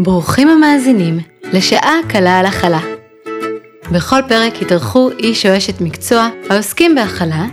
ברוכים 0.00 0.48
המאזינים 0.48 1.18
לשעה 1.52 1.94
קלה 2.08 2.38
על 2.38 2.46
הכלה. 2.46 2.80
בכל 3.92 4.20
פרק 4.28 4.62
יתארחו 4.62 5.10
איש 5.18 5.46
או 5.46 5.56
אשת 5.56 5.80
מקצוע 5.80 6.28
העוסקים 6.50 6.94
בהכלה 6.94 7.46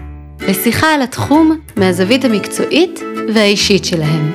לשיחה 0.48 0.94
על 0.94 1.02
התחום 1.02 1.60
מהזווית 1.76 2.26
המקצועית 2.26 3.00
והאישית 3.34 3.86
שלהם. 3.86 4.32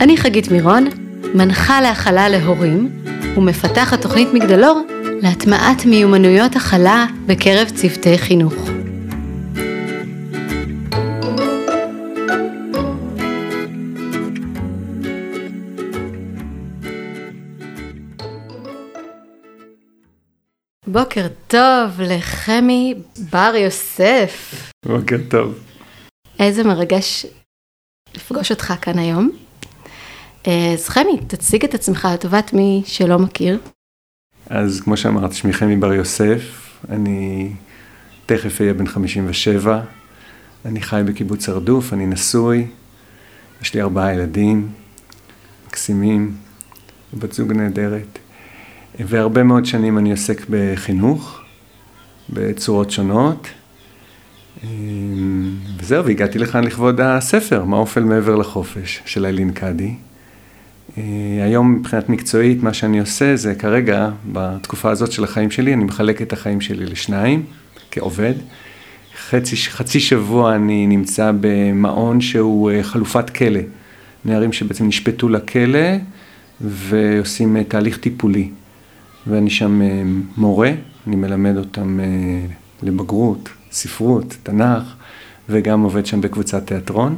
אני 0.00 0.16
חגית 0.16 0.50
מירון, 0.50 0.86
מנחה 1.34 1.80
להכלה 1.80 2.28
להורים 2.28 2.88
ומפתחת 3.36 4.02
תוכנית 4.02 4.28
מגדלור 4.32 4.82
להטמעת 5.22 5.86
מיומנויות 5.86 6.56
הכלה 6.56 7.06
בקרב 7.26 7.68
צוותי 7.74 8.18
חינוך. 8.18 8.75
בוקר 21.00 21.26
טוב 21.46 22.00
לחמי 22.00 22.94
בר 23.32 23.52
יוסף. 23.56 24.54
בוקר 24.86 25.16
טוב. 25.28 25.58
איזה 26.38 26.64
מרגש 26.64 27.26
לפגוש 28.14 28.50
אותך 28.50 28.74
כאן 28.80 28.98
היום. 28.98 29.30
אה, 30.46 30.72
אז 30.72 30.88
חמי, 30.88 31.20
תציג 31.26 31.64
את 31.64 31.74
עצמך 31.74 32.08
לטובת 32.14 32.52
מי 32.52 32.82
שלא 32.86 33.18
מכיר. 33.18 33.58
אז 34.50 34.80
כמו 34.80 34.96
שאמרת, 34.96 35.32
שמי 35.32 35.52
חמי 35.52 35.76
בר 35.76 35.92
יוסף, 35.92 36.40
אני 36.88 37.50
תכף 38.26 38.60
אהיה 38.60 38.74
בן 38.74 38.86
57, 38.86 39.80
אני 40.64 40.80
חי 40.80 41.02
בקיבוץ 41.06 41.48
הרדוף, 41.48 41.92
אני 41.92 42.06
נשוי, 42.06 42.66
יש 43.62 43.74
לי 43.74 43.82
ארבעה 43.82 44.14
ילדים, 44.14 44.72
מקסימים, 45.66 46.36
בת 47.14 47.32
זוג 47.32 47.52
נהדרת. 47.52 48.18
והרבה 49.00 49.42
מאוד 49.42 49.66
שנים 49.66 49.98
אני 49.98 50.10
עוסק 50.10 50.46
בחינוך, 50.50 51.40
בצורות 52.30 52.90
שונות. 52.90 53.48
וזהו, 55.80 56.04
והגעתי 56.04 56.38
לכאן 56.38 56.64
לכבוד 56.64 57.00
הספר, 57.00 57.64
מה 57.64 57.76
אופל 57.76 58.00
מעבר 58.00 58.36
לחופש, 58.36 59.02
של 59.04 59.24
איילין 59.24 59.52
קאדי. 59.52 59.94
היום 61.42 61.72
מבחינת 61.72 62.08
מקצועית, 62.08 62.62
מה 62.62 62.74
שאני 62.74 63.00
עושה 63.00 63.36
זה 63.36 63.54
כרגע, 63.54 64.08
בתקופה 64.32 64.90
הזאת 64.90 65.12
של 65.12 65.24
החיים 65.24 65.50
שלי, 65.50 65.74
אני 65.74 65.84
מחלק 65.84 66.22
את 66.22 66.32
החיים 66.32 66.60
שלי 66.60 66.86
לשניים, 66.86 67.42
כעובד. 67.90 68.34
חצי, 69.28 69.56
חצי 69.56 70.00
שבוע 70.00 70.54
אני 70.54 70.86
נמצא 70.86 71.32
במעון 71.40 72.20
שהוא 72.20 72.70
אה, 72.70 72.82
חלופת 72.82 73.30
כלא. 73.30 73.60
נערים 74.24 74.52
שבעצם 74.52 74.86
נשפטו 74.86 75.28
לכלא 75.28 75.88
ועושים 76.60 77.56
אה, 77.56 77.64
תהליך 77.64 77.98
טיפולי. 77.98 78.50
ואני 79.26 79.50
שם 79.50 79.82
אה, 79.82 80.02
מורה, 80.36 80.70
אני 81.06 81.16
מלמד 81.16 81.56
אותם 81.56 82.00
אה, 82.00 82.06
לבגרות, 82.82 83.48
ספרות, 83.72 84.36
תנ"ך, 84.42 84.94
וגם 85.48 85.82
עובד 85.82 86.06
שם 86.06 86.20
בקבוצת 86.20 86.66
תיאטרון. 86.66 87.16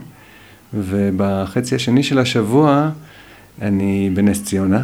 ובחצי 0.75 1.75
השני 1.75 2.03
של 2.03 2.19
השבוע 2.19 2.91
אני 3.63 4.11
בנס 4.15 4.45
ציונה, 4.45 4.83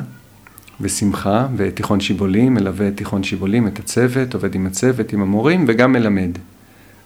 בשמחה, 0.81 1.47
בתיכון 1.57 2.01
שיבולים, 2.01 2.55
מלווה 2.55 2.89
את 2.89 2.97
תיכון 2.97 3.23
שיבולים, 3.23 3.67
את 3.67 3.79
הצוות, 3.79 4.35
עובד 4.35 4.55
עם 4.55 4.67
הצוות, 4.67 5.13
עם 5.13 5.23
המורים, 5.23 5.65
וגם 5.69 5.93
מלמד. 5.93 6.31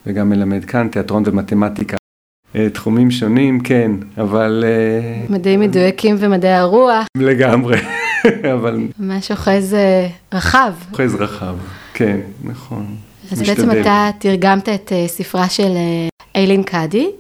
וגם 0.07 0.31
מלמד 0.31 0.65
כאן 0.65 0.89
תיאטרון 0.89 1.23
ומתמטיקה. 1.27 1.97
אה, 2.57 2.71
תחומים 2.71 3.11
שונים, 3.11 3.61
כן, 3.61 3.91
אבל... 4.19 4.65
מדעים 5.31 5.61
מדויקים 5.61 6.17
ומדעי 6.19 6.55
הרוח. 6.55 7.07
לגמרי. 7.17 7.79
אבל... 8.55 8.89
ממש 8.99 9.31
אוחז 9.31 9.75
אה, 9.75 10.09
רחב. 10.33 10.73
אוחז 10.93 11.15
רחב, 11.15 11.57
כן, 11.95 12.21
נכון. 12.45 12.97
אז 13.33 13.41
משתדל. 13.41 13.67
בעצם 13.67 13.81
אתה 13.81 14.11
תרגמת 14.19 14.69
את 14.69 14.93
אה, 14.93 15.05
ספרה 15.09 15.49
של 15.49 15.73
אה, 15.77 16.09
איילין 16.35 16.63
קאדי. 16.63 17.11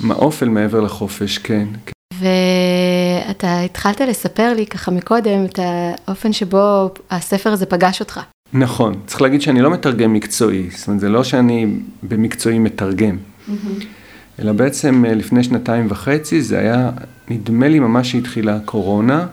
מעוף 0.00 0.42
אל 0.42 0.48
מעבר 0.48 0.80
לחופש, 0.80 1.38
כן. 1.38 1.66
ואתה 2.14 3.60
התחלת 3.60 4.00
לספר 4.00 4.54
לי 4.54 4.66
ככה 4.66 4.90
מקודם 4.90 5.44
את 5.44 5.58
האופן 6.06 6.32
שבו 6.32 6.90
הספר 7.10 7.50
הזה 7.50 7.66
פגש 7.66 8.00
אותך. 8.00 8.20
נכון, 8.52 8.94
צריך 9.06 9.22
להגיד 9.22 9.42
שאני 9.42 9.60
לא 9.60 9.70
מתרגם 9.70 10.12
מקצועי, 10.12 10.70
זאת 10.70 10.86
אומרת 10.88 11.00
זה 11.00 11.08
לא 11.08 11.24
שאני 11.24 11.66
במקצועי 12.02 12.58
מתרגם, 12.58 13.16
mm-hmm. 13.16 13.84
אלא 14.38 14.52
בעצם 14.52 15.04
לפני 15.08 15.44
שנתיים 15.44 15.86
וחצי 15.90 16.42
זה 16.42 16.58
היה, 16.58 16.90
נדמה 17.28 17.68
לי 17.68 17.78
ממש 17.78 18.12
שהתחילה 18.12 18.56
הקורונה, 18.56 19.26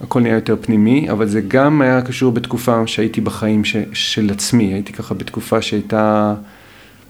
הכל 0.00 0.20
נהיה 0.20 0.34
יותר 0.34 0.56
פנימי, 0.60 1.10
אבל 1.10 1.28
זה 1.28 1.40
גם 1.48 1.82
היה 1.82 2.02
קשור 2.02 2.32
בתקופה 2.32 2.86
שהייתי 2.86 3.20
בחיים 3.20 3.64
ש, 3.64 3.76
של 3.92 4.30
עצמי, 4.30 4.64
הייתי 4.64 4.92
ככה 4.92 5.14
בתקופה 5.14 5.62
שהייתה, 5.62 6.34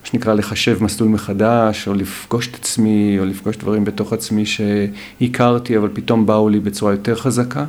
מה 0.02 0.06
שנקרא, 0.06 0.34
לחשב 0.34 0.84
מסלול 0.84 1.08
מחדש, 1.08 1.88
או 1.88 1.94
לפגוש 1.94 2.48
את 2.48 2.54
עצמי, 2.54 3.16
או 3.18 3.24
לפגוש 3.24 3.56
דברים 3.56 3.84
בתוך 3.84 4.12
עצמי 4.12 4.44
שהכרתי, 4.46 5.76
אבל 5.76 5.88
פתאום 5.92 6.26
באו 6.26 6.48
לי 6.48 6.60
בצורה 6.60 6.92
יותר 6.92 7.14
חזקה. 7.14 7.64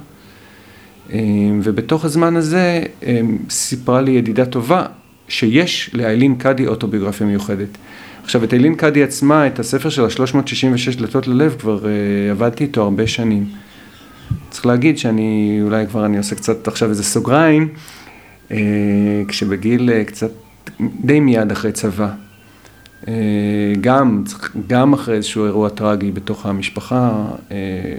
אמ, 1.11 1.59
ובתוך 1.63 2.05
הזמן 2.05 2.35
הזה 2.35 2.83
אמ, 3.03 3.37
סיפרה 3.49 4.01
לי 4.01 4.11
ידידה 4.11 4.45
טובה 4.45 4.85
שיש 5.27 5.89
לאיילין 5.93 6.35
קאדי 6.35 6.67
אוטוביוגרפיה 6.67 7.27
מיוחדת. 7.27 7.77
עכשיו, 8.23 8.43
את 8.43 8.53
איילין 8.53 8.75
קאדי 8.75 9.03
עצמה, 9.03 9.47
את 9.47 9.59
הספר 9.59 9.89
של 9.89 10.05
ה-366 10.05 10.97
דלתות 10.97 11.27
ללב, 11.27 11.55
כבר 11.59 11.79
uh, 11.79 12.31
עבדתי 12.31 12.63
איתו 12.63 12.81
הרבה 12.81 13.07
שנים. 13.07 13.45
צריך 14.49 14.65
להגיד 14.65 14.97
שאני, 14.97 15.59
אולי 15.61 15.87
כבר 15.87 16.05
אני 16.05 16.17
עושה 16.17 16.35
קצת 16.35 16.67
עכשיו 16.67 16.89
איזה 16.89 17.03
סוגריים, 17.03 17.69
אה, 18.51 18.57
כשבגיל 19.27 19.89
אה, 19.89 20.03
קצת, 20.03 20.31
די 21.03 21.19
מיד 21.19 21.51
אחרי 21.51 21.71
צבא, 21.71 22.09
אה, 23.07 23.13
גם, 23.81 24.23
גם 24.67 24.93
אחרי 24.93 25.15
איזשהו 25.15 25.45
אירוע 25.45 25.69
טרגי 25.69 26.11
בתוך 26.11 26.45
המשפחה, 26.45 27.25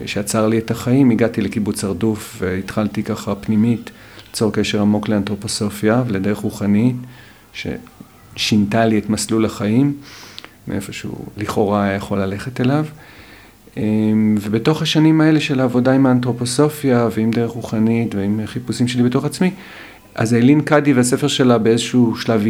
שעצר 0.06 0.48
לי 0.48 0.58
את 0.58 0.70
החיים, 0.70 1.10
הגעתי 1.10 1.40
לקיבוץ 1.40 1.84
הרדוף 1.84 2.36
והתחלתי 2.40 3.02
ככה 3.02 3.34
פנימית 3.34 3.90
ליצור 4.26 4.52
קשר 4.52 4.80
עמוק 4.80 5.08
לאנתרופוסופיה 5.08 6.02
ולדרך 6.06 6.38
רוחנית, 6.38 6.96
ששינתה 7.52 8.86
לי 8.86 8.98
את 8.98 9.10
מסלול 9.10 9.44
החיים, 9.44 9.96
מאיפה 10.68 10.92
שהוא 10.92 11.26
לכאורה 11.36 11.84
היה 11.84 11.94
יכול 11.94 12.18
ללכת 12.18 12.60
אליו. 12.60 12.84
אמ, 12.84 13.13
ובתוך 14.40 14.82
השנים 14.82 15.20
האלה 15.20 15.40
של 15.40 15.60
העבודה 15.60 15.92
עם 15.92 16.06
האנתרופוסופיה 16.06 17.08
ועם 17.16 17.30
דרך 17.30 17.50
רוחנית 17.50 18.14
ועם 18.14 18.40
חיפושים 18.46 18.88
שלי 18.88 19.02
בתוך 19.02 19.24
עצמי, 19.24 19.50
אז 20.14 20.34
איילין 20.34 20.60
קאדי 20.60 20.92
והספר 20.92 21.28
שלה 21.28 21.58
באיזשהו 21.58 22.16
שלב 22.16 22.44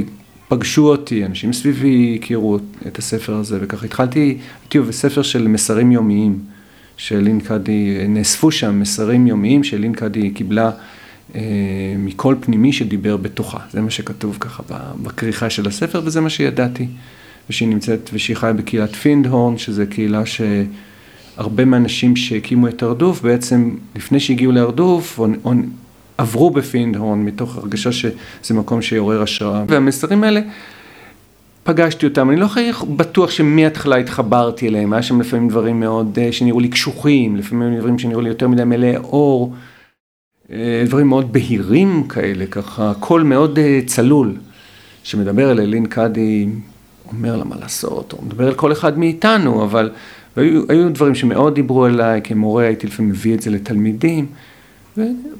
פגשו 0.48 0.88
אותי, 0.88 1.24
אנשים 1.24 1.52
סביבי 1.52 2.18
הכירו 2.20 2.58
את 2.86 2.98
הספר 2.98 3.34
הזה, 3.34 3.58
וככה 3.60 3.86
התחלתי, 3.86 4.38
הייתי 4.62 4.80
בספר 4.80 5.22
של 5.22 5.48
מסרים 5.48 5.92
יומיים, 5.92 6.38
שאיילין 6.96 7.40
קאדי, 7.40 7.96
נאספו 8.08 8.50
שם 8.50 8.80
מסרים 8.80 9.26
יומיים 9.26 9.64
שאיילין 9.64 9.92
קאדי 9.92 10.30
קיבלה 10.30 10.70
אה, 11.34 11.40
מקול 11.98 12.36
פנימי 12.40 12.72
שדיבר 12.72 13.16
בתוכה, 13.16 13.58
זה 13.72 13.80
מה 13.80 13.90
שכתוב 13.90 14.36
ככה 14.40 14.62
בכריכה 15.02 15.50
של 15.50 15.68
הספר 15.68 16.02
וזה 16.04 16.20
מה 16.20 16.30
שידעתי. 16.30 16.86
ושהיא 17.50 17.68
נמצאת, 17.68 18.10
ושהיא 18.12 18.36
חיה 18.36 18.52
בקהילת 18.52 18.94
פינדהורן, 18.94 19.58
שזה 19.58 19.86
קהילה 19.86 20.26
ש... 20.26 20.40
הרבה 21.36 21.64
מהאנשים 21.64 22.16
שהקימו 22.16 22.68
את 22.68 22.82
הרדוף, 22.82 23.20
בעצם 23.20 23.70
לפני 23.96 24.20
שהגיעו 24.20 24.52
להרדוף, 24.52 25.20
עברו 26.18 26.50
בפינדהורן 26.50 27.18
מתוך 27.18 27.56
הרגשה 27.56 27.92
שזה 27.92 28.54
מקום 28.54 28.82
שיעורר 28.82 29.22
השראה. 29.22 29.64
והמסרים 29.68 30.24
האלה, 30.24 30.40
פגשתי 31.64 32.06
אותם, 32.06 32.30
אני 32.30 32.40
לא 32.40 32.46
בטוח 32.96 33.30
שמההתחלה 33.30 33.96
התחברתי 33.96 34.68
אליהם, 34.68 34.92
היה 34.92 35.02
שם 35.02 35.20
לפעמים 35.20 35.48
דברים 35.48 35.80
מאוד, 35.80 36.18
אה, 36.18 36.32
שנראו 36.32 36.60
לי 36.60 36.68
קשוחים, 36.68 37.36
לפעמים 37.36 37.78
דברים 37.78 37.98
שנראו 37.98 38.20
לי 38.20 38.28
יותר 38.28 38.48
מדי 38.48 38.64
מלאי 38.64 38.96
אור, 38.96 39.54
אה, 40.52 40.84
דברים 40.86 41.08
מאוד 41.08 41.32
בהירים 41.32 42.08
כאלה, 42.08 42.46
ככה, 42.46 42.92
קול 43.00 43.22
מאוד 43.22 43.58
אה, 43.58 43.80
צלול, 43.86 44.36
שמדבר 45.02 45.50
אל 45.50 45.60
אלין 45.60 45.86
קאדי, 45.86 46.46
אומר 47.12 47.36
לה 47.36 47.44
מה 47.44 47.56
לעשות, 47.60 48.12
הוא 48.12 48.26
מדבר 48.26 48.46
על 48.46 48.54
כל 48.54 48.72
אחד 48.72 48.98
מאיתנו, 48.98 49.64
אבל 49.64 49.90
והיו 50.36 50.92
דברים 50.92 51.14
שמאוד 51.14 51.54
דיברו 51.54 51.86
אליי, 51.86 52.20
כמורה 52.24 52.64
הייתי 52.64 52.86
לפעמים 52.86 53.10
מביא 53.10 53.34
את 53.34 53.42
זה 53.42 53.50
לתלמידים, 53.50 54.26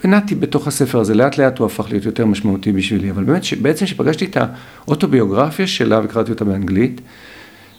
ונעתי 0.05 0.35
בתוך 0.35 0.67
הספר 0.67 1.01
הזה, 1.01 1.15
לאט 1.15 1.39
לאט 1.39 1.59
הוא 1.59 1.67
הפך 1.67 1.87
להיות 1.91 2.05
יותר 2.05 2.27
משמעותי 2.27 2.73
בשבילי, 2.73 3.11
אבל 3.11 3.25
באמת, 3.25 3.43
בעצם 3.63 3.85
כשפגשתי 3.87 4.25
את 4.25 4.37
האוטוביוגרפיה 4.87 5.67
שלה 5.67 6.01
וקראתי 6.05 6.31
אותה 6.31 6.45
באנגלית, 6.45 7.01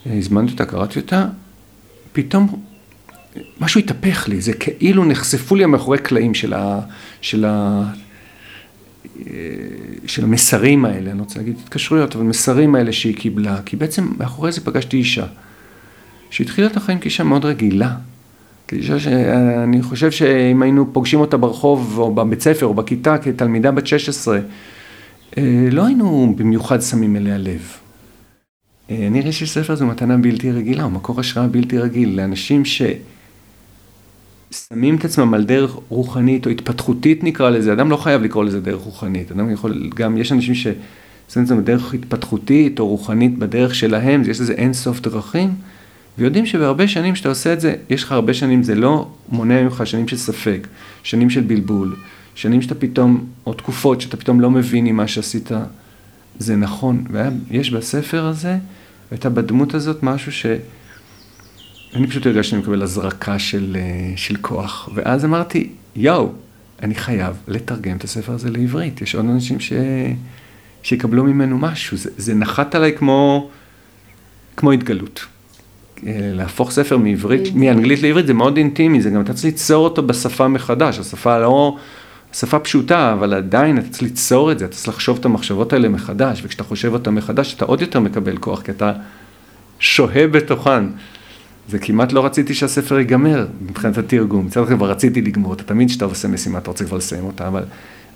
הזמנתי 0.05 0.51
אותה, 0.51 0.65
קראתי 0.65 0.99
אותה, 0.99 1.27
פתאום 2.13 2.61
משהו 3.61 3.79
התהפך 3.79 4.27
לי, 4.27 4.41
זה 4.41 4.53
כאילו 4.53 5.05
נחשפו 5.05 5.55
לי 5.55 5.65
מאחורי 5.65 5.97
קלעים 5.97 6.33
של, 6.33 6.53
ה, 6.53 6.79
של, 7.21 7.45
ה, 7.45 7.83
של 10.07 10.23
המסרים 10.23 10.85
האלה, 10.85 11.11
אני 11.11 11.17
לא 11.17 11.23
רוצה 11.23 11.39
להגיד 11.39 11.55
התקשרויות, 11.63 12.15
אבל 12.15 12.23
מסרים 12.23 12.75
האלה 12.75 12.91
שהיא 12.91 13.15
קיבלה, 13.15 13.61
כי 13.65 13.75
בעצם 13.75 14.11
מאחורי 14.17 14.51
זה 14.51 14.61
פגשתי 14.61 14.97
אישה. 14.97 15.25
שהתחילה 16.29 16.67
את 16.67 16.77
החיים 16.77 16.99
כאישה 16.99 17.23
מאוד 17.23 17.45
רגילה, 17.45 17.95
כאישה 18.67 18.99
שאני 18.99 19.81
חושב 19.81 20.11
שאם 20.11 20.61
היינו 20.61 20.93
פוגשים 20.93 21.19
אותה 21.19 21.37
ברחוב 21.37 21.97
או 21.97 22.15
בבית 22.15 22.41
ספר 22.41 22.65
או 22.65 22.73
בכיתה 22.73 23.17
כתלמידה 23.17 23.71
בת 23.71 23.87
16, 23.87 24.39
אה, 25.37 25.67
לא 25.71 25.85
היינו 25.85 26.33
במיוחד 26.37 26.81
שמים 26.81 27.15
אליה 27.15 27.37
לב. 27.37 27.61
אה, 28.89 29.07
אני 29.07 29.21
רואה 29.21 29.31
שספר 29.31 29.75
זו 29.75 29.85
מתנה 29.85 30.17
בלתי 30.17 30.51
רגילה, 30.51 30.83
הוא 30.83 30.91
מקור 30.91 31.19
השראה 31.19 31.47
בלתי 31.47 31.77
רגיל 31.77 32.21
לאנשים 32.21 32.63
ששמים 32.65 32.95
את 34.95 35.05
עצמם 35.05 35.33
על 35.33 35.43
דרך 35.43 35.77
רוחנית 35.89 36.45
או 36.45 36.51
התפתחותית 36.51 37.23
נקרא 37.23 37.49
לזה, 37.49 37.73
אדם 37.73 37.91
לא 37.91 37.97
חייב 37.97 38.21
לקרוא 38.21 38.43
לזה 38.43 38.61
דרך 38.61 38.81
רוחנית, 38.81 39.31
אדם 39.31 39.51
יכול, 39.51 39.89
גם 39.95 40.17
יש 40.17 40.31
אנשים 40.31 40.55
ששמים 40.55 40.75
את 41.27 41.37
עצמם 41.37 41.61
בדרך 41.61 41.93
התפתחותית 41.93 42.79
או 42.79 42.87
רוחנית 42.87 43.37
בדרך 43.37 43.75
שלהם, 43.75 44.21
יש 44.27 44.41
לזה 44.41 44.53
אין 44.53 44.73
סוף 44.73 44.99
דרכים. 44.99 45.55
ויודעים 46.17 46.45
שבהרבה 46.45 46.87
שנים 46.87 47.15
שאתה 47.15 47.29
עושה 47.29 47.53
את 47.53 47.61
זה, 47.61 47.75
יש 47.89 48.03
לך 48.03 48.11
הרבה 48.11 48.33
שנים, 48.33 48.63
זה 48.63 48.75
לא 48.75 49.07
מונע 49.29 49.63
ממך 49.63 49.81
שנים 49.85 50.07
של 50.07 50.17
ספק, 50.17 50.67
שנים 51.03 51.29
של 51.29 51.41
בלבול, 51.41 51.95
שנים 52.35 52.61
שאתה 52.61 52.75
פתאום, 52.75 53.25
או 53.45 53.53
תקופות 53.53 54.01
שאתה 54.01 54.17
פתאום 54.17 54.41
לא 54.41 54.51
מבין 54.51 54.87
אם 54.87 54.95
מה 54.95 55.07
שעשית 55.07 55.51
זה 56.39 56.55
נכון. 56.55 57.03
ויש 57.11 57.71
בספר 57.71 58.25
הזה, 58.25 58.57
והייתה 59.11 59.29
בדמות 59.29 59.73
הזאת 59.73 60.03
משהו 60.03 60.31
ש... 60.31 60.45
אני 61.93 62.07
פשוט 62.07 62.25
הרגשתי 62.25 62.49
שאני 62.49 62.61
מקבל 62.61 62.81
הזרקה 62.81 63.39
של, 63.39 63.77
אה, 63.79 64.13
של 64.15 64.35
כוח, 64.41 64.89
ואז 64.93 65.25
אמרתי, 65.25 65.69
יואו, 65.95 66.31
אני 66.81 66.95
חייב 66.95 67.35
לתרגם 67.47 67.97
את 67.97 68.03
הספר 68.03 68.33
הזה 68.33 68.49
לעברית. 68.49 69.01
יש 69.01 69.15
עוד 69.15 69.25
אנשים 69.25 69.59
ש... 69.59 69.73
שיקבלו 70.83 71.23
ממנו 71.23 71.57
משהו. 71.57 71.97
זה, 71.97 72.09
זה 72.17 72.33
נחת 72.33 72.75
עליי 72.75 72.97
כמו, 72.97 73.49
כמו 74.57 74.71
התגלות. 74.71 75.25
להפוך 76.13 76.71
ספר 76.71 76.97
מעברית, 76.97 77.55
מאנגלית 77.55 78.01
לעברית 78.01 78.27
זה 78.27 78.33
מאוד 78.33 78.57
אינטימי, 78.57 79.01
זה 79.01 79.09
גם 79.09 79.21
אתה 79.21 79.33
צריך 79.33 79.45
ליצור 79.45 79.83
אותו 79.83 80.03
בשפה 80.03 80.47
מחדש, 80.47 80.99
השפה 80.99 81.39
לא, 81.39 81.77
שפה 82.33 82.59
פשוטה, 82.59 83.13
אבל 83.13 83.33
עדיין 83.33 83.77
אתה 83.77 83.89
צריך 83.89 84.03
ליצור 84.03 84.51
את 84.51 84.59
זה, 84.59 84.65
אתה 84.65 84.75
צריך 84.75 84.87
לחשוב 84.87 85.17
את 85.19 85.25
המחשבות 85.25 85.73
האלה 85.73 85.89
מחדש, 85.89 86.41
וכשאתה 86.43 86.63
חושב 86.63 86.93
אותן 86.93 87.13
מחדש 87.13 87.53
אתה 87.53 87.65
עוד 87.65 87.81
יותר 87.81 87.99
מקבל 87.99 88.37
כוח, 88.37 88.61
כי 88.61 88.71
אתה 88.71 88.91
שוהה 89.79 90.27
בתוכן. 90.27 90.83
זה 91.69 91.79
כמעט 91.79 92.13
לא 92.13 92.25
רציתי 92.25 92.53
שהספר 92.53 92.99
ייגמר 92.99 93.47
מבחינת 93.61 93.97
התרגום, 93.97 94.45
מצד 94.45 94.63
אחד 94.63 94.75
כבר 94.75 94.89
רציתי 94.89 95.21
לגמור 95.21 95.51
אותה, 95.51 95.63
תמיד 95.63 95.89
כשאתה 95.89 96.05
עושה 96.05 96.27
משימה 96.27 96.57
אתה 96.57 96.69
רוצה 96.69 96.85
כבר 96.85 96.97
לסיים 96.97 97.25
אותה, 97.25 97.47
אבל 97.47 97.63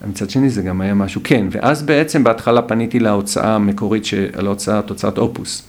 מצד 0.07 0.29
שני 0.29 0.49
זה 0.49 0.61
גם 0.61 0.81
היה 0.81 0.93
משהו, 0.93 1.21
כן, 1.23 1.47
ואז 1.51 1.83
בעצם 1.83 2.23
בהתחלה 2.23 2.61
פניתי 2.61 2.99
להוצאה 2.99 3.55
המקורית, 3.55 4.03
על 4.33 4.45
ההוצאת, 4.45 4.89
הוצאת 4.89 5.17
אופוס. 5.17 5.63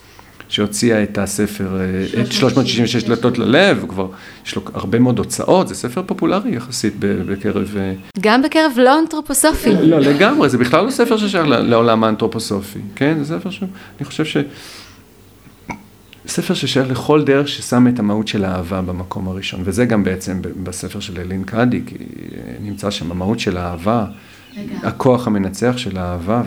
שהוציאה 0.51 1.03
את 1.03 1.19
הספר, 1.19 1.81
אה, 1.81 2.23
את 2.23 2.33
366 2.33 3.05
דלתות 3.05 3.39
ללב, 3.39 3.85
כבר 3.89 4.09
יש 4.47 4.57
לו 4.57 4.63
הרבה 4.75 4.99
מאוד 4.99 5.19
הוצאות, 5.19 5.69
זה 5.69 5.75
ספר 5.75 6.03
פופולרי 6.07 6.57
יחסית 6.57 6.95
בקרב... 6.99 7.77
אה, 7.77 7.93
גם 8.21 8.43
בקרב 8.43 8.73
לא 8.77 8.99
אנתרופוסופי. 8.99 9.71
לא, 9.83 10.01
לגמרי, 10.01 10.49
זה 10.49 10.59
בכלל 10.59 10.85
לא 10.85 10.91
ספר 10.91 11.17
ששייך 11.17 11.47
לעולם 11.49 12.05
האנתרופוסופי, 12.05 12.79
כן? 12.97 13.23
זה 13.23 13.39
ספר 13.39 13.51
ש... 13.51 13.63
אני 13.99 14.05
חושב 14.05 14.25
ש... 14.25 14.37
ספר 16.27 16.55
ששייך 16.55 16.91
לכל 16.91 17.25
דרך 17.25 17.49
ששם 17.49 17.89
את 17.89 17.99
המהות 17.99 18.29
של 18.29 18.45
האהבה 18.45 18.81
במקום 18.83 19.29
הראשון, 19.29 19.61
וזה 19.65 19.85
גם 19.85 20.05
בעצם 20.05 20.41
בספר 20.63 21.01
של 21.01 21.21
אלין 21.21 21.45
קאדי, 21.45 21.83
כי 21.87 21.95
נמצא 22.61 22.91
שם 22.91 23.11
המהות 23.11 23.41
של 23.41 23.57
האהבה, 23.57 24.05
הכוח 24.83 25.27
המנצח 25.27 25.77
של 25.77 25.99
האהבה, 25.99 26.43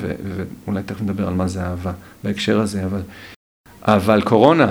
ואולי 0.65 0.83
תכף 0.83 1.01
נדבר 1.01 1.27
על 1.27 1.33
מה 1.33 1.47
זה 1.47 1.61
אהבה 1.63 1.91
בהקשר 2.23 2.59
הזה, 2.59 2.85
אבל 2.85 3.01
אבל 3.87 4.21
קורונה, 4.21 4.69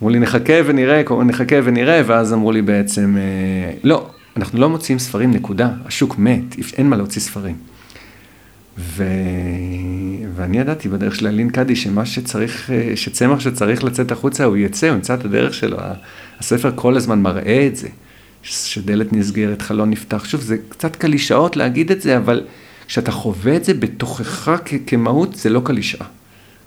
אמרו 0.00 0.10
לי 0.10 0.18
נחכה 0.18 0.52
ונראה, 0.66 1.02
נחכה 1.26 1.56
ונראה, 1.64 2.02
ואז 2.06 2.32
אמרו 2.32 2.52
לי 2.52 2.62
בעצם, 2.62 3.16
אה, 3.18 3.72
לא, 3.84 4.10
אנחנו 4.36 4.60
לא 4.60 4.68
מוציאים 4.68 4.98
ספרים, 4.98 5.30
נקודה, 5.30 5.70
השוק 5.84 6.18
מת, 6.18 6.56
אין 6.76 6.88
מה 6.88 6.96
להוציא 6.96 7.20
ספרים. 7.20 7.56
ו... 8.78 9.04
ואני 10.36 10.58
ידעתי 10.58 10.88
בדרך 10.88 11.14
של 11.14 11.26
אלין 11.26 11.50
קאדי 11.50 11.76
שמה 11.76 12.06
שצריך, 12.06 12.70
אה, 12.70 12.92
שצמח 12.96 13.40
שצריך 13.40 13.84
לצאת 13.84 14.12
החוצה, 14.12 14.44
הוא 14.44 14.56
יצא, 14.56 14.88
הוא 14.88 14.94
ימצא 14.94 15.14
את 15.14 15.24
הדרך 15.24 15.54
שלו. 15.54 15.76
הספר 16.38 16.72
כל 16.74 16.96
הזמן 16.96 17.22
מראה 17.22 17.66
את 17.66 17.76
זה, 17.76 17.88
שדלת 18.42 19.12
נסגרת, 19.12 19.62
חלון 19.62 19.90
נפתח. 19.90 20.24
שוב, 20.24 20.40
זה 20.40 20.56
קצת 20.68 20.96
קלישאות 20.96 21.56
להגיד 21.56 21.90
את 21.90 22.02
זה, 22.02 22.16
אבל 22.16 22.42
כשאתה 22.86 23.12
חווה 23.12 23.56
את 23.56 23.64
זה 23.64 23.74
בתוכך 23.74 24.50
כמהות, 24.86 25.34
זה 25.34 25.50
לא 25.50 25.60
קלישאה. 25.64 26.06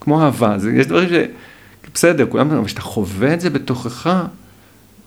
כמו 0.03 0.21
אהבה, 0.21 0.59
זה, 0.59 0.71
יש 0.71 0.87
דברים 0.87 1.09
ש... 1.09 1.13
בסדר, 1.93 2.25
כולם, 2.29 2.51
אבל 2.51 2.65
כשאתה 2.65 2.81
חווה 2.81 3.33
את 3.33 3.41
זה 3.41 3.49
בתוכך, 3.49 4.23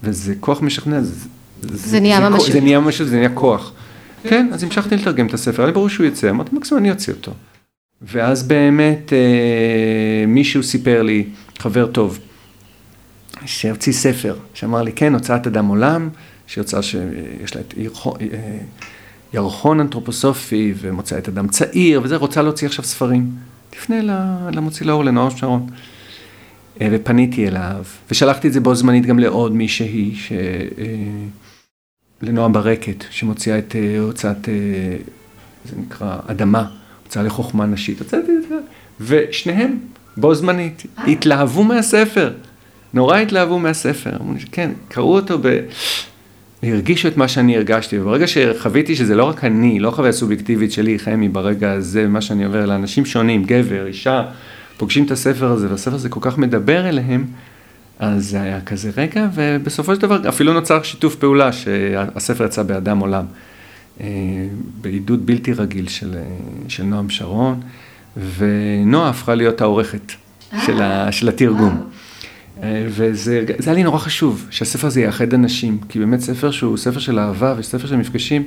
וזה 0.02 0.34
כוח 0.40 0.62
משכנע, 0.62 1.00
זה, 1.00 1.28
זה, 1.62 1.76
זה 1.76 2.00
נהיה 2.00 2.30
ממשות. 2.30 2.52
זה 2.52 2.60
נהיה 2.60 2.80
ממשות, 2.80 3.08
זה 3.08 3.16
נהיה 3.16 3.28
כוח. 3.28 3.72
כן, 4.22 4.48
אז 4.52 4.62
המשכתי 4.62 4.96
לתרגם 4.96 5.26
את 5.26 5.34
הספר, 5.34 5.62
היה 5.62 5.66
לי 5.66 5.72
ברור 5.72 5.88
שהוא 5.88 6.06
יצא, 6.06 6.30
אמרתי, 6.30 6.56
מקסימום 6.56 6.82
אני 6.82 6.90
אוציא 6.90 7.12
אותו. 7.12 7.32
ואז 8.02 8.42
באמת 8.42 9.12
אה, 9.12 10.26
מישהו 10.26 10.62
סיפר 10.62 11.02
לי, 11.02 11.24
חבר 11.58 11.86
טוב, 11.86 12.18
שהוציא 13.44 13.92
ספר, 13.92 14.36
שאמר 14.54 14.82
לי, 14.82 14.92
כן, 14.92 15.14
הוצאת 15.14 15.46
אדם 15.46 15.66
עולם, 15.66 16.08
שהיא 16.46 16.62
הוצאה 16.62 16.82
שיש 16.82 17.56
לה 17.56 17.60
את 17.60 17.74
אה, 17.78 18.26
ירחון 19.32 19.80
אנתרופוסופי, 19.80 20.74
ומוצאה 20.76 21.18
את 21.18 21.28
אדם 21.28 21.48
צעיר, 21.48 22.00
וזה, 22.04 22.16
רוצה 22.16 22.42
להוציא 22.42 22.68
עכשיו 22.68 22.84
ספרים. 22.84 23.30
תפנה 23.76 24.00
למוציא 24.52 24.86
לאור, 24.86 25.04
לנוער 25.04 25.30
שרון. 25.30 25.66
אה, 26.80 26.88
ופניתי 26.92 27.48
אליו, 27.48 27.84
ושלחתי 28.10 28.48
את 28.48 28.52
זה 28.52 28.60
בו 28.60 28.74
זמנית 28.74 29.06
גם 29.06 29.18
לעוד 29.18 29.52
מישהי, 29.52 30.14
ש... 30.14 30.32
אה, 30.32 30.86
לנועה 32.22 32.48
ברקת, 32.48 33.04
שמוציאה 33.10 33.58
את 33.58 33.76
אה, 33.76 33.98
הוצאת, 33.98 34.48
זה 35.64 35.76
נקרא 35.76 36.18
אדמה, 36.26 36.64
הוצאה 37.04 37.22
לחוכמה 37.22 37.66
נשית, 37.66 37.98
הוצאתי 37.98 38.32
את 38.32 38.48
זה, 38.48 38.58
ושניהם 39.00 39.78
בו 40.16 40.34
זמנית 40.34 40.82
התלהבו 40.98 41.64
מהספר, 41.64 42.32
נורא 42.94 43.18
התלהבו 43.18 43.58
מהספר, 43.58 44.16
כן, 44.52 44.70
קראו 44.88 45.16
אותו 45.16 45.38
ב... 45.42 45.60
הרגישו 46.72 47.08
את 47.08 47.16
מה 47.16 47.28
שאני 47.28 47.56
הרגשתי, 47.56 47.98
וברגע 47.98 48.26
שחוויתי 48.26 48.96
שזה 48.96 49.14
לא 49.14 49.24
רק 49.24 49.44
אני, 49.44 49.78
לא 49.78 49.90
חוויה 49.90 50.12
סובייקטיבית 50.12 50.72
שלי, 50.72 50.98
חמי, 50.98 51.28
ברגע 51.28 51.72
הזה, 51.72 52.08
מה 52.08 52.20
שאני 52.20 52.44
עובר, 52.44 52.64
אלא 52.64 52.74
אנשים 52.74 53.04
שונים, 53.04 53.44
גבר, 53.44 53.86
אישה, 53.86 54.22
פוגשים 54.76 55.04
את 55.04 55.10
הספר 55.10 55.46
הזה, 55.46 55.70
והספר 55.70 55.94
הזה 55.94 56.08
כל 56.08 56.20
כך 56.22 56.38
מדבר 56.38 56.88
אליהם, 56.88 57.24
אז 57.98 58.26
זה 58.28 58.42
היה 58.42 58.60
כזה 58.60 58.90
רגע, 58.96 59.26
ובסופו 59.34 59.94
של 59.94 60.00
דבר 60.00 60.28
אפילו 60.28 60.52
נוצר 60.52 60.82
שיתוף 60.82 61.16
פעולה, 61.16 61.52
שהספר 61.52 62.44
יצא 62.44 62.62
באדם 62.62 62.98
עולם, 62.98 63.24
אה, 64.00 64.06
בעידוד 64.80 65.26
בלתי 65.26 65.52
רגיל 65.52 65.88
של, 65.88 66.14
אה, 66.14 66.22
של 66.68 66.82
נועם 66.82 67.10
שרון, 67.10 67.60
ונועה 68.36 69.08
הפכה 69.08 69.34
להיות 69.34 69.60
העורכת 69.60 70.12
של, 70.66 70.82
ה, 70.82 71.12
של 71.12 71.28
התרגום. 71.28 71.82
אה, 72.62 72.86
וזה 72.88 73.44
היה 73.66 73.74
לי 73.74 73.82
נורא 73.82 73.98
חשוב 73.98 74.46
שהספר 74.50 74.86
הזה 74.86 75.00
יאחד 75.00 75.34
אנשים, 75.34 75.78
כי 75.88 75.98
באמת 75.98 76.20
ספר 76.20 76.50
שהוא 76.50 76.76
ספר 76.76 76.98
של 76.98 77.18
אהבה 77.18 77.54
וספר 77.58 77.86
של 77.86 77.96
מפגשים, 77.96 78.44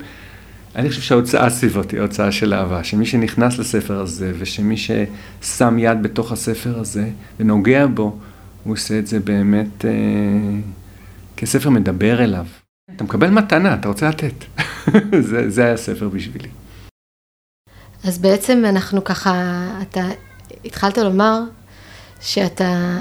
אני 0.75 0.89
חושב 0.89 1.01
שההוצאה 1.01 1.49
סביבות 1.49 1.91
היא 1.91 1.99
ההוצאה 1.99 2.31
של 2.31 2.53
אהבה, 2.53 2.83
שמי 2.83 3.05
שנכנס 3.05 3.57
לספר 3.57 3.99
הזה 3.99 4.31
ושמי 4.39 4.75
ששם 4.77 5.79
יד 5.79 6.03
בתוך 6.03 6.31
הספר 6.31 6.79
הזה 6.79 7.09
ונוגע 7.39 7.85
בו, 7.87 8.17
הוא 8.63 8.73
עושה 8.73 8.99
את 8.99 9.07
זה 9.07 9.19
באמת 9.19 9.85
אה, 9.85 9.91
כספר 11.37 11.69
מדבר 11.69 12.23
אליו. 12.23 12.45
אתה 12.95 13.03
מקבל 13.03 13.29
מתנה, 13.29 13.73
אתה 13.73 13.87
רוצה 13.87 14.09
לתת. 14.09 14.33
זה, 15.29 15.49
זה 15.49 15.65
היה 15.65 15.77
ספר 15.77 16.09
בשבילי. 16.09 16.49
אז 18.03 18.17
בעצם 18.17 18.63
אנחנו 18.65 19.03
ככה, 19.03 19.67
אתה 19.81 20.07
התחלת 20.65 20.97
לומר 20.97 21.39
שאתה 22.21 22.97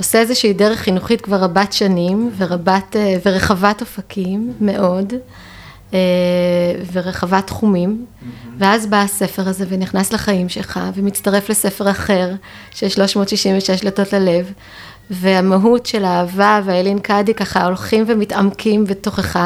עושה 0.00 0.18
איזושהי 0.18 0.52
דרך 0.52 0.78
חינוכית 0.78 1.20
כבר 1.20 1.36
רבת 1.36 1.72
שנים 1.72 2.30
ורבת, 2.36 2.96
אה, 2.96 3.16
ורחבת 3.24 3.80
אופקים 3.80 4.52
מאוד. 4.60 5.12
אה, 5.94 5.98
ורחבת 6.92 7.46
תחומים, 7.46 8.06
ואז 8.58 8.86
בא 8.86 8.96
הספר 9.02 9.48
הזה 9.48 9.64
ונכנס 9.68 10.12
לחיים 10.12 10.48
שלך 10.48 10.80
ומצטרף 10.94 11.48
לספר 11.48 11.90
אחר 11.90 12.30
של 12.70 12.88
366 12.88 13.80
דלתות 13.80 14.12
ללב, 14.12 14.52
והמהות 15.10 15.86
של 15.86 16.04
האהבה 16.04 16.60
והאלין 16.64 16.98
קאדי 16.98 17.34
ככה 17.34 17.64
הולכים 17.64 18.04
ומתעמקים 18.06 18.84
בתוכך, 18.84 19.38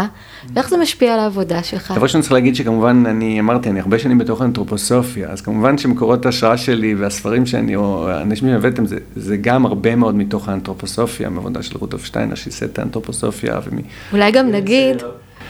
ואיך 0.54 0.68
זה 0.68 0.76
משפיע 0.76 1.14
על 1.14 1.20
העבודה 1.20 1.62
שלך? 1.62 1.90
דבר 1.90 2.02
ראשון 2.02 2.20
צריך 2.20 2.32
להגיד 2.32 2.56
שכמובן, 2.56 3.04
אני 3.06 3.40
אמרתי, 3.40 3.70
אני 3.70 3.80
הרבה 3.80 3.98
שנים 3.98 4.18
בתוך 4.18 4.40
האנתרופוסופיה, 4.40 5.28
אז 5.28 5.40
כמובן 5.40 5.78
שמקורות 5.78 6.26
ההשראה 6.26 6.56
שלי 6.56 6.94
והספרים 6.94 7.46
שאני, 7.46 7.76
או 7.76 8.08
האנשים 8.08 8.48
שהבאתם, 8.48 8.86
זה, 8.86 8.96
זה 9.16 9.36
גם 9.36 9.66
הרבה 9.66 9.96
מאוד 9.96 10.14
מתוך 10.14 10.48
האנתרופוסופיה, 10.48 11.28
מעבודה 11.28 11.62
של 11.62 11.78
רודולף 11.78 12.04
שטיינר, 12.04 12.34
שייסד 12.34 12.66
את 12.66 12.78
האנתרופוסופיה. 12.78 13.60
ומ... 13.70 13.78
אולי 14.12 14.30
גם 14.30 14.50
נגיד... 14.50 15.02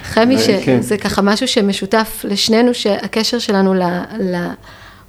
חמי, 0.05 0.37
אה, 0.37 0.41
שזה 0.41 0.97
כן. 0.97 1.09
ככה 1.09 1.23
משהו 1.23 1.49
שמשותף 1.49 2.25
לשנינו, 2.29 2.75
שהקשר 2.75 3.39
שלנו 3.39 3.75
ל... 3.75 3.83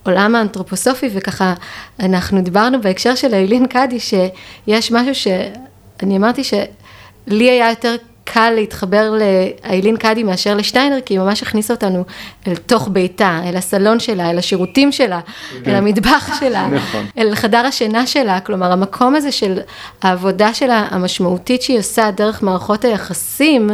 לעולם 0.07 0.35
האנתרופוסופי, 0.35 1.09
וככה 1.13 1.53
אנחנו 1.99 2.41
דיברנו 2.41 2.81
בהקשר 2.81 3.15
של 3.15 3.33
אילין 3.33 3.67
קאדי, 3.67 3.99
שיש 3.99 4.91
משהו 4.91 5.15
שאני 5.15 6.17
אמרתי 6.17 6.43
שלי 6.43 7.49
היה 7.49 7.69
יותר 7.69 7.95
קל 8.25 8.49
להתחבר 8.49 9.13
לאיילין 9.13 9.97
קאדי 9.97 10.23
מאשר 10.23 10.55
לשטיינר, 10.55 11.01
כי 11.05 11.13
היא 11.13 11.19
ממש 11.19 11.43
הכניסה 11.43 11.73
אותנו 11.73 12.03
אל 12.47 12.55
תוך 12.55 12.89
ביתה, 12.91 13.39
אל 13.45 13.55
הסלון 13.55 13.99
שלה, 13.99 14.29
אל 14.29 14.37
השירותים 14.37 14.91
שלה, 14.91 15.19
כן. 15.63 15.71
אל 15.71 15.75
המטבח 15.75 16.39
שלה, 16.39 16.67
נכון. 16.77 17.05
אל 17.17 17.35
חדר 17.35 17.65
השינה 17.65 18.07
שלה, 18.07 18.39
כלומר 18.39 18.71
המקום 18.71 19.15
הזה 19.15 19.31
של 19.31 19.59
העבודה 20.01 20.53
שלה 20.53 20.87
המשמעותית 20.89 21.61
שהיא 21.61 21.79
עושה 21.79 22.11
דרך 22.11 22.43
מערכות 22.43 22.85
היחסים, 22.85 23.69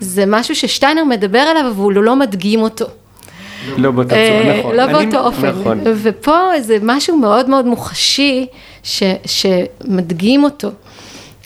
זה 0.00 0.24
משהו 0.26 0.54
ששטיינר 0.54 1.04
מדבר 1.04 1.38
עליו, 1.38 1.70
אבל 1.70 1.82
הוא 1.82 1.92
לא 1.92 2.16
מדגים 2.16 2.62
אותו. 2.62 2.86
לא 3.76 3.90
באותה 3.90 4.14
צורה, 4.14 4.58
נכון. 4.58 4.76
לא 4.76 4.86
באותו 4.86 5.18
אופן. 5.18 5.48
נכון. 5.48 5.80
ופה 6.02 6.60
זה 6.60 6.76
משהו 6.82 7.16
מאוד 7.16 7.48
מאוד 7.48 7.66
מוחשי 7.66 8.46
שמדגים 9.26 10.44
אותו, 10.44 10.70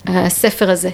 הספר 0.06 0.70
הזה. 0.70 0.90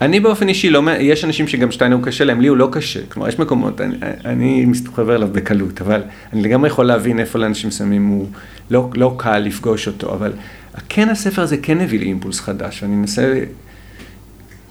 אני 0.00 0.20
באופן 0.20 0.48
אישי 0.48 0.70
לא, 0.70 0.82
יש 0.98 1.24
אנשים 1.24 1.48
שגם 1.48 1.72
שטיינר 1.72 1.96
הוא 1.96 2.04
קשה 2.04 2.24
להם, 2.24 2.40
לי 2.40 2.48
הוא 2.48 2.56
לא 2.56 2.68
קשה, 2.72 3.00
כלומר 3.08 3.28
יש 3.28 3.38
מקומות, 3.38 3.80
אני, 3.80 3.96
אני 4.24 4.64
מסתובב 4.64 5.10
אליו 5.10 5.28
בקלות, 5.32 5.80
אבל 5.80 6.02
אני 6.32 6.42
לגמרי 6.42 6.68
יכול 6.68 6.86
להבין 6.86 7.20
איפה 7.20 7.38
לאנשים 7.38 7.68
מסוימים 7.68 8.06
הוא 8.06 8.26
לא, 8.70 8.90
לא 8.94 9.14
קל 9.18 9.38
לפגוש 9.38 9.86
אותו, 9.86 10.12
אבל 10.12 10.32
כן 10.88 11.08
הספר 11.08 11.42
הזה 11.42 11.56
כן 11.56 11.80
הביא 11.80 11.98
לי 11.98 12.06
אימפולס 12.06 12.40
חדש, 12.40 12.82
ואני 12.82 12.96
מנסה 12.96 13.40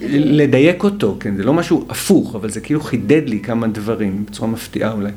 לדייק 0.01 0.83
אותו, 0.83 1.17
כן, 1.19 1.35
זה 1.35 1.43
לא 1.43 1.53
משהו 1.53 1.85
הפוך, 1.89 2.35
אבל 2.35 2.49
זה 2.49 2.61
כאילו 2.61 2.81
חידד 2.81 3.29
לי 3.29 3.39
כמה 3.39 3.67
דברים, 3.67 4.25
בצורה 4.25 4.49
מפתיעה 4.49 4.91
אולי. 4.91 5.11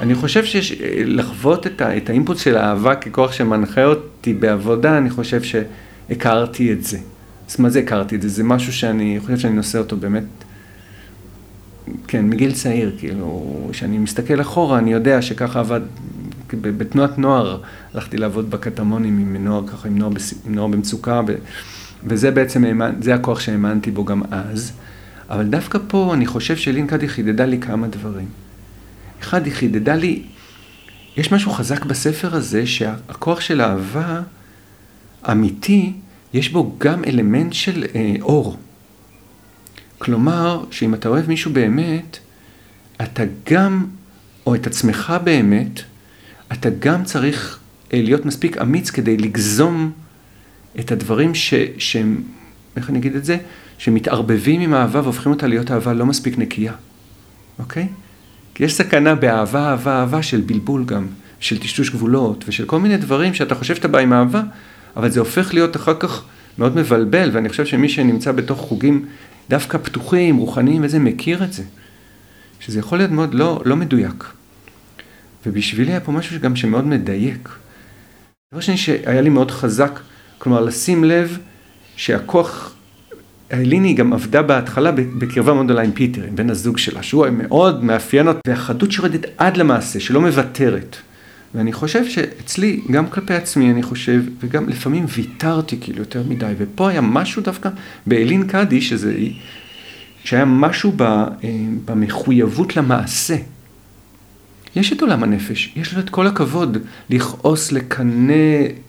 אני 0.00 0.14
חושב 0.14 0.44
שיש, 0.44 0.72
לחוות 1.04 1.66
את, 1.66 1.80
ה, 1.80 1.96
את 1.96 2.10
האימפולס 2.10 2.40
של 2.40 2.56
האהבה 2.56 2.94
ככוח 2.94 3.32
שמנחה 3.32 3.84
אותי 3.84 4.34
בעבודה, 4.34 4.98
אני 4.98 5.10
חושב 5.10 5.40
שהכרתי 5.42 6.72
את 6.72 6.84
זה. 6.84 6.98
אז 7.50 7.60
מה 7.60 7.70
זה 7.70 7.78
הכרתי 7.78 8.16
את 8.16 8.22
זה? 8.22 8.28
זה 8.28 8.44
משהו 8.44 8.72
שאני 8.72 9.18
חושב 9.20 9.38
שאני 9.38 9.54
נושא 9.54 9.78
אותו 9.78 9.96
באמת, 9.96 10.24
כן, 12.08 12.28
מגיל 12.30 12.52
צעיר, 12.52 12.92
כאילו, 12.98 13.58
כשאני 13.72 13.98
מסתכל 13.98 14.40
אחורה, 14.40 14.78
אני 14.78 14.92
יודע 14.92 15.22
שככה 15.22 15.60
עבד, 15.60 15.80
בתנועת 16.60 17.18
נוער, 17.18 17.60
הלכתי 17.94 18.16
לעבוד 18.16 18.50
בקטמונים 18.50 19.18
עם 19.18 19.44
נוער, 19.44 19.66
ככה, 19.66 19.88
עם 19.88 19.98
נוער, 19.98 20.12
עם 20.46 20.54
נוער 20.54 20.66
במצוקה, 20.66 21.22
ב, 21.22 21.32
וזה 22.04 22.30
בעצם, 22.30 22.80
זה 23.00 23.14
הכוח 23.14 23.40
שהאמנתי 23.40 23.90
בו 23.90 24.04
גם 24.04 24.22
אז, 24.30 24.72
אבל 25.30 25.44
דווקא 25.44 25.78
פה 25.88 26.14
אני 26.14 26.26
חושב 26.26 26.56
שלין 26.56 26.86
קאדי 26.86 27.08
חידדה 27.08 27.44
לי 27.44 27.60
כמה 27.60 27.86
דברים. 27.86 28.28
אחד, 29.20 29.44
היא 29.44 29.52
חידדה 29.52 29.94
לי, 29.94 30.22
יש 31.16 31.32
משהו 31.32 31.50
חזק 31.50 31.84
בספר 31.84 32.34
הזה, 32.36 32.66
שהכוח 32.66 33.40
של 33.40 33.60
אהבה 33.60 34.20
אמיתי, 35.30 35.92
יש 36.34 36.48
בו 36.48 36.76
גם 36.78 37.04
אלמנט 37.04 37.52
של 37.52 37.84
אה, 37.94 38.14
אור. 38.22 38.56
כלומר, 39.98 40.64
שאם 40.70 40.94
אתה 40.94 41.08
אוהב 41.08 41.28
מישהו 41.28 41.52
באמת, 41.52 42.18
אתה 43.02 43.22
גם, 43.50 43.86
או 44.46 44.54
את 44.54 44.66
עצמך 44.66 45.14
באמת, 45.24 45.80
אתה 46.52 46.68
גם 46.78 47.04
צריך 47.04 47.58
אה, 47.92 48.02
להיות 48.02 48.26
מספיק 48.26 48.58
אמיץ 48.58 48.90
כדי 48.90 49.16
לגזום 49.16 49.92
את 50.80 50.92
הדברים 50.92 51.34
ש, 51.34 51.54
שהם, 51.78 52.22
איך 52.76 52.90
אני 52.90 52.98
אגיד 52.98 53.16
את 53.16 53.24
זה? 53.24 53.36
שמתערבבים 53.78 54.60
עם 54.60 54.74
אהבה 54.74 55.00
והופכים 55.00 55.32
אותה 55.32 55.46
להיות 55.46 55.70
אהבה 55.70 55.92
לא 55.92 56.06
מספיק 56.06 56.38
נקייה, 56.38 56.72
אוקיי? 57.58 57.88
כי 58.54 58.64
יש 58.64 58.74
סכנה 58.74 59.14
באהבה, 59.14 59.70
אהבה, 59.70 60.00
אהבה 60.00 60.22
של 60.22 60.40
בלבול 60.40 60.84
גם, 60.84 61.06
של 61.40 61.58
טשטוש 61.58 61.90
גבולות 61.90 62.44
ושל 62.48 62.64
כל 62.64 62.80
מיני 62.80 62.96
דברים 62.96 63.34
שאתה 63.34 63.54
חושב 63.54 63.74
שאתה 63.74 63.88
בא 63.88 63.98
עם 63.98 64.12
אהבה, 64.12 64.42
אבל 64.96 65.10
זה 65.10 65.20
הופך 65.20 65.54
להיות 65.54 65.76
אחר 65.76 65.94
כך 65.98 66.24
מאוד 66.58 66.76
מבלבל, 66.76 67.30
ואני 67.32 67.48
חושב 67.48 67.66
שמי 67.66 67.88
שנמצא 67.88 68.32
בתוך 68.32 68.58
חוגים 68.58 69.06
דווקא 69.50 69.78
פתוחים, 69.78 70.36
רוחניים 70.36 70.84
וזה, 70.84 70.98
מכיר 70.98 71.44
את 71.44 71.52
זה. 71.52 71.62
שזה 72.60 72.78
יכול 72.78 72.98
להיות 72.98 73.10
מאוד 73.10 73.34
לא, 73.34 73.62
לא 73.64 73.76
מדויק. 73.76 74.24
ובשבילי 75.46 75.90
היה 75.90 76.00
פה 76.00 76.12
משהו 76.12 76.40
גם 76.40 76.56
שמאוד 76.56 76.86
מדייק. 76.86 77.48
דבר 78.52 78.60
שני 78.60 78.76
שהיה 78.76 79.20
לי 79.20 79.28
מאוד 79.28 79.50
חזק, 79.50 80.00
כלומר 80.38 80.60
לשים 80.60 81.04
לב 81.04 81.38
שהכוח, 81.96 82.74
האליני 83.50 83.94
גם 83.94 84.12
עבדה 84.12 84.42
בהתחלה 84.42 84.92
בקרבה 84.92 85.54
מאוד 85.54 85.66
גדולה 85.66 85.82
עם 85.82 85.92
פיטר, 85.92 86.22
עם 86.24 86.36
בן 86.36 86.50
הזוג 86.50 86.78
שלה, 86.78 87.02
שהוא 87.02 87.26
מאוד 87.30 87.84
מאפיין 87.84 88.28
אותה, 88.28 88.40
והחדות 88.46 88.92
שיורדת 88.92 89.26
עד 89.38 89.56
למעשה, 89.56 90.00
שלא 90.00 90.20
מוותרת. 90.20 90.96
ואני 91.54 91.72
חושב 91.72 92.08
שאצלי, 92.08 92.80
גם 92.90 93.06
כלפי 93.06 93.34
עצמי, 93.34 93.70
אני 93.70 93.82
חושב, 93.82 94.22
וגם 94.40 94.68
לפעמים 94.68 95.04
ויתרתי 95.16 95.76
כאילו 95.80 95.98
יותר 95.98 96.22
מדי, 96.28 96.52
ופה 96.58 96.88
היה 96.88 97.00
משהו 97.00 97.42
דווקא 97.42 97.70
באלין 98.06 98.46
קאדי, 98.46 98.80
שזה, 98.80 99.14
שהיה 100.24 100.44
משהו 100.44 100.92
ב, 100.96 101.02
אה, 101.02 101.26
במחויבות 101.84 102.76
למעשה. 102.76 103.36
יש 104.76 104.92
את 104.92 105.00
עולם 105.00 105.22
הנפש, 105.22 105.72
יש 105.76 105.94
לו 105.94 106.00
את 106.00 106.10
כל 106.10 106.26
הכבוד 106.26 106.78
לכעוס, 107.10 107.72
לקנא, 107.72 108.34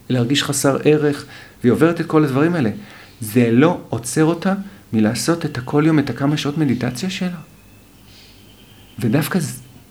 להרגיש 0.08 0.42
חסר 0.42 0.78
ערך, 0.84 1.24
והיא 1.62 1.72
עוברת 1.72 2.00
את 2.00 2.06
כל 2.06 2.24
הדברים 2.24 2.54
האלה. 2.54 2.70
זה 3.20 3.50
לא 3.52 3.80
עוצר 3.88 4.24
אותה 4.24 4.54
מלעשות 4.92 5.44
את 5.44 5.58
הכל 5.58 5.82
יום, 5.86 5.98
את 5.98 6.10
הכמה 6.10 6.36
שעות 6.36 6.58
מדיטציה 6.58 7.10
שלה. 7.10 7.38
ודווקא 8.98 9.38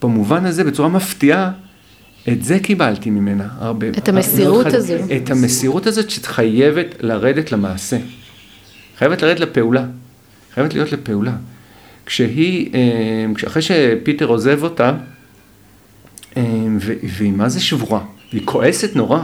במובן 0.02 0.46
הזה, 0.46 0.64
בצורה 0.64 0.90
מפתיעה, 0.90 1.52
את 2.30 2.44
זה 2.44 2.60
קיבלתי 2.60 3.10
ממנה 3.10 3.48
הרבה. 3.58 3.88
את 3.90 4.10
המסירות 4.10 4.66
הזו. 4.66 4.94
את 5.16 5.30
המסירות 5.30 5.88
הזאת 5.88 6.10
שחייבת 6.10 6.86
לרדת 7.00 7.52
למעשה. 7.52 7.98
חייבת 8.98 9.22
לרדת 9.22 9.40
לפעולה. 9.40 9.86
חייבת 10.54 10.74
להיות 10.74 10.92
לפעולה. 10.92 11.34
כשהיא, 12.06 12.70
אה, 12.74 13.48
אחרי 13.48 13.62
שפיטר 13.62 14.26
עוזב 14.26 14.64
אותה, 14.64 14.94
והיא 17.18 17.32
מה 17.32 17.50
זה 17.50 17.60
שבורה, 17.62 18.00
והיא 18.34 18.42
כועסת 18.46 18.96
נורא, 18.96 19.20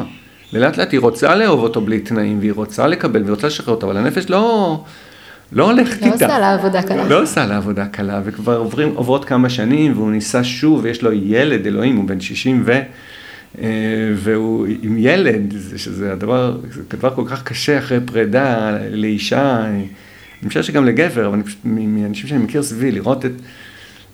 ולאט 0.53 0.77
לאט 0.77 0.91
היא 0.91 0.99
רוצה 0.99 1.35
לאהוב 1.35 1.59
אותו 1.59 1.81
בלי 1.81 1.99
תנאים, 1.99 2.39
והיא 2.39 2.53
רוצה 2.53 2.87
לקבל, 2.87 3.21
והיא 3.21 3.31
רוצה 3.31 3.47
לשחרר 3.47 3.73
אותו, 3.73 3.87
אבל 3.87 3.97
הנפש 3.97 4.29
לא, 4.29 4.83
לא 5.51 5.71
הולכת 5.71 6.01
לא 6.01 6.13
איתה. 6.13 6.27
לא 6.27 6.33
עושה 6.33 6.39
לה 6.39 6.53
עבודה 6.53 6.81
קלה. 6.81 7.07
לא 7.07 7.21
עושה 7.21 7.45
לה 7.45 7.57
עבודה 7.57 7.85
קלה, 7.85 8.21
וכבר 8.25 8.57
עוברים, 8.57 8.95
עוברות 8.95 9.25
כמה 9.25 9.49
שנים, 9.49 9.91
והוא 9.95 10.11
ניסה 10.11 10.43
שוב, 10.43 10.79
ויש 10.83 11.01
לו 11.01 11.11
ילד, 11.11 11.65
אלוהים, 11.65 11.95
הוא 11.95 12.07
בן 12.07 12.19
60 12.21 12.63
ו... 12.65 12.79
אה, 13.61 13.67
והוא 14.15 14.67
עם 14.81 14.97
ילד, 14.97 15.53
שזה 15.75 16.11
הדבר, 16.11 16.57
זה 16.69 16.81
דבר 16.89 17.15
כל 17.15 17.23
כך 17.27 17.43
קשה 17.43 17.79
אחרי 17.79 17.99
פרידה 18.05 18.77
לאישה, 18.91 19.65
אני 20.41 20.47
חושב 20.47 20.63
שגם 20.63 20.85
לגבר, 20.85 21.25
אבל 21.25 21.33
אני 21.33 21.43
פשוט, 21.43 21.59
מאנשים 21.65 22.27
שאני 22.27 22.43
מכיר 22.43 22.63
סביבי, 22.63 22.91
לראות 22.91 23.25
את, 23.25 23.31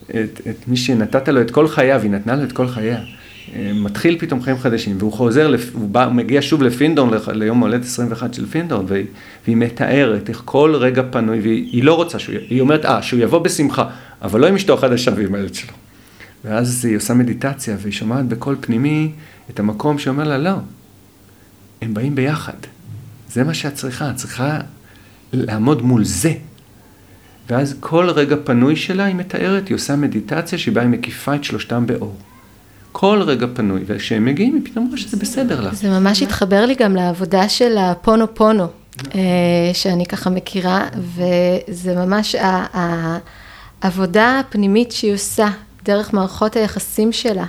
את, 0.10 0.42
את 0.50 0.68
מי 0.68 0.78
שנתת 0.78 1.28
לו 1.28 1.42
את 1.42 1.52
כל 1.52 1.68
חייו, 1.68 2.02
היא 2.02 2.12
נתנה 2.12 2.36
לו 2.36 2.44
את 2.44 2.52
כל 2.52 2.68
חייה. 2.68 3.00
אה, 3.56 3.72
מתחיל 3.76 4.18
פתאום 4.20 4.42
חיים 4.42 4.58
חדשים, 4.58 4.96
והוא 5.00 5.14
חוזר, 5.14 5.56
הוא 5.74 5.90
בא, 5.90 6.10
מגיע 6.12 6.42
שוב 6.42 6.64
לפינדורן, 6.64 7.18
ליום 7.34 7.60
הולדת 7.60 7.84
21 7.84 8.34
של 8.34 8.46
פינדורן, 8.46 8.86
והיא, 8.88 9.06
והיא 9.46 9.58
מתארת 9.58 10.30
איך 10.30 10.42
כל 10.46 10.76
רגע 10.76 11.04
פנוי, 11.12 11.40
והיא 11.40 11.84
לא 11.84 11.94
רוצה 11.94 12.20
שהוא, 12.20 12.36
היא 12.50 12.62
אומרת, 12.62 12.86
אה, 12.86 13.02
שהוא 13.02 13.20
יבוא 13.20 13.40
בשמחה, 13.40 13.90
אבל 14.22 14.40
לא 14.40 14.48
עם 14.48 14.56
אשתו 14.56 14.74
החדשה 14.74 15.12
ועם 15.16 15.36
הילד 15.36 15.54
שלו. 15.54 15.74
ואז 16.46 16.86
היא 16.86 16.98
עושה 16.98 17.14
מדיטציה, 17.14 17.76
והיא 17.80 17.94
שומעת 17.94 18.26
בקול 18.26 18.56
פנימי 18.62 19.12
את 19.50 19.60
המקום 19.60 20.00
שאומר 20.00 20.24
לה, 20.24 20.38
לא, 20.38 20.56
הם 21.82 21.94
באים 21.94 22.16
ביחד. 22.16 22.54
זה 23.32 23.44
מה 23.44 23.54
שאת 23.54 23.74
צריכה, 23.74 24.10
את 24.10 24.16
צריכה 24.16 24.60
לעמוד 25.34 25.82
מול 25.82 26.04
זה. 26.04 26.34
ואז 27.50 27.76
כל 27.80 28.10
רגע 28.10 28.36
פנוי 28.44 28.76
שלה, 28.76 29.06
היא 29.06 29.16
מתארת, 29.16 29.68
היא 29.68 29.76
עושה 29.76 29.96
מדיטציה 29.96 30.58
שבה 30.58 30.82
היא 30.82 30.90
מקיפה 30.90 31.36
את 31.36 31.44
שלושתם 31.44 31.86
באור. 31.86 32.16
כל 32.92 33.22
רגע 33.22 33.48
פנוי, 33.54 33.82
וכשהם 33.86 34.26
מגיעים, 34.26 34.56
היא 34.56 34.72
פתאום 34.72 34.86
רואה 34.88 34.98
שזה 34.98 35.18
בסדר 35.18 35.62
לה. 35.62 35.74
זה 35.74 35.90
ממש 35.90 36.22
התחבר 36.22 36.66
לי 36.66 36.76
גם 36.76 36.96
לעבודה 36.96 37.50
של 37.50 37.78
הפונו 37.78 38.36
פונו, 38.36 38.68
אה, 39.16 39.22
שאני 39.74 40.06
ככה 40.06 40.30
מכירה, 40.30 40.88
וזה 40.98 41.96
ממש 41.96 42.36
העבודה 43.82 44.40
הפנימית 44.40 44.92
שהיא 44.92 45.14
עושה 45.14 45.48
דרך 45.84 46.14
מערכות 46.14 46.56
היחסים 46.56 47.12
שלה, 47.12 47.46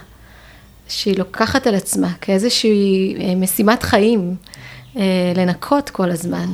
שהיא 0.89 1.19
לוקחת 1.19 1.67
על 1.67 1.75
עצמה 1.75 2.13
כאיזושהי 2.21 3.17
אה, 3.21 3.35
משימת 3.35 3.83
חיים, 3.83 4.35
אה, 4.97 5.33
לנקות 5.37 5.91
כל 5.91 6.11
הזמן. 6.11 6.47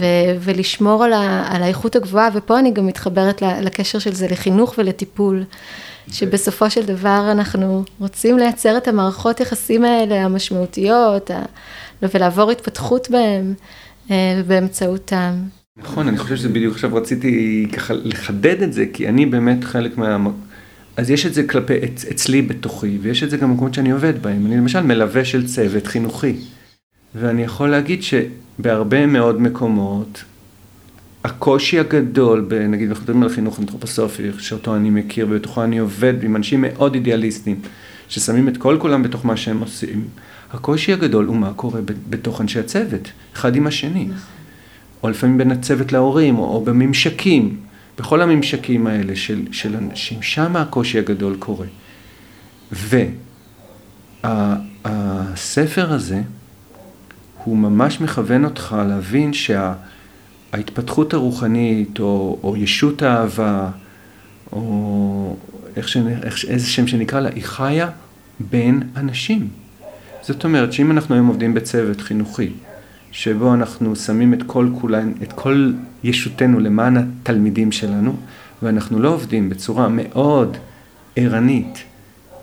ו- 0.00 0.36
ולשמור 0.40 1.04
על, 1.04 1.12
ה- 1.12 1.44
על 1.48 1.62
האיכות 1.62 1.96
הגבוהה, 1.96 2.28
ופה 2.34 2.58
אני 2.58 2.70
גם 2.70 2.86
מתחברת 2.86 3.42
לקשר 3.42 3.98
של 3.98 4.14
זה 4.14 4.28
לחינוך 4.28 4.74
ולטיפול. 4.78 5.44
שבסופו 6.12 6.70
של 6.70 6.86
דבר 6.86 7.28
אנחנו 7.32 7.84
רוצים 8.00 8.38
לייצר 8.38 8.76
את 8.76 8.88
המערכות 8.88 9.40
יחסים 9.40 9.84
האלה 9.84 10.14
המשמעותיות, 10.14 11.30
ולעבור 12.02 12.50
התפתחות 12.50 13.10
בהם 13.10 13.54
אה, 14.10 14.40
באמצעותם. 14.46 15.32
נכון, 15.76 16.08
אני 16.08 16.18
חושב 16.18 16.36
שזה 16.36 16.48
בדיוק 16.48 16.74
עכשיו 16.74 16.94
רציתי 16.94 17.66
ככה 17.72 17.94
לחדד 17.94 18.62
את 18.62 18.72
זה, 18.72 18.84
כי 18.92 19.08
אני 19.08 19.26
באמת 19.26 19.64
חלק 19.64 19.96
מה... 19.96 20.18
אז 20.96 21.10
יש 21.10 21.26
את 21.26 21.34
זה 21.34 21.42
כלפי, 21.42 21.74
אצלי 22.10 22.42
בתוכי, 22.42 22.98
ויש 23.02 23.22
את 23.22 23.30
זה 23.30 23.36
גם 23.36 23.50
במקומות 23.50 23.74
שאני 23.74 23.90
עובד 23.90 24.22
בהם. 24.22 24.46
אני 24.46 24.56
למשל 24.56 24.80
מלווה 24.80 25.24
של 25.24 25.46
צוות 25.46 25.86
חינוכי, 25.86 26.36
ואני 27.14 27.42
יכול 27.42 27.68
להגיד 27.68 28.00
שבהרבה 28.02 29.06
מאוד 29.06 29.40
מקומות, 29.40 30.24
הקושי 31.24 31.78
הגדול, 31.78 32.44
ב, 32.48 32.54
נגיד 32.54 32.88
אנחנו 32.88 33.02
מדברים 33.02 33.22
על 33.22 33.28
חינוך 33.28 33.60
אנתרופוסופי, 33.60 34.22
שאותו 34.38 34.76
אני 34.76 34.90
מכיר 34.90 35.26
ובתוכו 35.30 35.64
אני 35.64 35.78
עובד 35.78 36.24
עם 36.24 36.36
אנשים 36.36 36.60
מאוד 36.60 36.94
אידיאליסטים, 36.94 37.60
ששמים 38.08 38.48
את 38.48 38.56
כל 38.56 38.76
כולם 38.80 39.02
בתוך 39.02 39.26
מה 39.26 39.36
שהם 39.36 39.60
עושים. 39.60 40.04
הקושי 40.52 40.92
הגדול 40.92 41.24
הוא 41.24 41.36
מה 41.36 41.52
קורה 41.56 41.80
בתוך 42.10 42.40
אנשי 42.40 42.58
הצוות, 42.58 43.12
אחד 43.34 43.56
עם 43.56 43.66
השני. 43.66 44.04
נכון. 44.04 44.18
או 45.02 45.10
לפעמים 45.10 45.38
בין 45.38 45.50
הצוות 45.50 45.92
להורים, 45.92 46.38
או, 46.38 46.44
או 46.44 46.64
בממשקים, 46.64 47.56
בכל 47.98 48.22
הממשקים 48.22 48.86
האלה 48.86 49.16
של, 49.16 49.46
של 49.52 49.76
אנשים, 49.76 50.22
שם 50.22 50.56
הקושי 50.56 50.98
הגדול 50.98 51.36
קורה. 51.38 51.66
והספר 54.84 55.92
הזה, 55.92 56.22
הוא 57.48 57.56
ממש 57.56 58.00
מכוון 58.00 58.44
אותך 58.44 58.76
להבין 58.88 59.32
שההתפתחות 59.32 61.14
הרוחנית, 61.14 62.00
או, 62.00 62.38
או 62.42 62.56
ישות 62.56 63.02
האהבה, 63.02 63.70
או 64.52 65.36
איך 65.76 65.88
ש, 65.88 65.96
איך, 66.22 66.44
איזה 66.44 66.66
שם 66.66 66.86
שנקרא 66.86 67.20
לה, 67.20 67.28
היא 67.34 67.44
חיה 67.44 67.90
בין 68.40 68.82
אנשים. 68.96 69.48
זאת 70.22 70.44
אומרת 70.44 70.72
שאם 70.72 70.90
אנחנו 70.90 71.14
היום 71.14 71.26
עובדים 71.26 71.54
בצוות 71.54 72.00
חינוכי, 72.00 72.50
שבו 73.10 73.54
אנחנו 73.54 73.96
שמים 73.96 74.34
את 74.34 74.42
כל 74.46 74.68
כולן, 74.80 75.12
את 75.22 75.32
כל 75.32 75.72
ישותנו 76.04 76.60
למען 76.60 76.96
התלמידים 76.96 77.72
שלנו, 77.72 78.16
ואנחנו 78.62 79.00
לא 79.00 79.08
עובדים 79.08 79.50
בצורה 79.50 79.88
מאוד 79.88 80.56
ערנית 81.16 81.78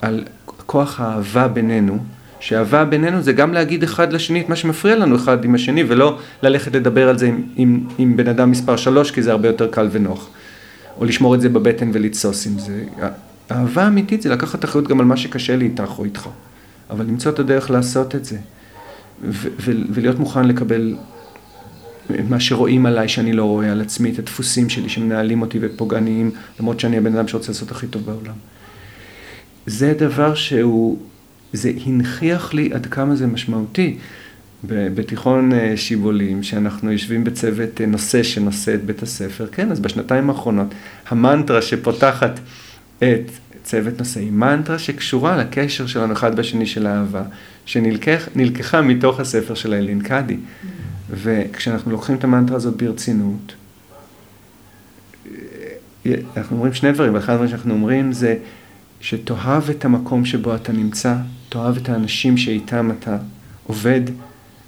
על 0.02 0.24
כוח 0.46 1.00
האהבה 1.00 1.48
בינינו, 1.48 1.98
שאהבה 2.40 2.86
בינינו 2.86 3.22
זה 3.22 3.34
גם 3.34 3.54
להגיד 3.54 3.84
אחד 3.84 4.14
לשני 4.14 4.42
את 4.42 4.50
מה 4.50 4.56
שמפריע 4.56 4.96
לנו 4.96 5.16
אחד 5.16 5.46
עם 5.46 5.56
השני, 5.56 5.84
ולא 5.88 6.20
ללכת 6.42 6.76
לדבר 6.76 7.10
על 7.10 7.18
זה 7.18 7.28
עם, 7.28 7.44
עם, 7.56 7.88
עם 7.98 8.18
בן 8.18 8.28
אדם 8.28 8.52
מספר 8.52 8.76
שלוש, 8.76 9.12
כי 9.12 9.22
זה 9.22 9.32
הרבה 9.32 9.48
יותר 9.48 9.68
קל 9.72 9.88
ונוח. 9.92 10.30
או 10.98 11.06
לשמור 11.06 11.36
את 11.36 11.42
זה 11.42 11.50
בבטן 11.50 11.90
ולתסוס 11.94 12.48
עם 12.48 12.60
זה. 12.60 12.84
אהבה 13.52 13.88
אמיתית 13.88 14.22
זה 14.22 14.30
לקחת 14.30 14.66
אחריות 14.66 14.88
גם 14.88 15.00
על 15.00 15.06
מה 15.06 15.18
שקשה 15.18 15.56
לי 15.56 15.66
איתך 15.66 16.00
או 16.00 16.06
איתך. 16.06 16.30
אבל 16.90 17.06
למצוא 17.06 17.32
את 17.32 17.40
הדרך 17.40 17.72
לעשות 17.72 18.16
את 18.16 18.26
זה. 18.26 18.38
ולהיות 19.60 20.20
מוכן 20.20 20.48
לקבל 20.48 20.96
מה 22.30 22.40
שרואים 22.40 22.86
עליי 22.86 23.08
שאני 23.08 23.34
לא 23.34 23.44
רואה 23.44 23.72
על 23.72 23.82
עצמי, 23.82 24.12
את 24.12 24.20
הדפוסים 24.20 24.70
שלי 24.70 24.90
שמנהלים 24.90 25.42
אותי 25.42 25.60
ופוגעניים, 25.62 26.32
למרות 26.60 26.80
שאני 26.80 26.98
הבן 26.98 27.16
אדם 27.16 27.28
שרוצה 27.28 27.52
לעשות 27.52 27.72
הכי 27.72 27.88
טוב 27.88 28.06
בעולם. 28.06 28.36
זה 29.66 29.94
דבר 29.98 30.36
שהוא, 30.36 30.98
זה 31.56 31.72
הנכיח 31.86 32.54
לי 32.54 32.70
עד 32.74 32.86
כמה 32.86 33.16
זה 33.16 33.28
משמעותי. 33.28 33.98
בתיכון 34.68 35.54
אה, 35.54 35.74
שיבולים, 35.78 36.44
שאנחנו 36.44 36.92
יושבים 36.92 37.24
בצוות 37.24 37.82
אה, 37.82 37.86
נושא 37.86 38.24
שנושא 38.24 38.76
את 38.76 38.86
בית 38.86 39.04
הספר, 39.04 39.48
כן, 39.52 39.72
אז 39.72 39.80
בשנתיים 39.80 40.30
האחרונות, 40.30 40.68
המנטרה 41.08 41.62
שפותחת 41.62 42.40
את 42.98 43.32
צוות 43.64 44.00
נושא 44.00 44.20
היא 44.20 44.32
מנטרה 44.32 44.80
שקשורה 44.80 45.38
לקשר 45.38 45.88
שלנו 45.88 46.14
אחד 46.14 46.36
בשני 46.36 46.66
של 46.66 46.88
אהבה, 46.88 47.24
שנלקחה 47.66 48.82
מתוך 48.82 49.20
הספר 49.20 49.54
של 49.54 49.74
אילין 49.74 50.02
קאדי. 50.02 50.38
וכשאנחנו 51.10 51.92
לוקחים 51.92 52.16
את 52.16 52.24
המנטרה 52.24 52.58
הזאת 52.58 52.78
ברצינות, 52.78 53.56
אנחנו 56.38 56.56
אומרים 56.56 56.74
שני 56.74 56.92
דברים, 56.92 57.14
ואחד 57.14 57.34
הדברים 57.34 57.50
שאנחנו 57.50 57.74
אומרים 57.74 58.12
זה 58.12 58.36
שתאהב 59.02 59.70
את 59.70 59.86
המקום 59.86 60.26
שבו 60.26 60.56
אתה 60.56 60.72
נמצא, 60.72 61.16
תאהב 61.56 61.78
את 61.78 61.90
האנשים 61.90 62.38
שאיתם 62.38 62.92
אתה 62.92 63.18
עובד, 63.68 64.02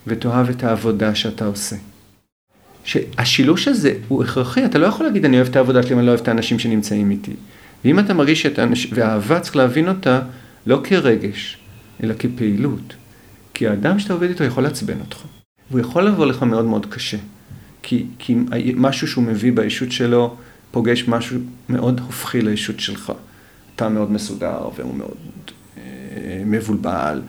ותאהב 0.07 0.49
את 0.49 0.63
העבודה 0.63 1.15
שאתה 1.15 1.45
עושה. 1.45 1.75
שהשילוש 2.83 3.67
הזה 3.67 3.93
הוא 4.07 4.23
הכרחי, 4.23 4.65
אתה 4.65 4.77
לא 4.77 4.85
יכול 4.85 5.05
להגיד 5.05 5.25
אני 5.25 5.37
אוהב 5.37 5.47
את 5.47 5.55
העבודה 5.55 5.83
שלי, 5.83 5.95
אני 5.95 6.05
לא 6.05 6.11
אוהב 6.11 6.21
את 6.21 6.27
האנשים 6.27 6.59
שנמצאים 6.59 7.11
איתי. 7.11 7.33
ואם 7.85 7.99
אתה 7.99 8.13
מרגיש 8.13 8.41
שאת 8.41 8.59
האנשים, 8.59 8.91
ואהבה 8.93 9.39
צריך 9.39 9.55
להבין 9.55 9.87
אותה 9.87 10.21
לא 10.67 10.81
כרגש, 10.83 11.57
אלא 12.03 12.13
כפעילות. 12.19 12.93
כי 13.53 13.67
האדם 13.67 13.99
שאתה 13.99 14.13
עובד 14.13 14.29
איתו 14.29 14.43
יכול 14.43 14.63
לעצבן 14.63 14.99
אותך. 14.99 15.17
והוא 15.71 15.79
יכול 15.79 16.07
לבוא 16.07 16.25
לך 16.25 16.43
מאוד 16.43 16.65
מאוד 16.65 16.85
קשה. 16.85 17.17
כי, 17.83 18.05
כי 18.19 18.35
משהו 18.75 19.07
שהוא 19.07 19.23
מביא 19.23 19.51
בישות 19.51 19.91
שלו 19.91 20.35
פוגש 20.71 21.07
משהו 21.07 21.39
מאוד 21.69 21.99
הופכי 21.99 22.41
לישות 22.41 22.79
שלך. 22.79 23.11
אתה 23.75 23.89
מאוד 23.89 24.11
מסודר 24.11 24.69
והוא 24.75 24.95
מאוד 24.95 25.17
מבולבל. 26.51 27.21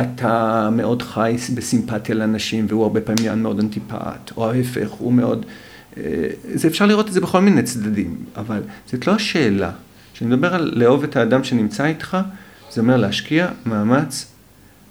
אתה 0.00 0.68
מאוד 0.72 1.02
חי 1.02 1.36
בסימפתיה 1.54 2.14
לאנשים 2.14 2.66
והוא 2.68 2.82
הרבה 2.82 3.00
פעמים 3.00 3.42
מאוד 3.42 3.60
אנטיפט, 3.60 4.32
או 4.36 4.50
ההפך, 4.50 4.88
הוא 4.88 5.12
מאוד... 5.12 5.46
אה, 5.96 6.02
זה 6.54 6.68
אפשר 6.68 6.86
לראות 6.86 7.08
את 7.08 7.12
זה 7.12 7.20
בכל 7.20 7.40
מיני 7.40 7.62
צדדים, 7.62 8.24
אבל 8.36 8.62
זאת 8.86 9.06
לא 9.06 9.12
השאלה. 9.12 9.70
כשאני 10.14 10.30
מדבר 10.30 10.54
על 10.54 10.72
לאהוב 10.74 11.02
את 11.02 11.16
האדם 11.16 11.44
שנמצא 11.44 11.84
איתך, 11.84 12.16
זה 12.72 12.80
אומר 12.80 12.96
להשקיע 12.96 13.48
מאמץ 13.66 14.32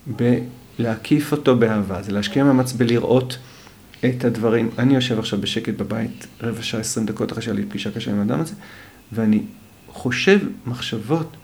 בלהקיף 0.07 1.31
אותו 1.31 1.55
באהבה, 1.55 2.01
זה 2.01 2.11
להשקיע 2.11 2.43
מאמץ 2.43 2.73
בלראות 2.73 3.37
את 4.05 4.25
הדברים. 4.25 4.69
אני 4.77 4.95
יושב 4.95 5.19
עכשיו 5.19 5.41
בשקט 5.41 5.73
בבית, 5.73 6.27
רבע 6.41 6.61
שעה, 6.61 6.81
עשרים 6.81 7.05
דקות 7.05 7.31
אחרי 7.31 7.43
שהיה 7.43 7.55
לי 7.55 7.65
פגישה 7.65 7.91
קשה 7.91 8.11
עם 8.11 8.19
האדם 8.19 8.39
הזה, 8.39 8.53
ואני 9.11 9.41
חושב 9.87 10.39
מחשבות 10.65 11.35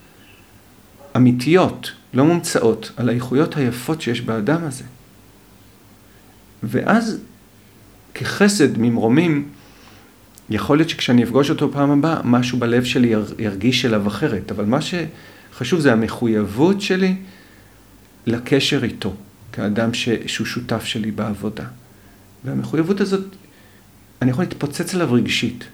אמיתיות, 1.16 1.92
לא 2.14 2.24
מומצאות, 2.24 2.92
על 2.96 3.08
האיכויות 3.08 3.56
היפות 3.56 4.00
שיש 4.00 4.20
באדם 4.20 4.64
הזה. 4.64 4.84
ואז 6.62 7.18
כחסד 8.14 8.78
ממרומים, 8.78 9.48
יכול 10.50 10.78
להיות 10.78 10.88
שכשאני 10.88 11.22
אפגוש 11.22 11.50
אותו 11.50 11.72
פעם 11.72 11.90
הבאה, 11.90 12.20
משהו 12.24 12.58
בלב 12.58 12.84
שלי 12.84 13.14
ירגיש 13.38 13.84
אליו 13.84 14.06
אחרת, 14.08 14.50
אבל 14.50 14.64
מה 14.64 14.78
שחשוב 14.80 15.80
זה 15.80 15.92
המחויבות 15.92 16.80
שלי 16.80 17.16
לקשר 18.26 18.84
איתו, 18.84 19.14
כאדם 19.52 19.94
ש... 19.94 20.08
שהוא 20.26 20.46
שותף 20.46 20.84
שלי 20.84 21.10
בעבודה. 21.10 21.64
והמחויבות 22.44 23.00
הזאת, 23.00 23.24
אני 24.22 24.30
יכול 24.30 24.44
להתפוצץ 24.44 24.94
עליו 24.94 25.12
רגשית, 25.12 25.64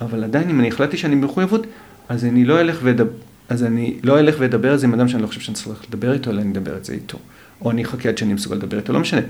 אבל 0.00 0.24
עדיין 0.24 0.50
אם 0.50 0.60
אני 0.60 0.68
החלטתי 0.68 0.96
שאני 0.96 1.16
במחויבות, 1.16 1.66
אז 2.08 2.24
אני 2.24 2.44
לא 2.44 2.60
אלך 2.60 2.78
ואדבר, 2.82 3.10
אז 3.48 3.64
אני 3.64 3.94
לא 4.02 4.18
אלך 4.18 4.36
ואדבר 4.38 4.72
על 4.72 4.78
זה 4.78 4.86
עם 4.86 4.94
אדם 4.94 5.08
שאני 5.08 5.22
לא 5.22 5.26
חושב 5.26 5.40
שאני 5.40 5.54
צריך 5.54 5.84
לדבר 5.88 6.12
איתו, 6.12 6.30
אלא 6.30 6.40
אני 6.40 6.52
אדבר 6.52 6.76
את 6.76 6.84
זה 6.84 6.92
איתו. 6.92 7.18
או 7.60 7.70
אני 7.70 7.84
אחכה 7.84 8.08
עד 8.08 8.18
שאני 8.18 8.34
מסוגל 8.34 8.56
לדבר 8.56 8.76
איתו, 8.76 8.92
לא 8.92 9.00
משנה. 9.00 9.20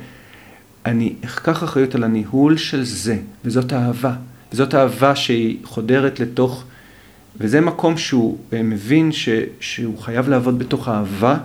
אני 0.86 1.14
אקח 1.24 1.64
אחריות 1.64 1.94
על 1.94 2.04
הניהול 2.04 2.56
של 2.56 2.84
זה, 2.84 3.16
וזאת 3.44 3.72
אהבה. 3.72 4.14
וזאת 4.52 4.74
אהבה 4.74 5.16
שהיא 5.16 5.58
חודרת 5.64 6.20
לתוך, 6.20 6.64
וזה 7.40 7.60
מקום 7.60 7.98
שהוא 7.98 8.38
אה, 8.52 8.62
מבין 8.62 9.12
ש, 9.12 9.28
שהוא 9.60 9.98
חייב 9.98 10.28
לעבוד 10.28 10.58
בתוך 10.58 10.88
אהבה 10.88 11.38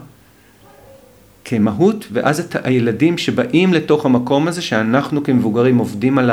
כמהות, 1.45 2.05
ואז 2.11 2.39
את 2.39 2.55
הילדים 2.65 3.17
שבאים 3.17 3.73
לתוך 3.73 4.05
המקום 4.05 4.47
הזה, 4.47 4.61
שאנחנו 4.61 5.23
כמבוגרים 5.23 5.77
עובדים 5.77 6.17
על 6.17 6.31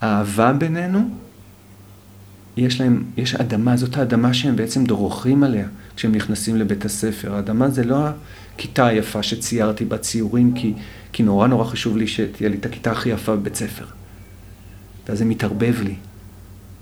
האהבה 0.00 0.52
בינינו, 0.52 1.10
יש 2.60 2.80
להם, 2.80 3.02
יש 3.16 3.34
אדמה, 3.34 3.76
זאת 3.76 3.96
האדמה 3.96 4.34
שהם 4.34 4.56
בעצם 4.56 4.84
דורכים 4.84 5.42
עליה 5.42 5.68
כשהם 5.96 6.14
נכנסים 6.14 6.56
לבית 6.56 6.84
הספר. 6.84 7.34
האדמה 7.34 7.70
זה 7.70 7.84
לא 7.84 7.96
הכיתה 8.54 8.86
היפה 8.86 9.22
שציירתי 9.22 9.84
בציורים, 9.84 10.54
כי, 10.54 10.74
כי 11.12 11.22
נורא 11.22 11.46
נורא 11.46 11.64
חשוב 11.64 11.96
לי 11.96 12.06
שתהיה 12.06 12.48
לי 12.48 12.56
את 12.56 12.66
הכיתה 12.66 12.92
הכי 12.92 13.08
יפה 13.08 13.36
בבית 13.36 13.54
ספר. 13.54 13.84
ואז 15.08 15.18
זה 15.18 15.24
מתערבב 15.24 15.74
לי. 15.82 15.94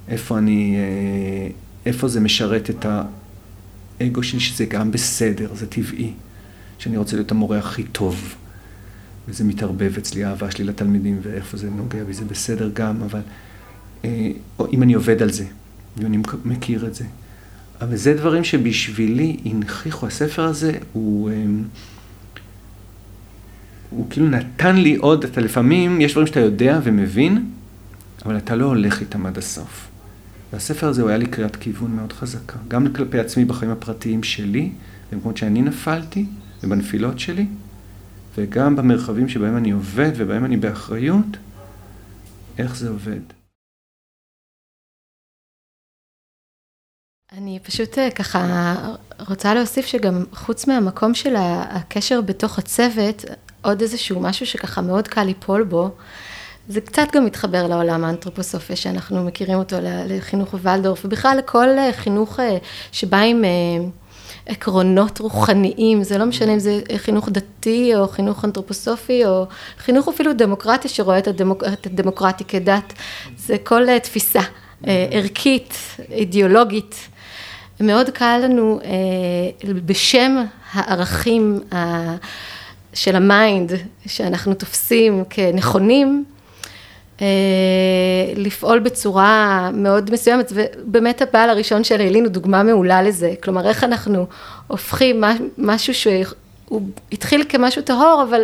איפה 0.08 0.38
אני, 0.38 0.76
אה, 0.76 1.50
איפה 1.86 2.08
זה 2.08 2.20
משרת 2.20 2.70
את 2.70 2.86
האגו 4.00 4.22
שלי, 4.22 4.40
שזה 4.40 4.64
גם 4.64 4.90
בסדר, 4.90 5.54
זה 5.54 5.66
טבעי, 5.66 6.12
שאני 6.78 6.96
רוצה 6.96 7.16
להיות 7.16 7.30
המורה 7.30 7.58
הכי 7.58 7.82
טוב. 7.82 8.34
וזה 9.28 9.44
מתערבב 9.44 9.92
אצלי, 9.98 10.24
האהבה 10.24 10.50
שלי 10.50 10.64
לתלמידים, 10.64 11.18
ואיפה 11.22 11.56
זה 11.56 11.70
נוגע 11.70 12.04
בי, 12.04 12.12
זה 12.12 12.24
בסדר 12.24 12.70
גם, 12.74 13.02
אבל 13.02 13.20
אה, 14.04 14.30
אם 14.72 14.82
אני 14.82 14.94
עובד 14.94 15.22
על 15.22 15.30
זה, 15.30 15.44
ואני 16.02 16.18
מכיר 16.44 16.86
את 16.86 16.94
זה. 16.94 17.04
אבל 17.80 17.96
זה 17.96 18.14
דברים 18.14 18.44
שבשבילי 18.44 19.36
הנכיחו, 19.44 20.06
הספר 20.06 20.44
הזה 20.44 20.72
הוא... 20.92 21.30
אה, 21.30 21.44
הוא 23.90 24.06
כאילו 24.10 24.28
נתן 24.28 24.76
לי 24.76 24.96
עוד, 24.96 25.24
אתה 25.24 25.40
לפעמים, 25.40 26.00
יש 26.00 26.12
דברים 26.12 26.26
שאתה 26.26 26.40
יודע 26.40 26.80
ומבין, 26.82 27.50
אבל 28.24 28.36
אתה 28.36 28.56
לא 28.56 28.64
הולך 28.64 29.00
איתם 29.00 29.26
עד 29.26 29.38
הסוף. 29.38 29.88
והספר 30.52 30.88
הזה 30.88 31.02
הוא 31.02 31.08
היה 31.08 31.18
לי 31.18 31.26
קריאת 31.26 31.56
כיוון 31.56 31.90
מאוד 31.90 32.12
חזקה, 32.12 32.58
גם 32.68 32.92
כלפי 32.92 33.18
עצמי 33.18 33.44
בחיים 33.44 33.70
הפרטיים 33.70 34.22
שלי, 34.22 34.70
במקומות 35.12 35.36
שאני 35.36 35.62
נפלתי, 35.62 36.26
ובנפילות 36.62 37.18
שלי, 37.18 37.46
וגם 38.38 38.76
במרחבים 38.76 39.28
שבהם 39.28 39.56
אני 39.56 39.70
עובד 39.70 40.10
ובהם 40.16 40.44
אני 40.44 40.56
באחריות, 40.56 41.36
איך 42.58 42.76
זה 42.76 42.88
עובד. 42.88 43.37
אני 47.42 47.58
פשוט 47.62 47.98
אה, 47.98 48.10
ככה 48.10 48.74
רוצה 49.28 49.54
להוסיף 49.54 49.86
שגם 49.86 50.24
חוץ 50.32 50.66
מהמקום 50.66 51.14
של 51.14 51.34
הקשר 51.38 52.20
בתוך 52.20 52.58
הצוות, 52.58 53.24
עוד 53.62 53.80
איזשהו 53.80 54.20
משהו 54.20 54.46
שככה 54.46 54.80
מאוד 54.80 55.08
קל 55.08 55.22
ליפול 55.24 55.64
בו, 55.64 55.90
זה 56.68 56.80
קצת 56.80 57.06
גם 57.12 57.24
מתחבר 57.24 57.66
לעולם 57.66 58.04
האנתרופוסופיה 58.04 58.76
שאנחנו 58.76 59.24
מכירים 59.24 59.58
אותו 59.58 59.76
לחינוך 59.82 60.54
בוולדורף, 60.54 61.04
ובכלל 61.04 61.38
לכל 61.38 61.66
חינוך 61.92 62.38
שבא 62.92 63.18
עם 63.18 63.44
עקרונות 64.46 65.18
רוחניים, 65.18 66.02
זה 66.02 66.18
לא 66.18 66.24
משנה 66.24 66.52
אם 66.52 66.58
זה 66.58 66.80
חינוך 66.96 67.28
דתי 67.28 67.96
או 67.96 68.08
חינוך 68.08 68.44
אנתרופוסופי 68.44 69.26
או 69.26 69.46
חינוך 69.78 70.08
אפילו 70.08 70.32
דמוקרטי 70.32 70.88
שרואה 70.88 71.18
את, 71.18 71.28
הדמוק, 71.28 71.64
את 71.64 71.86
הדמוקרטי 71.86 72.44
כדת, 72.44 72.92
זה 73.36 73.56
כל 73.58 73.98
תפיסה 73.98 74.40
ערכית, 75.10 75.74
אידיאולוגית. 76.10 77.08
מאוד 77.80 78.10
קל 78.10 78.40
לנו 78.44 78.80
בשם 79.84 80.36
הערכים 80.72 81.60
של 82.94 83.16
ה 83.16 83.27
mind 83.27 83.72
שאנחנו 84.06 84.54
תופסים 84.54 85.24
כנכונים, 85.30 86.24
לפעול 88.36 88.78
בצורה 88.78 89.70
מאוד 89.72 90.10
מסוימת, 90.10 90.52
ובאמת 90.54 91.22
הבעל 91.22 91.50
הראשון 91.50 91.84
של 91.84 92.00
איילין 92.00 92.24
הוא 92.24 92.32
דוגמה 92.32 92.62
מעולה 92.62 93.02
לזה, 93.02 93.34
כלומר 93.42 93.68
איך 93.68 93.84
אנחנו 93.84 94.26
הופכים 94.66 95.24
משהו 95.58 95.94
שהוא 95.94 96.80
התחיל 97.12 97.44
כמשהו 97.48 97.82
טהור, 97.82 98.24
אבל 98.28 98.42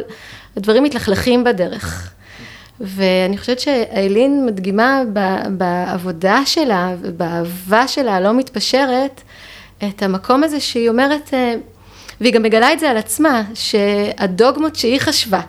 הדברים 0.56 0.82
מתלכלכים 0.82 1.44
בדרך. 1.44 2.14
ואני 2.84 3.38
חושבת 3.38 3.60
שאיילין 3.60 4.46
מדגימה 4.46 5.02
בעבודה 5.50 6.42
שלה 6.46 6.94
ובאהבה 7.00 7.88
שלה 7.88 8.16
הלא 8.16 8.34
מתפשרת, 8.34 9.20
את 9.88 10.02
המקום 10.02 10.44
הזה 10.44 10.60
שהיא 10.60 10.88
אומרת, 10.88 11.34
והיא 12.20 12.32
גם 12.32 12.42
מגלה 12.42 12.72
את 12.72 12.80
זה 12.80 12.90
על 12.90 12.96
עצמה, 12.96 13.42
שהדוגמות 13.54 14.76
שהיא 14.76 15.00
חשבה, 15.00 15.40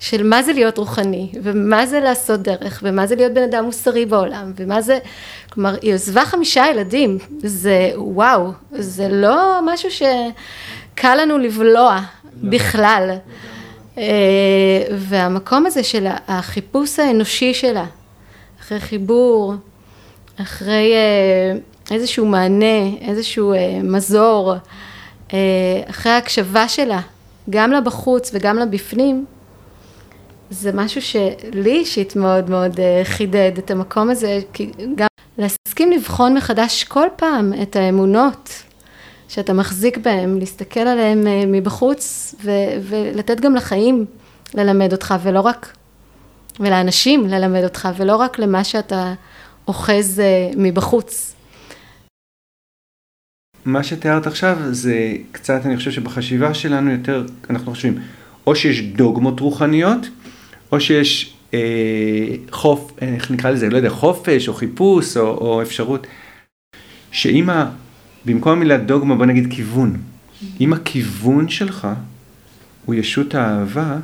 של 0.00 0.22
מה 0.22 0.42
זה 0.42 0.52
להיות 0.52 0.78
רוחני, 0.78 1.32
ומה 1.42 1.86
זה 1.86 2.00
לעשות 2.00 2.40
דרך, 2.40 2.80
ומה 2.82 3.06
זה 3.06 3.16
להיות 3.16 3.32
בן 3.32 3.42
אדם 3.42 3.64
מוסרי 3.64 4.06
בעולם, 4.06 4.52
ומה 4.56 4.80
זה, 4.80 4.98
כלומר, 5.52 5.74
היא 5.82 5.94
עוזבה 5.94 6.24
חמישה 6.24 6.64
ילדים, 6.70 7.18
זה 7.38 7.90
וואו, 7.96 8.52
זה 8.72 9.08
לא 9.08 9.60
משהו 9.66 9.88
שקל 9.90 11.14
לנו 11.14 11.38
לבלוע 11.38 12.00
בכלל. 12.36 13.16
והמקום 14.98 15.66
הזה 15.66 15.82
של 15.82 16.06
החיפוש 16.28 16.98
האנושי 16.98 17.54
שלה, 17.54 17.84
אחרי 18.60 18.80
חיבור, 18.80 19.54
אחרי 20.42 20.92
איזשהו 21.90 22.26
מענה, 22.26 22.96
איזשהו 23.00 23.54
מזור, 23.82 24.54
אחרי 25.86 26.12
ההקשבה 26.12 26.68
שלה, 26.68 27.00
גם 27.50 27.72
לבחוץ 27.72 28.30
וגם 28.34 28.58
לבפנים, 28.58 29.24
זה 30.50 30.70
משהו 30.74 31.02
שלי 31.02 31.72
אישית 31.72 32.16
מאוד 32.16 32.50
מאוד 32.50 32.80
חידד 33.04 33.52
את 33.58 33.70
המקום 33.70 34.10
הזה, 34.10 34.40
כי 34.52 34.70
גם 34.94 35.06
להסכים 35.38 35.90
לבחון 35.92 36.34
מחדש 36.34 36.84
כל 36.84 37.06
פעם 37.16 37.52
את 37.62 37.76
האמונות 37.76 38.62
שאתה 39.32 39.52
מחזיק 39.52 39.98
בהן, 39.98 40.38
להסתכל 40.38 40.80
עליהן 40.80 41.26
מבחוץ 41.46 42.34
ולתת 42.82 43.40
גם 43.40 43.54
לחיים 43.54 44.04
ללמד 44.54 44.92
אותך 44.92 45.14
ולא 45.22 45.40
רק, 45.40 45.76
ולאנשים 46.60 47.26
ללמד 47.26 47.64
אותך 47.64 47.88
ולא 47.96 48.16
רק 48.16 48.38
למה 48.38 48.64
שאתה 48.64 49.14
אוחז 49.68 50.22
מבחוץ. 50.56 51.34
מה 53.64 53.84
שתיארת 53.84 54.26
עכשיו 54.26 54.58
זה 54.70 55.12
קצת, 55.32 55.66
אני 55.66 55.76
חושב 55.76 55.90
שבחשיבה 55.90 56.54
שלנו 56.54 56.90
יותר, 56.90 57.26
אנחנו 57.50 57.72
חושבים, 57.74 57.98
או 58.46 58.56
שיש 58.56 58.80
דוגמות 58.82 59.40
רוחניות, 59.40 60.08
או 60.72 60.80
שיש 60.80 61.36
אה, 61.54 61.58
חוף, 62.50 62.92
איך 63.00 63.30
נקרא 63.30 63.50
לזה, 63.50 63.70
לא 63.70 63.76
יודע, 63.76 63.90
חופש 63.90 64.48
או 64.48 64.54
חיפוש 64.54 65.16
או, 65.16 65.22
או 65.22 65.62
אפשרות, 65.62 66.06
שאם. 67.10 67.48
במקום 68.26 68.52
המילה 68.52 68.78
דוגמה 68.78 69.14
בוא 69.14 69.26
נגיד 69.26 69.46
כיוון, 69.50 69.96
אם 70.60 70.72
הכיוון 70.72 71.48
שלך 71.48 71.88
הוא 72.84 72.94
ישות 72.94 73.34
האהבה, 73.34 73.96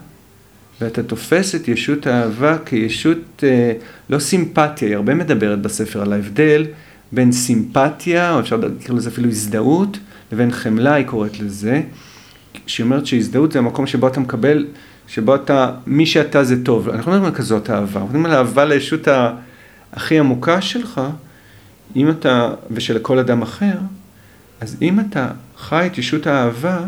ואתה 0.80 1.02
תופס 1.02 1.54
את 1.54 1.68
ישות 1.68 2.06
האהבה 2.06 2.56
כישות 2.66 3.44
אה, 3.44 3.72
לא 4.10 4.18
סימפתיה, 4.18 4.88
היא 4.88 4.96
הרבה 4.96 5.14
מדברת 5.14 5.62
בספר 5.62 6.02
על 6.02 6.12
ההבדל 6.12 6.66
בין 7.12 7.32
סימפתיה, 7.32 8.34
או 8.34 8.40
אפשר 8.40 8.56
לקרוא 8.56 8.98
לזה 8.98 9.10
אפילו 9.10 9.28
הזדהות, 9.28 9.98
לבין 10.32 10.52
חמלה 10.52 10.94
היא 10.94 11.06
קוראת 11.06 11.40
לזה, 11.40 11.82
שהיא 12.66 12.84
אומרת 12.84 13.06
שהזדהות 13.06 13.52
זה 13.52 13.58
המקום 13.58 13.86
שבו 13.86 14.08
אתה 14.08 14.20
מקבל, 14.20 14.66
שבו 15.08 15.34
אתה, 15.34 15.72
מי 15.86 16.06
שאתה 16.06 16.44
זה 16.44 16.64
טוב, 16.64 16.88
אנחנו 16.88 17.10
לא 17.10 17.16
מדברים 17.16 17.32
על 17.34 17.38
כזאת 17.38 17.70
אהבה, 17.70 18.00
אנחנו 18.00 18.18
מדברים 18.18 18.26
על 18.26 18.32
אהבה 18.32 18.64
לישות 18.64 19.08
הכי 19.92 20.18
עמוקה 20.18 20.60
שלך, 20.60 21.00
אם 21.96 22.10
אתה, 22.10 22.54
ושל 22.70 22.98
כל 22.98 23.18
אדם 23.18 23.42
אחר, 23.42 23.74
אז 24.60 24.76
אם 24.82 25.00
אתה 25.00 25.30
חי 25.56 25.86
את 25.86 25.98
ישות 25.98 26.26
האהבה, 26.26 26.84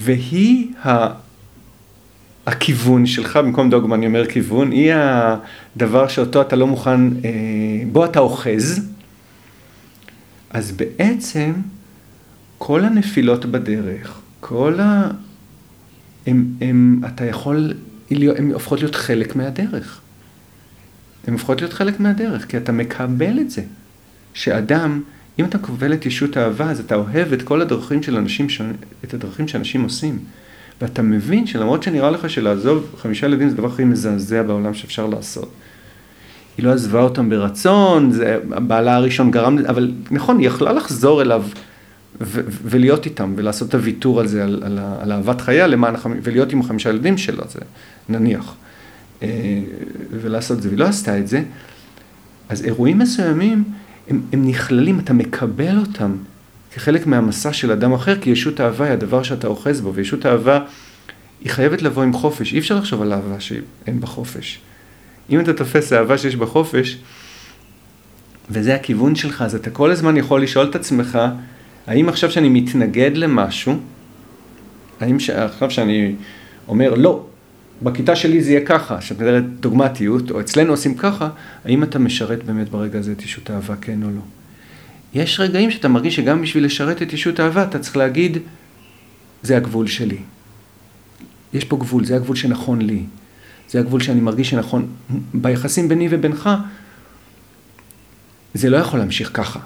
והיא 0.00 0.72
ה... 0.86 1.22
הכיוון 2.46 3.06
שלך, 3.06 3.36
במקום 3.36 3.70
דוגמה 3.70 3.94
אני 3.94 4.06
אומר 4.06 4.26
כיוון, 4.26 4.70
היא 4.70 4.92
הדבר 4.94 6.08
שאותו 6.08 6.40
אתה 6.40 6.56
לא 6.56 6.66
מוכן, 6.66 7.00
בו 7.92 8.04
אתה 8.04 8.18
אוחז, 8.18 8.88
אז 10.50 10.72
בעצם 10.72 11.52
כל 12.58 12.84
הנפילות 12.84 13.44
בדרך, 13.44 14.20
כל 14.40 14.80
ה... 14.80 15.10
הם, 16.26 16.46
הם, 16.60 17.00
אתה 17.06 17.24
יכול, 17.24 17.74
הן 18.10 18.52
הופכות 18.52 18.80
להיות 18.80 18.94
חלק 18.94 19.36
מהדרך. 19.36 20.00
הן 21.26 21.32
הופכות 21.32 21.60
להיות 21.60 21.72
חלק 21.72 22.00
מהדרך, 22.00 22.46
כי 22.46 22.56
אתה 22.56 22.72
מקבל 22.72 23.40
את 23.40 23.50
זה. 23.50 23.62
שאדם, 24.34 25.02
אם 25.38 25.44
אתה 25.44 25.58
קובל 25.58 25.92
את 25.92 26.06
ישות 26.06 26.36
האהבה, 26.36 26.70
אז 26.70 26.80
אתה 26.80 26.94
אוהב 26.94 27.32
את 27.32 27.42
כל 27.42 27.60
הדרכים 27.60 28.02
של 28.02 28.16
אנשים, 28.16 28.46
את 29.04 29.14
הדרכים 29.14 29.48
שאנשים 29.48 29.82
עושים. 29.82 30.18
ואתה 30.80 31.02
מבין 31.02 31.46
שלמרות 31.46 31.82
שנראה 31.82 32.10
לך 32.10 32.30
שלעזוב 32.30 32.94
חמישה 32.98 33.26
ילדים 33.26 33.48
זה 33.48 33.54
הדבר 33.54 33.68
הכי 33.68 33.84
מזעזע 33.84 34.42
בעולם 34.42 34.74
שאפשר 34.74 35.06
לעשות. 35.06 35.50
היא 36.56 36.66
לא 36.66 36.72
עזבה 36.72 37.02
אותם 37.02 37.30
ברצון, 37.30 38.10
זה 38.10 38.38
בעלה 38.44 38.94
הראשון 38.94 39.30
גרם, 39.30 39.58
אבל 39.58 39.92
נכון, 40.10 40.38
היא 40.38 40.46
יכלה 40.46 40.72
לחזור 40.72 41.22
אליו 41.22 41.44
ו- 42.20 42.40
ולהיות 42.64 43.06
איתם, 43.06 43.32
ולעשות 43.36 43.68
את 43.68 43.74
הוויתור 43.74 44.20
על 44.20 44.26
זה, 44.26 44.44
על, 44.44 44.62
על, 44.64 44.78
על 45.00 45.12
אהבת 45.12 45.40
חייה, 45.40 45.66
למען, 45.66 45.94
ולהיות 46.22 46.52
עם 46.52 46.60
החמישה 46.60 46.90
ילדים 46.90 47.18
שלה, 47.18 47.44
זה 47.48 47.60
נניח, 48.08 48.54
אה, 49.22 49.28
ולעשות 50.10 50.56
את 50.56 50.62
זה, 50.62 50.68
והיא 50.68 50.78
לא 50.78 50.84
עשתה 50.84 51.18
את 51.18 51.28
זה. 51.28 51.42
אז 52.48 52.64
אירועים 52.64 52.98
מסוימים, 52.98 53.64
הם, 54.08 54.20
הם 54.32 54.48
נכללים, 54.48 54.98
אתה 54.98 55.12
מקבל 55.12 55.78
אותם 55.78 56.16
כחלק 56.74 57.06
מהמסע 57.06 57.52
של 57.52 57.70
אדם 57.70 57.92
אחר, 57.92 58.20
כי 58.20 58.30
ישות 58.30 58.60
אהבה 58.60 58.84
היא 58.84 58.92
הדבר 58.92 59.22
שאתה 59.22 59.46
אוחז 59.46 59.80
בו, 59.80 59.94
וישות 59.94 60.26
אהבה 60.26 60.60
היא 61.40 61.50
חייבת 61.50 61.82
לבוא 61.82 62.02
עם 62.02 62.12
חופש, 62.12 62.52
אי 62.52 62.58
אפשר 62.58 62.78
לחשוב 62.78 63.02
על 63.02 63.12
אהבה 63.12 63.40
שאין 63.40 64.00
בה 64.00 64.06
חופש. 64.06 64.60
אם 65.30 65.40
אתה 65.40 65.52
תופס 65.52 65.92
אהבה 65.92 66.18
שיש 66.18 66.36
בה 66.36 66.46
חופש, 66.46 66.98
וזה 68.50 68.74
הכיוון 68.74 69.14
שלך, 69.14 69.42
אז 69.42 69.54
אתה 69.54 69.70
כל 69.70 69.90
הזמן 69.90 70.16
יכול 70.16 70.42
לשאול 70.42 70.66
את 70.70 70.74
עצמך, 70.74 71.18
האם 71.86 72.08
עכשיו 72.08 72.30
שאני 72.30 72.48
מתנגד 72.48 73.16
למשהו, 73.16 73.78
האם 75.00 75.20
ש... 75.20 75.30
עכשיו 75.30 75.70
שאני 75.70 76.14
אומר 76.68 76.94
לא, 76.94 77.26
בכיתה 77.82 78.16
שלי 78.16 78.42
זה 78.42 78.50
יהיה 78.50 78.66
ככה, 78.66 79.00
שאת 79.00 79.16
מדברת 79.16 79.44
דוגמטיות, 79.60 80.30
או 80.30 80.40
אצלנו 80.40 80.72
עושים 80.72 80.94
ככה, 80.94 81.28
האם 81.64 81.82
אתה 81.82 81.98
משרת 81.98 82.44
באמת 82.44 82.68
ברגע 82.68 82.98
הזה 82.98 83.12
את 83.12 83.22
ישות 83.22 83.50
האהבה, 83.50 83.76
כן 83.76 84.02
או 84.02 84.10
לא? 84.10 84.20
יש 85.14 85.40
רגעים 85.40 85.70
שאתה 85.70 85.88
מרגיש 85.88 86.16
שגם 86.16 86.42
בשביל 86.42 86.64
לשרת 86.64 87.02
את 87.02 87.12
ישות 87.12 87.40
האהבה, 87.40 87.62
אתה 87.62 87.78
צריך 87.78 87.96
להגיד, 87.96 88.38
זה 89.42 89.56
הגבול 89.56 89.86
שלי. 89.86 90.18
יש 91.54 91.64
פה 91.64 91.76
גבול, 91.76 92.04
זה 92.04 92.16
הגבול 92.16 92.36
שנכון 92.36 92.82
לי. 92.82 93.02
זה 93.70 93.80
הגבול 93.80 94.00
שאני 94.00 94.20
מרגיש 94.20 94.50
שנכון. 94.50 94.88
ביחסים 95.34 95.88
ביני 95.88 96.08
ובינך, 96.10 96.50
זה 98.54 98.70
לא 98.70 98.76
יכול 98.76 98.98
להמשיך 98.98 99.30
ככה. 99.34 99.60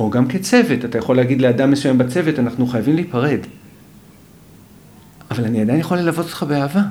או 0.00 0.10
גם 0.10 0.28
כצוות, 0.28 0.84
אתה 0.84 0.98
יכול 0.98 1.16
להגיד 1.16 1.40
לאדם 1.40 1.70
מסוים 1.70 1.98
בצוות, 1.98 2.38
אנחנו 2.38 2.66
חייבים 2.66 2.94
להיפרד. 2.94 3.40
אבל 5.30 5.44
אני 5.44 5.60
עדיין 5.60 5.80
יכול 5.80 5.98
ללוות 5.98 6.26
אותך 6.26 6.42
באהבה. 6.42 6.82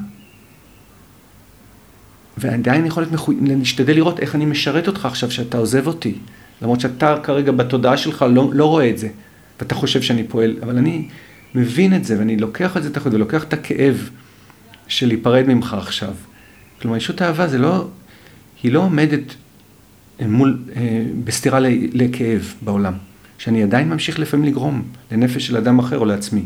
ועדיין 2.37 2.85
יכול 2.85 3.03
להיות 3.03 3.29
להשתדל 3.41 3.95
לראות 3.95 4.19
איך 4.19 4.35
אני 4.35 4.45
משרת 4.45 4.87
אותך 4.87 5.05
עכשיו 5.05 5.31
שאתה 5.31 5.57
עוזב 5.57 5.87
אותי. 5.87 6.15
למרות 6.61 6.79
שאתה 6.79 7.17
כרגע 7.23 7.51
בתודעה 7.51 7.97
שלך 7.97 8.25
לא, 8.29 8.49
לא 8.53 8.65
רואה 8.65 8.89
את 8.89 8.97
זה, 8.97 9.09
ואתה 9.59 9.75
חושב 9.75 10.01
שאני 10.01 10.23
פועל, 10.23 10.55
אבל 10.63 10.77
אני 10.77 11.07
מבין 11.55 11.95
את 11.95 12.05
זה, 12.05 12.19
ואני 12.19 12.37
לוקח 12.37 12.77
את 12.77 12.83
זה 12.83 12.93
תחת, 12.93 13.13
ולוקח 13.13 13.43
את 13.43 13.53
הכאב 13.53 14.09
של 14.87 15.07
להיפרד 15.07 15.45
ממך 15.47 15.73
עכשיו. 15.73 16.13
כלומר, 16.81 16.97
ישות 16.97 17.21
אהבה 17.21 17.47
זה 17.47 17.57
לא, 17.57 17.87
היא 18.63 18.71
לא 18.71 18.79
עומדת 18.79 19.35
מול, 20.21 20.59
אה, 20.75 21.05
בסתירה 21.23 21.59
לכאב 21.93 22.53
בעולם, 22.61 22.93
שאני 23.37 23.63
עדיין 23.63 23.89
ממשיך 23.89 24.19
לפעמים 24.19 24.45
לגרום 24.45 24.83
לנפש 25.11 25.47
של 25.47 25.57
אדם 25.57 25.79
אחר 25.79 25.97
או 25.97 26.05
לעצמי. 26.05 26.41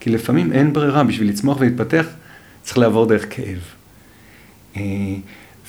כי 0.00 0.10
לפעמים 0.10 0.52
אין 0.52 0.72
ברירה, 0.72 1.04
בשביל 1.04 1.28
לצמוח 1.28 1.60
ולהתפתח, 1.60 2.06
צריך 2.62 2.78
לעבור 2.78 3.06
דרך 3.06 3.26
כאב. 3.30 3.77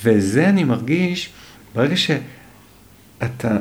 וזה 0.04 0.48
אני 0.48 0.64
מרגיש, 0.64 1.30
ברגע 1.74 1.94
שאתה, 1.96 3.56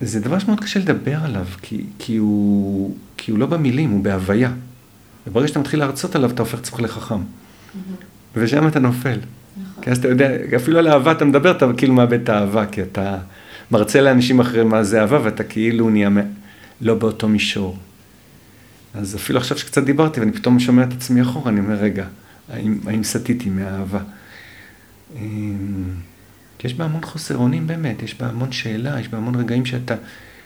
זה 0.00 0.20
דבר 0.20 0.38
שמאוד 0.38 0.60
קשה 0.60 0.80
לדבר 0.80 1.18
עליו, 1.24 1.46
כי, 1.62 1.84
כי, 1.98 2.16
הוא, 2.16 2.96
כי 3.16 3.30
הוא 3.30 3.38
לא 3.38 3.46
במילים, 3.46 3.90
הוא 3.90 4.04
בהוויה. 4.04 4.50
וברגע 5.26 5.48
שאתה 5.48 5.58
מתחיל 5.58 5.80
להרצות 5.80 6.16
עליו, 6.16 6.30
אתה 6.30 6.42
הופך 6.42 6.54
את 6.54 6.64
עצמך 6.64 6.80
לחכם. 6.80 7.20
ושם 8.36 8.68
אתה 8.68 8.78
נופל. 8.78 9.18
נכון. 9.70 9.84
כי 9.84 9.90
אז 9.90 9.98
אתה 9.98 10.08
יודע, 10.08 10.30
אפילו 10.56 10.78
על 10.78 10.88
אהבה 10.88 11.12
אתה 11.12 11.24
מדבר, 11.24 11.50
אתה 11.50 11.66
כאילו 11.76 11.94
מאבד 11.94 12.20
את 12.20 12.28
האהבה, 12.28 12.66
כי 12.66 12.82
אתה 12.82 13.18
מרצה 13.70 14.00
לאנשים 14.00 14.40
אחרים 14.40 14.68
מה 14.68 14.82
זה 14.82 15.00
אהבה, 15.00 15.20
ואתה 15.22 15.44
כאילו 15.44 15.90
נהיה 15.90 16.10
לא 16.80 16.94
באותו 16.94 17.28
מישור. 17.28 17.76
אז 18.94 19.16
אפילו 19.16 19.38
עכשיו 19.38 19.58
שקצת 19.58 19.84
דיברתי, 19.84 20.20
ואני 20.20 20.32
פתאום 20.32 20.60
שומע 20.60 20.82
את 20.82 20.92
עצמי 20.92 21.22
אחורה, 21.22 21.50
אני 21.50 21.60
אומר, 21.60 21.74
רגע, 21.74 22.06
האם, 22.52 22.78
האם 22.86 23.04
סטיתי 23.04 23.50
מהאהבה? 23.50 24.00
אמ, 25.20 25.94
יש 26.64 26.74
בה 26.74 26.84
המון 26.84 27.04
חוסר 27.04 27.36
אונים 27.36 27.66
באמת, 27.66 28.02
יש 28.02 28.14
בה 28.14 28.26
המון 28.26 28.52
שאלה, 28.52 29.00
יש 29.00 29.08
בה 29.08 29.18
המון 29.18 29.34
רגעים 29.34 29.66
שאתה 29.66 29.94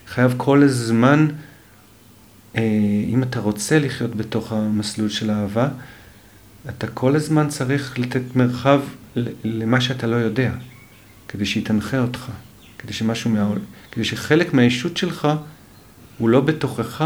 חייב 0.06 0.35
כל 0.37 0.62
הזמן, 0.62 1.28
אה, 2.56 2.62
אם 3.09 3.22
אתה 3.22 3.40
רוצה 3.40 3.78
לחיות 3.78 4.14
בתוך 4.14 4.52
המסלול 4.52 5.09
של 5.09 5.30
האהבה, 5.30 5.68
אתה 6.68 6.87
כל 6.87 7.16
הזמן 7.16 7.48
צריך 7.48 7.98
לתת 7.98 8.37
מרחב 8.37 8.80
למה 9.44 9.80
שאתה 9.80 10.06
לא 10.06 10.16
יודע, 10.16 10.52
כדי 11.28 11.46
שיתנחה 11.46 11.98
אותך, 11.98 12.30
כדי 12.78 12.92
שמשהו 12.92 13.30
מה... 13.30 13.50
כדי 13.92 14.04
שחלק 14.04 14.54
מהאישות 14.54 14.96
שלך 14.96 15.28
הוא 16.18 16.28
לא 16.28 16.40
בתוכך, 16.40 17.04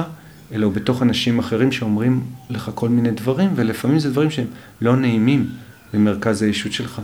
אלא 0.53 0.67
הוא 0.67 0.73
בתוך 0.73 1.03
אנשים 1.03 1.39
אחרים 1.39 1.73
שאומרים 1.73 2.25
לך 2.51 2.71
כל 2.75 2.89
מיני 2.89 3.11
דברים, 3.11 3.51
ולפעמים 3.55 3.99
זה 3.99 4.11
דברים 4.11 4.31
שהם 4.31 4.47
לא 4.81 4.97
נעימים 4.97 5.51
במרכז 5.93 6.43
האישות 6.43 6.73
שלך. 6.73 7.01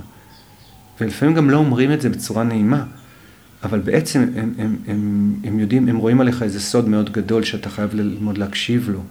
ולפעמים 1.00 1.34
גם 1.34 1.50
לא 1.50 1.56
אומרים 1.56 1.92
את 1.92 2.00
זה 2.00 2.08
בצורה 2.08 2.44
נעימה, 2.44 2.84
אבל 3.62 3.78
בעצם 3.78 4.20
הם, 4.22 4.30
הם, 4.36 4.52
הם, 4.58 4.76
הם, 4.86 5.34
הם 5.44 5.58
יודעים, 5.58 5.88
הם 5.88 5.96
רואים 5.96 6.20
עליך 6.20 6.42
איזה 6.42 6.60
סוד 6.60 6.88
מאוד 6.88 7.12
גדול 7.12 7.44
שאתה 7.44 7.70
חייב 7.70 7.94
ללמוד 7.94 8.38
להקשיב 8.38 8.90
לו. 8.90 9.02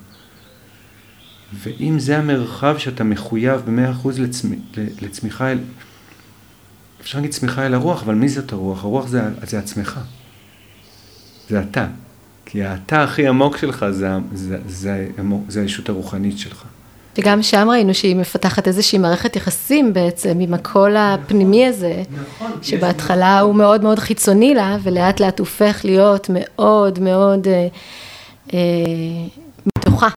ואם 1.54 2.00
זה 2.00 2.18
המרחב 2.18 2.78
שאתה 2.78 3.04
מחויב 3.04 3.62
במאה 3.66 3.92
אחוז 3.92 4.20
לצמ... 4.20 4.48
לצמיחה 5.02 5.52
אל... 5.52 5.58
אפשר 7.02 7.18
להגיד 7.18 7.32
צמיחה 7.32 7.66
אל 7.66 7.74
הרוח, 7.74 8.04
אבל 8.04 8.16
מי 8.16 8.30
זאת 8.30 8.52
הרוח? 8.52 8.84
הרוח 8.84 9.08
זה, 9.08 9.22
זה 9.44 9.60
עצמך. 9.60 10.00
זה 11.50 11.62
אתה. 11.62 11.88
כי 12.46 12.64
האתה 12.64 13.04
הכי 13.04 13.28
עמוק 13.28 13.58
שלך 13.58 13.86
זה, 13.92 13.92
זה, 13.92 14.18
זה, 14.34 14.58
זה, 14.68 15.08
זה 15.48 15.62
הישות 15.62 15.90
הרוחנית 15.90 16.38
שלך. 16.38 16.66
וגם 17.18 17.44
שם 17.44 17.68
ראינו 17.70 17.94
שהיא 17.94 18.16
מפתחת 18.16 18.68
איזושהי 18.68 19.00
מערכת 19.00 19.36
יחסים 19.36 19.94
בעצם 19.94 20.40
עם 20.40 20.54
הקול 20.54 20.96
הפנימי 20.98 21.68
הזה, 21.68 22.04
נכון, 22.12 22.52
שבהתחלה 22.62 23.40
הוא 23.40 23.56
מאוד 23.56 23.84
מאוד 23.84 24.00
חיצוני 24.00 24.54
לה, 24.54 24.78
ולאט 24.84 25.20
לאט 25.20 25.40
הופך 25.40 25.82
להיות 25.84 26.30
מאוד 26.34 27.00
מאוד 27.00 27.48
אה, 27.48 27.68
אה, 28.54 28.60
מתוכה. 29.66 30.08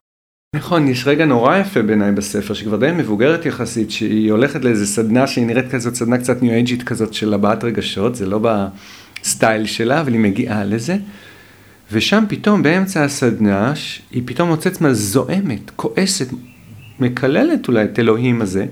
נכון, 0.55 0.87
יש 0.87 1.07
רגע 1.07 1.25
נורא 1.25 1.57
יפה 1.57 1.81
בעיניי 1.81 2.11
בספר, 2.11 2.53
שכבר 2.53 2.77
די 2.77 2.91
מבוגרת 2.91 3.45
יחסית, 3.45 3.91
שהיא 3.91 4.31
הולכת 4.31 4.63
לאיזה 4.65 4.85
סדנה 4.85 5.27
שהיא 5.27 5.45
נראית 5.45 5.71
כזאת, 5.71 5.95
סדנה 5.95 6.17
קצת 6.17 6.41
ניו 6.41 6.51
אייג'ית 6.51 6.83
כזאת 6.83 7.13
של 7.13 7.33
הבעת 7.33 7.63
רגשות, 7.63 8.15
זה 8.15 8.25
לא 8.25 8.39
בסטייל 8.39 9.65
שלה, 9.65 10.01
אבל 10.01 10.13
היא 10.13 10.21
מגיעה 10.21 10.63
לזה. 10.63 10.97
ושם 11.91 12.23
פתאום 12.29 12.63
באמצע 12.63 13.03
הסדנה, 13.03 13.73
היא 14.11 14.23
פתאום 14.25 14.49
מוצאת 14.49 14.73
עצמה 14.73 14.93
זועמת, 14.93 15.71
כועסת, 15.75 16.27
מקללת 17.03 17.67
אולי 17.67 17.83
את 17.83 17.99
אלוהים 17.99 18.41
הזה, 18.41 18.65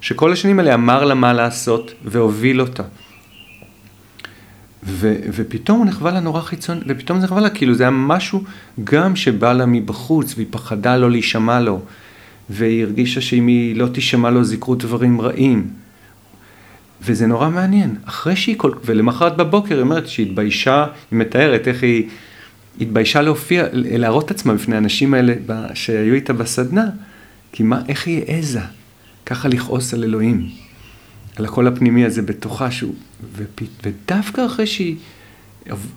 שכל 0.00 0.32
השנים 0.32 0.58
האלה 0.58 0.74
אמר 0.74 1.04
לה 1.04 1.14
מה 1.14 1.32
לעשות 1.32 1.94
והוביל 2.04 2.60
אותה. 2.60 2.82
ו, 4.84 5.14
ופתאום 5.34 5.78
הוא 5.78 5.86
נחווה 5.86 6.12
לה 6.12 6.20
נורא 6.20 6.40
חיצון, 6.40 6.80
ופתאום 6.88 7.20
זה 7.20 7.26
נחווה 7.26 7.40
לה, 7.40 7.50
כאילו 7.50 7.74
זה 7.74 7.82
היה 7.82 7.90
משהו 7.90 8.44
גם 8.84 9.16
שבא 9.16 9.52
לה 9.52 9.66
מבחוץ, 9.66 10.34
והיא 10.36 10.46
פחדה 10.50 10.96
לא 10.96 11.10
להישמע 11.10 11.60
לו, 11.60 11.80
והיא 12.50 12.82
הרגישה 12.82 13.20
שאם 13.20 13.46
היא 13.46 13.76
לא 13.76 13.86
תישמע 13.86 14.30
לו 14.30 14.40
אז 14.40 14.52
יקרו 14.52 14.74
דברים 14.74 15.20
רעים. 15.20 15.68
וזה 17.04 17.26
נורא 17.26 17.48
מעניין, 17.48 17.96
אחרי 18.04 18.36
שהיא 18.36 18.54
כל... 18.58 18.72
ולמחרת 18.84 19.36
בבוקר 19.36 19.74
היא 19.74 19.82
אומרת 19.82 20.08
שהיא 20.08 20.26
התביישה, 20.26 20.86
היא 21.10 21.18
מתארת 21.18 21.68
איך 21.68 21.82
היא 21.82 22.08
התביישה 22.80 23.22
להופיע, 23.22 23.64
להראות 23.72 24.24
את 24.24 24.30
עצמה 24.30 24.54
בפני 24.54 24.74
האנשים 24.74 25.14
האלה 25.14 25.34
שהיו 25.74 26.14
איתה 26.14 26.32
בסדנה, 26.32 26.86
כי 27.52 27.62
מה, 27.62 27.82
איך 27.88 28.06
היא 28.06 28.22
העזה 28.28 28.60
ככה 29.26 29.48
לכעוס 29.48 29.94
על 29.94 30.04
אלוהים, 30.04 30.50
על 31.36 31.44
הקול 31.44 31.66
הפנימי 31.66 32.04
הזה 32.04 32.22
בתוכה, 32.22 32.70
שהוא, 32.70 32.94
ופ... 33.36 33.62
ודווקא 33.82 34.46
אחרי 34.46 34.66
שהיא 34.66 34.96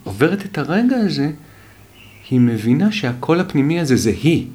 עוברת 0.04 0.46
את 0.46 0.58
הרגע 0.58 0.98
הזה, 0.98 1.32
היא 2.30 2.40
מבינה 2.40 2.92
שהקול 2.92 3.40
הפנימי 3.40 3.80
הזה 3.80 3.96
זה 3.96 4.10
היא. 4.10 4.48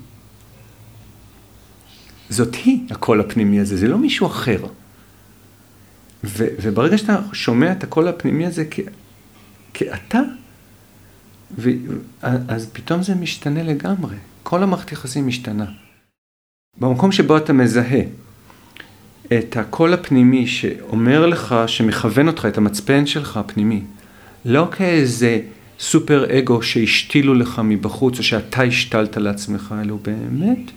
זאת 2.29 2.55
היא 2.55 2.81
הקול 2.91 3.21
הפנימי 3.21 3.61
הזה, 3.61 3.77
זה 3.77 3.89
לא 3.89 3.99
מישהו 3.99 4.27
אחר. 4.27 4.67
ו, 6.25 6.47
וברגע 6.63 6.99
שאתה 6.99 7.19
שומע 7.33 7.73
את 7.73 7.85
הקול 7.85 8.09
הפנימי 8.09 8.47
הזה 8.47 8.65
כ, 8.71 8.81
כאתה, 9.75 10.21
ו, 11.59 11.71
אז 12.23 12.71
פתאום 12.73 13.03
זה 13.03 13.15
משתנה 13.15 13.63
לגמרי. 13.63 14.17
כל 14.43 14.63
המערכת 14.63 14.93
יחסים 14.93 15.27
משתנה. 15.27 15.65
במקום 16.79 17.13
שבו 17.13 17.37
אתה 17.37 17.53
מזהה 17.53 18.01
את 19.39 19.57
הקול 19.57 19.95
הפנימי 19.95 20.47
שאומר 20.47 21.27
לך, 21.27 21.55
שמכוון 21.67 22.29
אותך, 22.29 22.47
את 22.47 22.59
המצפן 22.59 23.07
שלך 23.07 23.37
הפנימי, 23.37 23.83
לא 24.45 24.69
כאיזה 24.73 25.41
סופר 25.79 26.39
אגו 26.39 26.63
שהשתילו 26.63 27.35
לך 27.35 27.61
מבחוץ, 27.65 28.19
או 28.19 28.23
שאתה 28.23 28.63
השתלת 28.63 29.17
לעצמך, 29.17 29.75
אלא 29.85 29.97
באמת, 30.03 30.71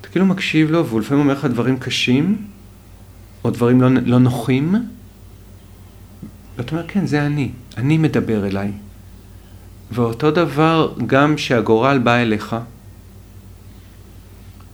אתה 0.00 0.08
כאילו 0.08 0.26
מקשיב 0.26 0.70
לו, 0.70 0.86
והוא 0.86 1.00
לפעמים 1.00 1.22
אומר 1.22 1.34
לך 1.34 1.44
דברים 1.44 1.78
קשים, 1.78 2.36
או 3.44 3.50
דברים 3.50 3.80
לא, 3.80 3.88
לא 4.06 4.18
נוחים, 4.18 4.74
ואתה 6.56 6.72
אומר, 6.72 6.88
כן, 6.88 7.06
זה 7.06 7.26
אני, 7.26 7.50
אני 7.76 7.98
מדבר 7.98 8.46
אליי. 8.46 8.72
ואותו 9.90 10.30
דבר 10.30 10.94
גם 11.06 11.38
שהגורל 11.38 11.98
בא 11.98 12.16
אליך, 12.16 12.56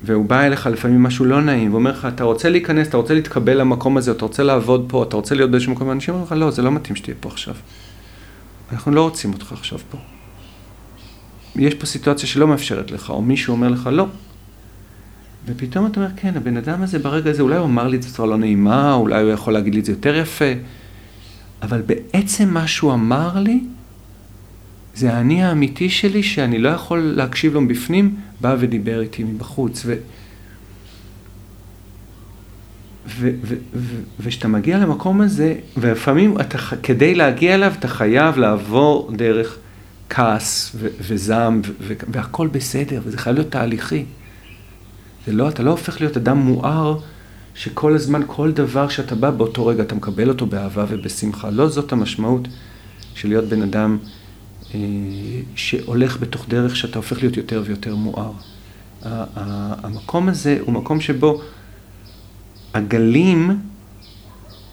והוא 0.04 0.24
בא 0.24 0.40
אליך 0.40 0.66
לפעמים 0.66 1.02
משהו 1.02 1.24
לא 1.24 1.42
נעים, 1.42 1.72
ואומר 1.72 1.90
לך, 1.90 2.08
אתה 2.14 2.24
רוצה 2.24 2.48
להיכנס, 2.50 2.88
אתה 2.88 2.96
רוצה 2.96 3.14
להתקבל 3.14 3.58
למקום 3.60 3.96
הזה, 3.96 4.10
אתה 4.10 4.24
רוצה 4.24 4.42
לעבוד 4.42 4.84
פה, 4.88 5.02
אתה 5.02 5.16
רוצה 5.16 5.34
להיות 5.34 5.50
באיזשהו 5.50 5.72
מקום, 5.72 5.88
ואנשים 5.88 6.14
אומרים 6.14 6.26
לך, 6.26 6.32
לא, 6.38 6.50
זה 6.50 6.62
לא 6.62 6.72
מתאים 6.72 6.96
שתהיה 6.96 7.16
פה 7.20 7.28
עכשיו. 7.28 7.54
אנחנו 8.72 8.92
לא 8.92 9.02
רוצים 9.02 9.32
אותך 9.32 9.52
עכשיו 9.52 9.78
פה. 9.90 9.98
יש 11.56 11.74
פה 11.74 11.86
סיטואציה 11.86 12.28
שלא 12.28 12.46
מאפשרת 12.48 12.90
לך, 12.90 13.10
או 13.10 13.22
מישהו 13.22 13.52
אומר 13.52 13.68
לך, 13.68 13.88
לא. 13.92 14.06
ופתאום 15.46 15.86
אתה 15.86 16.00
אומר, 16.00 16.10
כן, 16.16 16.36
הבן 16.36 16.56
אדם 16.56 16.82
הזה 16.82 16.98
ברגע 16.98 17.30
הזה, 17.30 17.42
אולי 17.42 17.56
הוא 17.56 17.66
אמר 17.66 17.88
לי 17.88 17.96
את 17.96 18.02
זה 18.02 18.08
בצורה 18.08 18.28
לא 18.28 18.36
נעימה, 18.36 18.94
אולי 18.94 19.22
הוא 19.22 19.30
יכול 19.30 19.52
להגיד 19.52 19.74
לי 19.74 19.80
את 19.80 19.84
זה 19.84 19.92
יותר 19.92 20.14
יפה, 20.14 20.52
אבל 21.62 21.82
בעצם 21.82 22.48
מה 22.48 22.66
שהוא 22.66 22.92
אמר 22.92 23.38
לי, 23.38 23.64
זה 24.94 25.14
האני 25.14 25.44
האמיתי 25.44 25.90
שלי 25.90 26.22
שאני 26.22 26.58
לא 26.58 26.68
יכול 26.68 26.98
להקשיב 26.98 27.54
לו 27.54 27.60
מבפנים, 27.60 28.16
בא 28.40 28.56
ודיבר 28.58 29.00
איתי 29.00 29.24
מבחוץ. 29.24 29.86
וכשאתה 34.20 34.48
מגיע 34.48 34.78
למקום 34.78 35.20
הזה, 35.20 35.54
ולפעמים 35.76 36.40
אתה, 36.40 36.58
כדי 36.58 37.14
להגיע 37.14 37.54
אליו, 37.54 37.72
אתה 37.78 37.88
חייב 37.88 38.38
לעבור 38.38 39.10
דרך 39.16 39.58
כעס 40.10 40.76
וזעם, 40.80 41.60
והכל 42.08 42.48
בסדר, 42.48 43.00
וזה 43.04 43.18
חייב 43.18 43.36
להיות 43.36 43.50
תהליכי. 43.50 44.04
זה 45.26 45.32
לא, 45.32 45.48
אתה 45.48 45.62
לא 45.62 45.70
הופך 45.70 46.00
להיות 46.00 46.16
אדם 46.16 46.38
מואר, 46.38 46.98
שכל 47.54 47.94
הזמן, 47.94 48.22
כל 48.26 48.52
דבר 48.52 48.88
שאתה 48.88 49.14
בא, 49.14 49.30
באותו 49.30 49.66
רגע 49.66 49.82
אתה 49.82 49.94
מקבל 49.94 50.28
אותו 50.28 50.46
באהבה 50.46 50.84
ובשמחה. 50.88 51.50
לא 51.50 51.68
זאת 51.68 51.92
המשמעות 51.92 52.48
של 53.14 53.28
להיות 53.28 53.44
בן 53.44 53.62
אדם 53.62 53.98
שהולך 55.54 56.20
בתוך 56.20 56.48
דרך 56.48 56.76
שאתה 56.76 56.98
הופך 56.98 57.22
להיות 57.22 57.36
יותר 57.36 57.62
ויותר 57.66 57.94
מואר. 57.94 58.32
המקום 59.82 60.28
הזה 60.28 60.58
הוא 60.60 60.72
מקום 60.72 61.00
שבו 61.00 61.40
הגלים, 62.74 63.50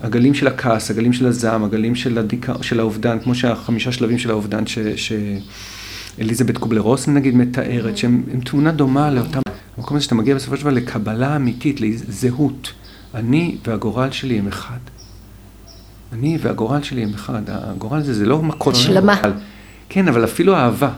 הגלים 0.02 0.34
של 0.34 0.48
הכעס, 0.48 0.92
הגלים 0.92 1.14
של 1.14 1.26
הזעם, 1.26 1.64
הגלים 1.64 1.96
של, 1.96 2.18
הדיכא, 2.18 2.54
של 2.62 2.80
האובדן, 2.80 3.20
כמו 3.20 3.36
שהחמישה 3.36 3.92
שלבים 3.92 4.18
של 4.18 4.30
האובדן 4.30 4.64
שאליזבת 6.18 6.58
קובלר 6.58 6.82
רוסן 6.82 7.14
נגיד 7.14 7.36
מתארת, 7.36 7.98
שהם 7.98 8.24
תמונה 8.46 8.72
דומה 8.72 9.12
לאותם, 9.12 9.42
המקום 9.78 9.98
הזה 9.98 10.04
שאתה 10.04 10.16
מגיע 10.16 10.36
בסופו 10.36 10.58
של 10.58 10.62
דבר 10.62 10.72
לקבלה 10.72 11.36
אמיתית, 11.36 11.82
לזהות. 11.82 12.72
אני 13.16 13.58
והגורל 13.68 14.12
שלי 14.12 14.40
הם 14.40 14.48
אחד. 14.48 14.80
אני 16.14 16.38
והגורל 16.42 16.84
שלי 16.84 17.04
הם 17.04 17.14
אחד. 17.14 17.42
הגורל 17.48 18.00
הזה 18.00 18.14
זה 18.14 18.26
לא 18.26 18.42
מכות. 18.42 18.74
השלמה. 18.74 19.22
כן, 19.94 20.08
אבל 20.08 20.24
אפילו 20.24 20.56
אהבה. 20.56 20.90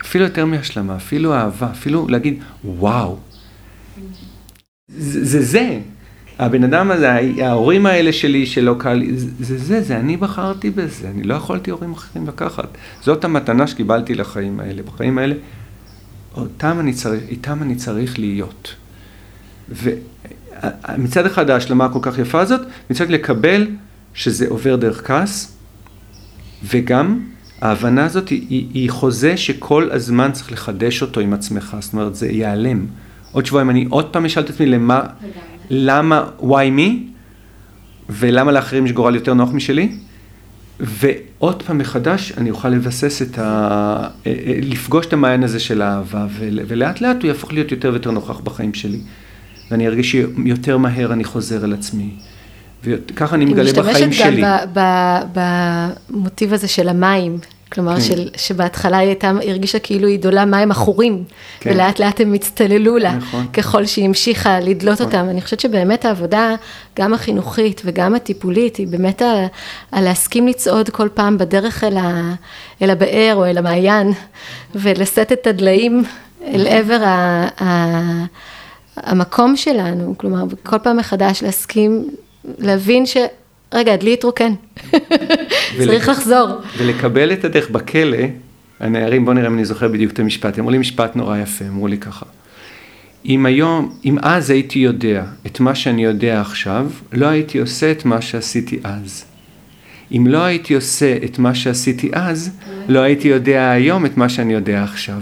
אפילו 0.00 0.24
יותר 0.24 0.46
מהשלמה, 0.46 0.96
אפילו 0.96 1.34
אהבה, 1.34 1.70
אפילו 1.70 2.08
להגיד, 2.08 2.42
וואו. 2.64 3.18
זה 4.88 5.42
זה, 5.42 5.80
הבן 6.38 6.64
אדם 6.64 6.90
הזה, 6.90 7.12
ההורים 7.42 7.86
האלה 7.86 8.12
שלי 8.12 8.46
שלא 8.46 8.76
קל 8.78 9.02
זה 9.14 9.28
זה, 9.40 9.58
זה, 9.58 9.80
זה 9.82 9.96
אני 9.96 10.16
בחרתי 10.16 10.70
בזה, 10.70 11.10
אני 11.10 11.22
לא 11.22 11.34
יכולתי 11.34 11.70
הורים 11.70 11.92
אחרים 11.92 12.26
לקחת. 12.26 12.68
זאת 13.02 13.24
המתנה 13.24 13.66
שקיבלתי 13.66 14.14
לחיים 14.14 14.60
האלה. 14.60 14.82
בחיים 14.82 15.18
האלה, 15.18 15.34
אותם 16.36 16.76
אני 16.80 16.92
צריך, 16.92 17.22
איתם 17.28 17.62
אני 17.62 17.74
צריך 17.74 18.18
להיות. 18.18 18.74
ומצד 19.68 21.26
אחד 21.26 21.50
ההשלמה 21.50 21.84
הכל 21.84 21.98
כך 22.02 22.18
יפה 22.18 22.40
הזאת, 22.40 22.60
מצד 22.90 23.10
לקבל 23.10 23.66
שזה 24.14 24.46
עובר 24.48 24.76
דרך 24.76 25.06
כעס, 25.06 25.56
וגם 26.64 27.33
ההבנה 27.60 28.04
הזאת 28.04 28.28
היא, 28.28 28.46
היא, 28.48 28.66
היא 28.74 28.90
חוזה 28.90 29.36
שכל 29.36 29.88
הזמן 29.92 30.32
צריך 30.32 30.52
לחדש 30.52 31.02
אותו 31.02 31.20
עם 31.20 31.32
עצמך, 31.32 31.76
זאת 31.80 31.92
אומרת 31.92 32.14
זה 32.14 32.26
ייעלם. 32.26 32.86
עוד 33.32 33.46
שבועיים 33.46 33.70
אני 33.70 33.86
עוד 33.90 34.06
פעם 34.06 34.24
אשאל 34.24 34.42
את 34.42 34.50
עצמי 34.50 34.66
למה, 34.66 35.02
למה, 35.70 36.24
why 36.40 36.78
me, 36.78 36.90
ולמה 38.08 38.52
לאחרים 38.52 38.86
יש 38.86 38.92
גורל 38.92 39.14
יותר 39.14 39.34
נוח 39.34 39.50
משלי, 39.52 39.92
ועוד 40.80 41.62
פעם 41.62 41.78
מחדש 41.78 42.32
אני 42.36 42.50
אוכל 42.50 42.68
לבסס 42.68 43.22
את 43.22 43.38
ה... 43.38 43.42
אה, 43.42 44.08
אה, 44.26 44.58
לפגוש 44.62 45.06
את 45.06 45.12
המעיין 45.12 45.44
הזה 45.44 45.60
של 45.60 45.82
האהבה, 45.82 46.26
ולאט 46.40 47.00
לאט 47.00 47.22
הוא 47.22 47.28
יהפוך 47.28 47.52
להיות 47.52 47.70
יותר 47.70 47.90
ויותר 47.90 48.10
נוכח 48.10 48.40
בחיים 48.40 48.74
שלי. 48.74 49.00
ואני 49.70 49.86
ארגיש 49.86 50.10
שיותר 50.10 50.78
מהר 50.78 51.12
אני 51.12 51.24
חוזר 51.24 51.64
אל 51.64 51.72
עצמי. 51.72 52.10
וככה 52.84 53.36
אני 53.36 53.44
מגלה 53.44 53.72
בחיים 53.72 54.12
שלי. 54.12 54.24
היא 54.24 54.44
משתמשת 54.44 54.68
גם 54.74 55.22
במוטיב 56.10 56.52
הזה 56.52 56.68
של 56.68 56.88
המים. 56.88 57.38
כלומר, 57.74 57.94
כן. 57.94 58.00
של, 58.00 58.28
שבהתחלה 58.36 58.98
היא 58.98 59.08
הייתה, 59.08 59.32
הרגישה 59.48 59.78
כאילו 59.78 60.08
היא 60.08 60.18
דולה 60.18 60.44
מים 60.44 60.70
עכורים, 60.70 61.24
כן. 61.60 61.70
ולאט 61.70 61.98
לאט 61.98 62.20
הם 62.20 62.32
הצטללו 62.32 62.98
לה, 62.98 63.14
נכון. 63.14 63.46
ככל 63.52 63.86
שהיא 63.86 64.04
המשיכה 64.04 64.60
לדלות 64.60 65.00
נכון. 65.00 65.06
אותם. 65.06 65.28
אני 65.30 65.40
חושבת 65.40 65.60
שבאמת 65.60 66.04
העבודה, 66.04 66.54
גם 66.98 67.14
החינוכית 67.14 67.82
וגם 67.84 68.14
הטיפולית, 68.14 68.76
היא 68.76 68.88
באמת 68.88 69.22
על, 69.22 69.44
על 69.92 70.04
להסכים 70.04 70.48
לצעוד 70.48 70.90
כל 70.90 71.08
פעם 71.14 71.38
בדרך 71.38 71.84
אל, 71.84 71.96
ה, 71.96 72.34
אל 72.82 72.90
הבאר 72.90 73.32
או 73.34 73.44
אל 73.44 73.58
המעיין, 73.58 74.12
ולשאת 74.74 75.32
את 75.32 75.46
הדליים 75.46 76.04
אל 76.46 76.66
עבר 76.66 77.04
ה, 77.04 77.46
ה, 77.64 78.00
המקום 78.96 79.56
שלנו. 79.56 80.14
כלומר, 80.18 80.44
כל 80.62 80.78
פעם 80.78 80.96
מחדש 80.96 81.42
להסכים, 81.42 82.08
להבין 82.58 83.06
ש... 83.06 83.16
רגע, 83.72 83.94
הדלי 83.94 84.12
התרוקן, 84.12 84.52
צריך 85.84 86.08
לחזור. 86.08 86.48
ולקבל 86.78 87.32
את 87.32 87.44
הדרך 87.44 87.70
בכלא, 87.70 88.18
הנערים, 88.80 89.24
בוא 89.24 89.34
נראה 89.34 89.46
אם 89.46 89.54
אני 89.54 89.64
זוכר 89.64 89.88
בדיוק 89.88 90.12
את 90.12 90.18
המשפט, 90.18 90.58
אמרו 90.58 90.70
לי 90.70 90.78
משפט 90.78 91.16
נורא 91.16 91.38
יפה, 91.38 91.64
אמרו 91.64 91.88
לי 91.88 91.98
ככה, 91.98 92.26
אם 93.26 93.46
היום, 93.46 93.94
אם 94.04 94.18
אז 94.22 94.50
הייתי 94.50 94.78
יודע 94.78 95.24
את 95.46 95.60
מה 95.60 95.74
שאני 95.74 96.04
יודע 96.04 96.40
עכשיו, 96.40 96.90
לא 97.12 97.26
הייתי 97.26 97.58
עושה 97.58 97.90
את 97.90 98.04
מה 98.04 98.22
שעשיתי 98.22 98.80
אז. 98.84 99.24
אם 100.12 100.26
לא 100.26 100.38
הייתי 100.38 100.74
עושה 100.74 101.16
את 101.24 101.38
מה 101.38 101.54
שעשיתי 101.54 102.10
אז, 102.12 102.50
לא 102.88 103.00
הייתי 103.00 103.28
יודע 103.28 103.70
היום 103.70 104.06
את 104.06 104.16
מה 104.16 104.28
שאני 104.28 104.52
יודע 104.52 104.82
עכשיו. 104.82 105.20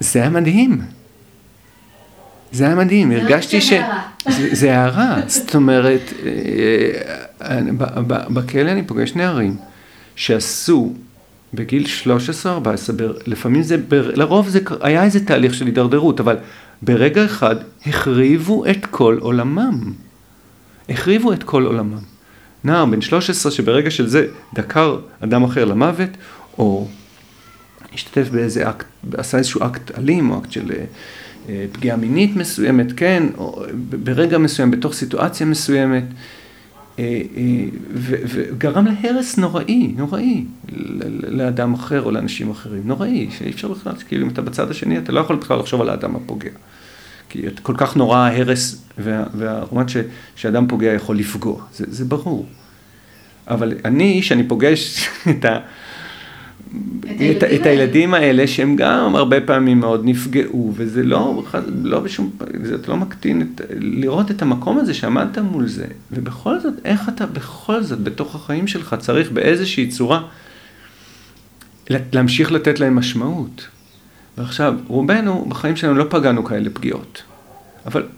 זה 0.00 0.20
היה 0.20 0.30
מדהים. 0.30 0.80
זה 2.54 2.66
היה 2.66 2.74
מדהים, 2.74 3.12
הרגשתי 3.12 3.60
ש... 3.60 3.72
זה 4.52 4.78
הערה, 4.78 5.20
זאת 5.26 5.54
אומרת, 5.54 6.12
אה, 7.40 7.60
בכלא 8.08 8.70
אני 8.70 8.82
פוגש 8.82 9.12
נערים 9.14 9.56
שעשו 10.16 10.94
בגיל 11.54 11.86
13-14, 12.04 12.08
לפעמים 13.26 13.62
זה, 13.62 13.76
לרוב 13.90 14.48
זה 14.48 14.60
היה 14.80 15.04
איזה 15.04 15.26
תהליך 15.26 15.54
של 15.54 15.66
הידרדרות, 15.66 16.20
אבל 16.20 16.36
ברגע 16.82 17.24
אחד 17.24 17.56
החריבו 17.86 18.66
את 18.66 18.86
כל 18.86 19.18
עולמם. 19.20 19.92
החריבו 20.88 21.32
את 21.32 21.42
כל 21.42 21.64
עולמם. 21.64 22.02
נער 22.64 22.84
בן 22.84 23.00
13 23.00 23.52
שברגע 23.52 23.90
של 23.90 24.06
זה 24.06 24.26
דקר 24.54 24.98
אדם 25.20 25.44
אחר 25.44 25.64
למוות, 25.64 26.10
או 26.58 26.88
השתתף 27.94 28.28
באיזה 28.28 28.70
אקט, 28.70 28.86
עשה 29.16 29.38
איזשהו 29.38 29.66
אקט 29.66 29.98
אלים, 29.98 30.30
או 30.30 30.38
אקט 30.38 30.52
של 30.52 30.70
אה, 30.70 30.84
פגיעה 31.72 31.96
מינית 31.96 32.36
מסוימת, 32.36 32.86
כן, 32.96 33.22
או 33.38 33.62
ברגע 33.90 34.38
מסוים, 34.38 34.70
בתוך 34.70 34.92
סיטואציה 34.92 35.46
מסוימת, 35.46 36.04
אה, 36.98 37.22
אה, 37.36 37.64
וגרם 37.94 38.86
להרס 38.86 39.38
נוראי, 39.38 39.94
נוראי, 39.96 40.44
לאדם 41.28 41.74
אחר 41.74 42.02
או 42.02 42.10
לאנשים 42.10 42.50
אחרים, 42.50 42.82
נוראי, 42.84 43.28
שאי 43.38 43.50
אפשר 43.50 43.68
בכלל, 43.68 43.92
כאילו 44.08 44.26
אם 44.26 44.30
אתה 44.30 44.42
בצד 44.42 44.70
השני, 44.70 44.98
אתה 44.98 45.12
לא 45.12 45.20
יכול 45.20 45.36
בכלל 45.36 45.58
לחשוב 45.58 45.80
על 45.80 45.88
האדם 45.88 46.16
הפוגע. 46.16 46.50
כי 47.28 47.42
כל 47.62 47.74
כך 47.76 47.96
נורא 47.96 48.18
ההרס 48.18 48.84
והרמת 49.34 49.86
שאדם 50.36 50.68
פוגע 50.68 50.92
יכול 50.92 51.18
לפגוע, 51.18 51.62
זה, 51.74 51.84
זה 51.88 52.04
ברור. 52.04 52.46
אבל 53.48 53.74
אני, 53.84 54.22
שאני 54.22 54.48
פוגש 54.48 55.08
את 55.30 55.44
ה... 55.44 55.58
את, 57.04 57.44
את 57.44 57.66
הילדים 57.66 58.14
האלה 58.14 58.46
שהם 58.46 58.76
גם 58.76 59.16
הרבה 59.16 59.40
פעמים 59.40 59.80
מאוד 59.80 60.00
נפגעו, 60.04 60.72
וזה 60.76 61.02
לא, 61.02 61.42
לא 61.82 62.00
בשום, 62.00 62.30
זה 62.62 62.76
לא 62.88 62.96
מקטין, 62.96 63.42
את, 63.42 63.60
לראות 63.78 64.30
את 64.30 64.42
המקום 64.42 64.78
הזה 64.78 64.94
שעמדת 64.94 65.38
מול 65.38 65.66
זה, 65.66 65.86
ובכל 66.12 66.60
זאת, 66.60 66.74
איך 66.84 67.08
אתה 67.08 67.26
בכל 67.26 67.82
זאת 67.82 68.02
בתוך 68.02 68.34
החיים 68.34 68.66
שלך 68.66 68.96
צריך 68.98 69.30
באיזושהי 69.30 69.88
צורה 69.88 70.22
להמשיך 71.90 72.52
לתת 72.52 72.80
להם 72.80 72.96
משמעות. 72.96 73.68
ועכשיו, 74.38 74.74
רובנו 74.86 75.46
בחיים 75.48 75.76
שלנו 75.76 75.94
לא 75.94 76.04
פגענו 76.10 76.44
כאלה 76.44 76.70
פגיעות, 76.70 77.22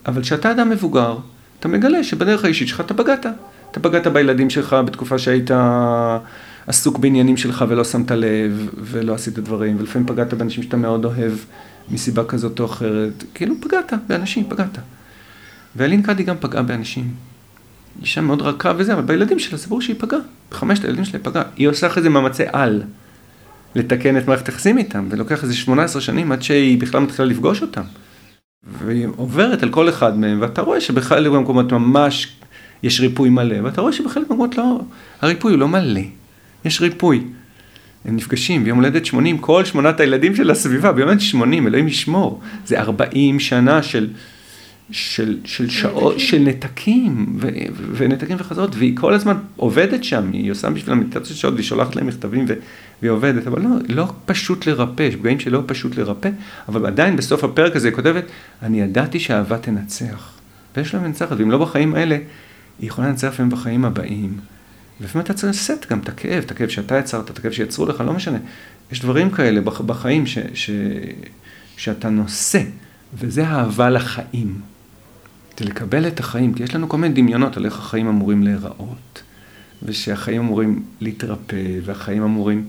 אבל 0.06 0.22
כשאתה 0.22 0.50
אדם 0.50 0.70
מבוגר, 0.70 1.16
אתה 1.60 1.68
מגלה 1.68 2.04
שבדרך 2.04 2.44
האישית 2.44 2.68
שלך 2.68 2.80
אתה 2.80 2.94
פגעת. 2.94 3.26
אתה 3.70 3.80
פגעת 3.80 4.06
בילדים 4.06 4.50
שלך 4.50 4.76
בתקופה 4.84 5.18
שהיית... 5.18 5.50
עסוק 6.66 6.98
בעניינים 6.98 7.36
שלך 7.36 7.64
ולא 7.68 7.84
שמת 7.84 8.10
לב 8.10 8.70
ולא 8.76 9.14
עשית 9.14 9.38
דברים, 9.38 9.76
ולפעמים 9.78 10.08
פגעת 10.08 10.34
באנשים 10.34 10.62
שאתה 10.62 10.76
מאוד 10.76 11.04
אוהב 11.04 11.32
מסיבה 11.90 12.24
כזאת 12.24 12.60
או 12.60 12.64
אחרת, 12.64 13.24
כאילו 13.34 13.54
פגעת 13.60 13.92
באנשים, 14.06 14.44
פגעת. 14.48 14.78
ואלין 15.76 16.02
קאדי 16.02 16.22
גם 16.22 16.36
פגעה 16.40 16.62
באנשים. 16.62 17.14
אישה 18.02 18.20
מאוד 18.20 18.42
רכה 18.42 18.72
וזה, 18.76 18.92
אבל 18.92 19.02
בילדים 19.02 19.38
שלה 19.38 19.58
זה 19.58 19.66
ברור 19.66 19.80
שהיא 19.80 19.96
פגעה. 19.98 20.20
בחמשת 20.50 20.84
הילדים 20.84 21.04
שלה 21.04 21.18
היא 21.18 21.24
פגעה. 21.24 21.42
היא 21.56 21.68
עושה 21.68 21.86
אחרי 21.86 22.02
זה 22.02 22.08
מאמצי 22.08 22.42
על 22.52 22.82
לתקן 23.74 24.16
את 24.16 24.28
מערכת 24.28 24.46
היחסים 24.46 24.78
איתם, 24.78 25.08
ולוקח 25.10 25.42
איזה 25.42 25.54
18 25.54 26.02
שנים 26.02 26.32
עד 26.32 26.42
שהיא 26.42 26.80
בכלל 26.80 27.00
מתחילה 27.00 27.28
לפגוש 27.28 27.62
אותם. 27.62 27.82
והיא 28.78 29.06
עוברת 29.16 29.62
על 29.62 29.70
כל 29.70 29.88
אחד 29.88 30.18
מהם, 30.18 30.40
ואתה 30.40 30.62
רואה 30.62 30.80
שבכלל 30.80 31.28
במקומות 31.28 31.72
ממש 31.72 32.36
יש 32.82 33.00
ריפוי 33.00 33.28
מלא, 33.28 33.56
ואתה 33.64 33.80
רואה 33.80 33.92
שבכלל 33.92 34.22
במקומות 34.22 34.58
לא, 34.58 34.80
הריפוי 35.20 35.52
הוא 35.52 35.60
לא 35.60 35.68
מלא. 35.68 36.00
יש 36.66 36.80
ריפוי. 36.80 37.22
הם 38.04 38.16
נפגשים 38.16 38.64
ביום 38.64 38.78
הולדת 38.78 39.06
80, 39.06 39.38
כל 39.38 39.64
שמונת 39.64 40.00
הילדים 40.00 40.36
של 40.36 40.50
הסביבה, 40.50 40.92
ביום 40.92 41.08
הולדת 41.08 41.22
80, 41.22 41.66
אלוהים 41.66 41.88
ישמור. 41.88 42.40
זה 42.66 42.80
40 42.80 43.40
שנה 43.40 43.82
של, 43.82 44.08
של, 44.90 45.38
של 45.44 45.70
שעות, 45.70 46.20
של 46.20 46.38
נתקים, 46.38 47.36
ו, 47.40 47.48
ונתקים 47.96 48.36
וחזרות, 48.40 48.74
והיא 48.76 48.96
כל 48.96 49.14
הזמן 49.14 49.36
עובדת 49.56 50.04
שם, 50.04 50.30
היא 50.32 50.50
עושה 50.50 50.70
בשביל 50.70 50.92
המדיטציות 50.92 51.38
שעות, 51.38 51.54
והיא 51.54 51.64
שולחת 51.64 51.96
להם 51.96 52.06
מכתבים, 52.06 52.44
ו, 52.48 52.54
והיא 53.02 53.10
עובדת, 53.10 53.46
אבל 53.46 53.62
לא, 53.62 53.68
לא 53.88 54.12
פשוט 54.26 54.66
לרפא, 54.66 55.02
יש 55.02 55.16
פגעים 55.16 55.40
שלא 55.40 55.62
פשוט 55.66 55.96
לרפא, 55.96 56.30
אבל 56.68 56.86
עדיין 56.86 57.16
בסוף 57.16 57.44
הפרק 57.44 57.76
הזה 57.76 57.88
היא 57.88 57.94
כותבת, 57.94 58.24
אני 58.62 58.80
ידעתי 58.80 59.20
שאהבה 59.20 59.58
תנצח. 59.58 60.32
ויש 60.76 60.94
לה 60.94 61.00
מנצחת, 61.00 61.36
ואם 61.38 61.50
לא 61.50 61.58
בחיים 61.58 61.94
האלה, 61.94 62.18
היא 62.78 62.88
יכולה 62.88 63.08
לנצח 63.08 63.28
לפעמים 63.28 63.50
בחיים 63.50 63.84
הבאים. 63.84 64.55
לפעמים 65.00 65.24
אתה 65.24 65.34
צריך 65.34 65.56
לשאת 65.56 65.86
גם 65.90 65.98
את 65.98 66.08
הכאב, 66.08 66.42
את 66.44 66.50
הכאב 66.50 66.68
שאתה 66.68 66.98
יצרת, 66.98 67.30
את 67.30 67.38
הכאב 67.38 67.52
שיצרו 67.52 67.86
לך, 67.86 68.00
לא 68.00 68.12
משנה. 68.12 68.38
יש 68.92 69.00
דברים 69.00 69.30
כאלה 69.30 69.60
בחיים 69.60 70.26
ש, 70.26 70.38
ש, 70.54 70.70
שאתה 71.76 72.08
נושא, 72.08 72.62
וזה 73.14 73.46
אהבה 73.46 73.90
לחיים. 73.90 74.60
זה 75.58 75.64
לקבל 75.64 76.06
את 76.08 76.20
החיים, 76.20 76.54
כי 76.54 76.62
יש 76.62 76.74
לנו 76.74 76.88
כל 76.88 76.98
מיני 76.98 77.14
דמיונות 77.14 77.56
על 77.56 77.64
איך 77.64 77.78
החיים 77.78 78.08
אמורים 78.08 78.42
להיראות, 78.42 79.22
ושהחיים 79.82 80.40
אמורים 80.40 80.84
להתרפא, 81.00 81.78
והחיים 81.84 82.22
אמורים 82.22 82.68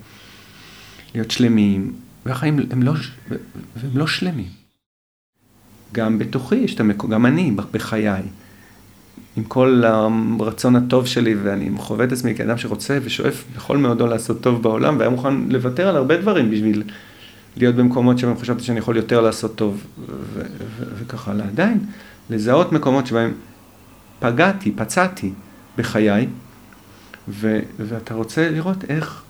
להיות 1.14 1.32
שלמים, 1.32 1.94
והחיים 2.26 2.60
הם 2.72 2.84
לא, 2.84 2.94
והם 3.30 3.98
לא 3.98 4.08
שלמים. 4.08 4.50
גם 5.94 6.20
בתוכי 6.20 6.56
יש 6.56 6.74
את 6.74 6.80
המקום, 6.80 7.12
גם 7.12 7.26
אני 7.26 7.52
בחיי. 7.72 8.24
עם 9.38 9.44
כל 9.44 9.84
הרצון 10.40 10.76
הטוב 10.76 11.08
שלי, 11.08 11.36
ואני 11.44 11.70
חווה 11.78 12.06
את 12.06 12.12
עצמי 12.12 12.36
כאדם 12.36 12.58
שרוצה 12.58 12.98
ושואף 13.04 13.44
בכל 13.56 13.78
מאודו 13.78 14.08
לעשות 14.08 14.42
טוב 14.42 14.64
בעולם, 14.64 14.98
והיה 14.98 15.10
מוכן 15.10 15.34
לוותר 15.50 15.88
על 15.88 15.96
הרבה 15.96 16.18
דברים 16.18 16.52
בשביל 16.52 16.84
להיות 17.58 17.76
במקומות 17.76 18.18
שבהם 18.18 18.38
חשבתי 18.38 18.64
שאני 18.64 18.80
יכול 18.80 18.98
יותר 18.98 19.22
לעשות 19.22 19.56
טוב, 19.56 19.84
וככה. 21.00 21.32
עדיין, 21.32 21.80
לזהות 22.30 22.72
מקומות 22.72 23.08
שבהם 23.08 23.34
פגעתי, 24.20 24.72
פצעתי 24.72 25.32
בחיי, 25.78 26.28
ו- 27.28 27.60
ואתה 27.80 28.14
רוצה 28.14 28.50
לראות 28.50 28.84
איך, 28.90 29.22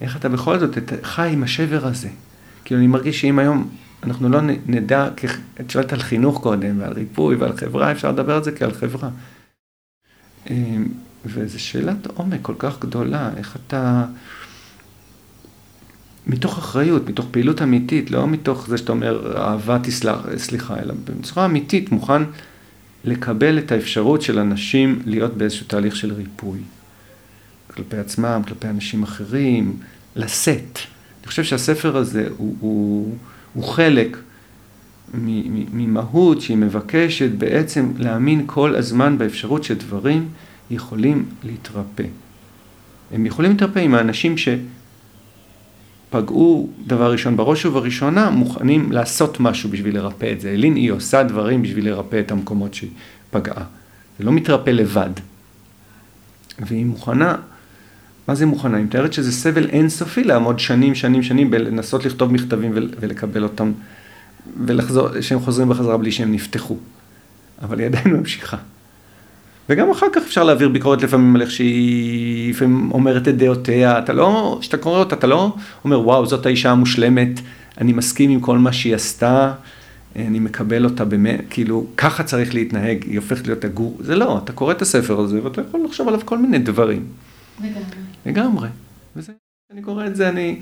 איך 0.00 0.16
אתה 0.16 0.28
בכל 0.28 0.58
זאת 0.58 0.78
חי 1.02 1.30
עם 1.32 1.42
השבר 1.42 1.86
הזה. 1.86 2.08
כאילו 2.64 2.80
אני 2.80 2.86
מרגיש 2.86 3.20
שאם 3.20 3.38
היום 3.38 3.68
אנחנו 4.02 4.28
לא 4.28 4.40
נדע, 4.66 5.08
את 5.60 5.70
שואלת 5.70 5.92
על 5.92 6.00
חינוך 6.00 6.40
קודם, 6.42 6.80
ועל 6.80 6.92
ריפוי 6.92 7.36
ועל 7.36 7.56
חברה, 7.56 7.92
אפשר 7.92 8.12
לדבר 8.12 8.36
על 8.36 8.44
זה 8.44 8.52
כעל 8.52 8.72
חברה. 8.72 9.08
אמ, 10.50 10.86
וזו 11.24 11.60
שאלת 11.60 12.06
עומק 12.06 12.38
כל 12.42 12.54
כך 12.58 12.80
גדולה, 12.80 13.30
איך 13.36 13.56
אתה, 13.66 14.04
מתוך 16.26 16.58
אחריות, 16.58 17.08
מתוך 17.08 17.26
פעילות 17.30 17.62
אמיתית, 17.62 18.10
לא 18.10 18.28
מתוך 18.28 18.68
זה 18.68 18.78
שאתה 18.78 18.92
אומר, 18.92 19.36
אהבה 19.38 19.78
תסלח, 19.82 20.26
סליחה, 20.36 20.78
אלא 20.78 20.94
בצורה 21.04 21.44
אמיתית 21.44 21.92
מוכן 21.92 22.22
לקבל 23.04 23.58
את 23.58 23.72
האפשרות 23.72 24.22
של 24.22 24.38
אנשים 24.38 25.02
להיות 25.06 25.34
באיזשהו 25.34 25.66
תהליך 25.66 25.96
של 25.96 26.12
ריפוי. 26.12 26.58
כלפי 27.74 27.96
עצמם, 27.96 28.42
כלפי 28.48 28.68
אנשים 28.68 29.02
אחרים, 29.02 29.76
לשאת. 30.16 30.78
אני 31.20 31.26
חושב 31.26 31.44
שהספר 31.44 31.96
הזה 31.96 32.28
הוא, 32.36 32.56
הוא, 32.60 33.16
הוא 33.54 33.64
חלק 33.64 34.16
ממהות 35.14 36.40
שהיא 36.40 36.56
מבקשת 36.56 37.30
בעצם 37.30 37.92
להאמין 37.96 38.42
כל 38.46 38.74
הזמן 38.76 39.18
באפשרות 39.18 39.64
שדברים 39.64 40.28
יכולים 40.70 41.26
להתרפא. 41.44 42.04
הם 43.12 43.26
יכולים 43.26 43.50
להתרפא 43.50 43.78
עם 43.78 43.94
האנשים 43.94 44.34
שפגעו 46.08 46.68
דבר 46.86 47.12
ראשון 47.12 47.36
בראש 47.36 47.66
ובראשונה 47.66 48.30
מוכנים 48.30 48.92
לעשות 48.92 49.40
משהו 49.40 49.70
בשביל 49.70 49.94
לרפא 49.96 50.32
את 50.32 50.40
זה. 50.40 50.50
אלין 50.50 50.74
היא 50.74 50.90
עושה 50.90 51.22
דברים 51.22 51.62
בשביל 51.62 51.88
לרפא 51.88 52.20
את 52.20 52.30
המקומות 52.30 52.74
שהיא 52.74 52.90
פגעה. 53.30 53.64
זה 54.18 54.24
לא 54.24 54.32
מתרפא 54.32 54.70
לבד. 54.70 55.10
והיא 56.58 56.86
מוכנה 56.86 57.36
מה 58.28 58.34
זה 58.34 58.46
מוכנה? 58.46 58.76
היא 58.76 58.84
מתארת 58.84 59.12
שזה 59.12 59.32
סבל 59.32 59.66
אינסופי 59.66 60.24
לעמוד 60.24 60.58
שנים, 60.58 60.94
שנים, 60.94 61.22
שנים 61.22 61.50
בלנסות 61.50 62.04
לכתוב 62.04 62.32
מכתבים 62.32 62.72
ולקבל 62.74 63.42
אותם, 63.42 63.72
ולחזור, 64.66 65.20
שהם 65.20 65.40
חוזרים 65.40 65.68
בחזרה 65.68 65.96
בלי 65.96 66.12
שהם 66.12 66.32
נפתחו. 66.32 66.76
אבל 67.62 67.78
היא 67.78 67.86
עדיין 67.86 68.06
ממשיכה. 68.16 68.56
וגם 69.68 69.90
אחר 69.90 70.06
כך 70.12 70.22
אפשר 70.22 70.44
להעביר 70.44 70.68
ביקורת 70.68 71.02
לפעמים 71.02 71.36
על 71.36 71.42
איך 71.42 71.50
שהיא 71.50 72.50
לפעמים 72.50 72.90
אומרת 72.92 73.28
את 73.28 73.36
דעותיה, 73.36 73.98
אתה 73.98 74.12
לא, 74.12 74.58
כשאתה 74.60 74.76
קורא 74.76 74.98
אותה, 74.98 75.16
אתה 75.16 75.26
לא 75.26 75.54
אומר 75.84 76.00
וואו 76.00 76.26
זאת 76.26 76.46
האישה 76.46 76.70
המושלמת, 76.70 77.40
אני 77.78 77.92
מסכים 77.92 78.30
עם 78.30 78.40
כל 78.40 78.58
מה 78.58 78.72
שהיא 78.72 78.94
עשתה, 78.94 79.52
אני 80.16 80.38
מקבל 80.38 80.84
אותה 80.84 81.04
באמת, 81.04 81.40
כאילו 81.50 81.86
ככה 81.96 82.22
צריך 82.22 82.54
להתנהג, 82.54 83.04
היא 83.06 83.18
הופכת 83.18 83.46
להיות 83.46 83.64
הגור, 83.64 83.98
זה 84.00 84.16
לא, 84.16 84.40
אתה 84.44 84.52
קורא 84.52 84.72
את 84.72 84.82
הספר 84.82 85.20
הזה 85.20 85.44
ואתה 85.44 85.60
יכול 85.60 85.80
לחשוב 85.84 86.08
עליו 86.08 86.20
כל 86.24 86.38
מיני 86.38 86.58
דברים. 86.58 87.06
לגמרי. 87.60 87.82
לגמרי. 88.26 88.68
וזה, 89.16 89.32
אני 89.72 89.82
קורא 89.82 90.06
את 90.06 90.16
זה, 90.16 90.28
אני, 90.28 90.60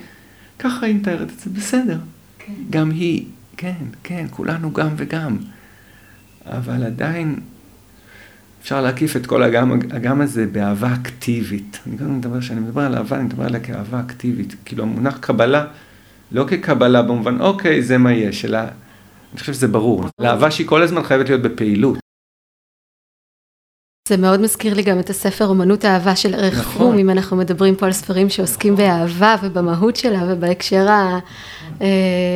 ככה 0.59 0.87
היא 0.87 0.95
מתארת 0.95 1.31
את 1.31 1.39
זה, 1.39 1.51
בסדר. 1.51 1.99
כן. 2.39 2.53
גם 2.71 2.91
היא, 2.91 3.25
כן, 3.57 3.85
כן, 4.03 4.27
כולנו 4.31 4.73
גם 4.73 4.89
וגם. 4.97 5.37
אבל 6.47 6.85
עדיין 6.85 7.41
אפשר 8.63 8.81
להקיף 8.81 9.17
את 9.17 9.27
כל 9.27 9.43
הגם, 9.43 9.73
הגם 9.73 10.21
הזה 10.21 10.47
באהבה 10.47 10.95
אקטיבית. 10.95 11.79
אני 11.87 11.97
גם 11.97 12.19
מדבר, 12.19 12.41
כשאני 12.41 12.61
מדבר 12.61 12.83
על 12.83 12.95
אהבה, 12.95 13.17
אני 13.17 13.25
מדבר 13.25 13.45
עליה 13.45 13.61
כאהבה 13.61 14.01
אקטיבית. 14.01 14.55
כאילו 14.65 14.83
המונח 14.83 15.19
קבלה, 15.19 15.67
לא 16.33 16.45
כקבלה 16.49 17.03
במובן, 17.03 17.41
אוקיי, 17.41 17.83
זה 17.83 17.99
מה 17.99 18.13
יש, 18.13 18.45
אלא, 18.45 18.59
אני 18.59 19.41
חושב 19.41 19.53
שזה 19.53 19.69
ברור. 19.69 20.05
לאהבה 20.19 20.51
שהיא 20.51 20.67
כל 20.67 20.83
הזמן 20.83 21.03
חייבת 21.03 21.29
להיות 21.29 21.43
בפעילות. 21.43 21.99
זה 24.07 24.17
מאוד 24.17 24.41
מזכיר 24.41 24.75
לי 24.75 24.83
גם 24.83 24.99
את 24.99 25.11
הספר 25.11 25.47
אומנות 25.47 25.85
האהבה 25.85 26.17
של 26.17 26.35
ערך 26.35 26.59
נכון. 26.59 26.73
פרום, 26.73 26.99
אם 26.99 27.11
אנחנו 27.11 27.37
מדברים 27.37 27.75
פה 27.77 27.87
על 27.87 27.93
ספרים 27.93 28.29
שעוסקים 28.29 28.75
נכון. 28.75 28.87
באהבה 28.87 29.37
ובמהות 29.43 29.97
שלה 29.97 30.23
ובהקשר 30.29 30.89
ה, 30.89 31.19
אה, 31.83 31.87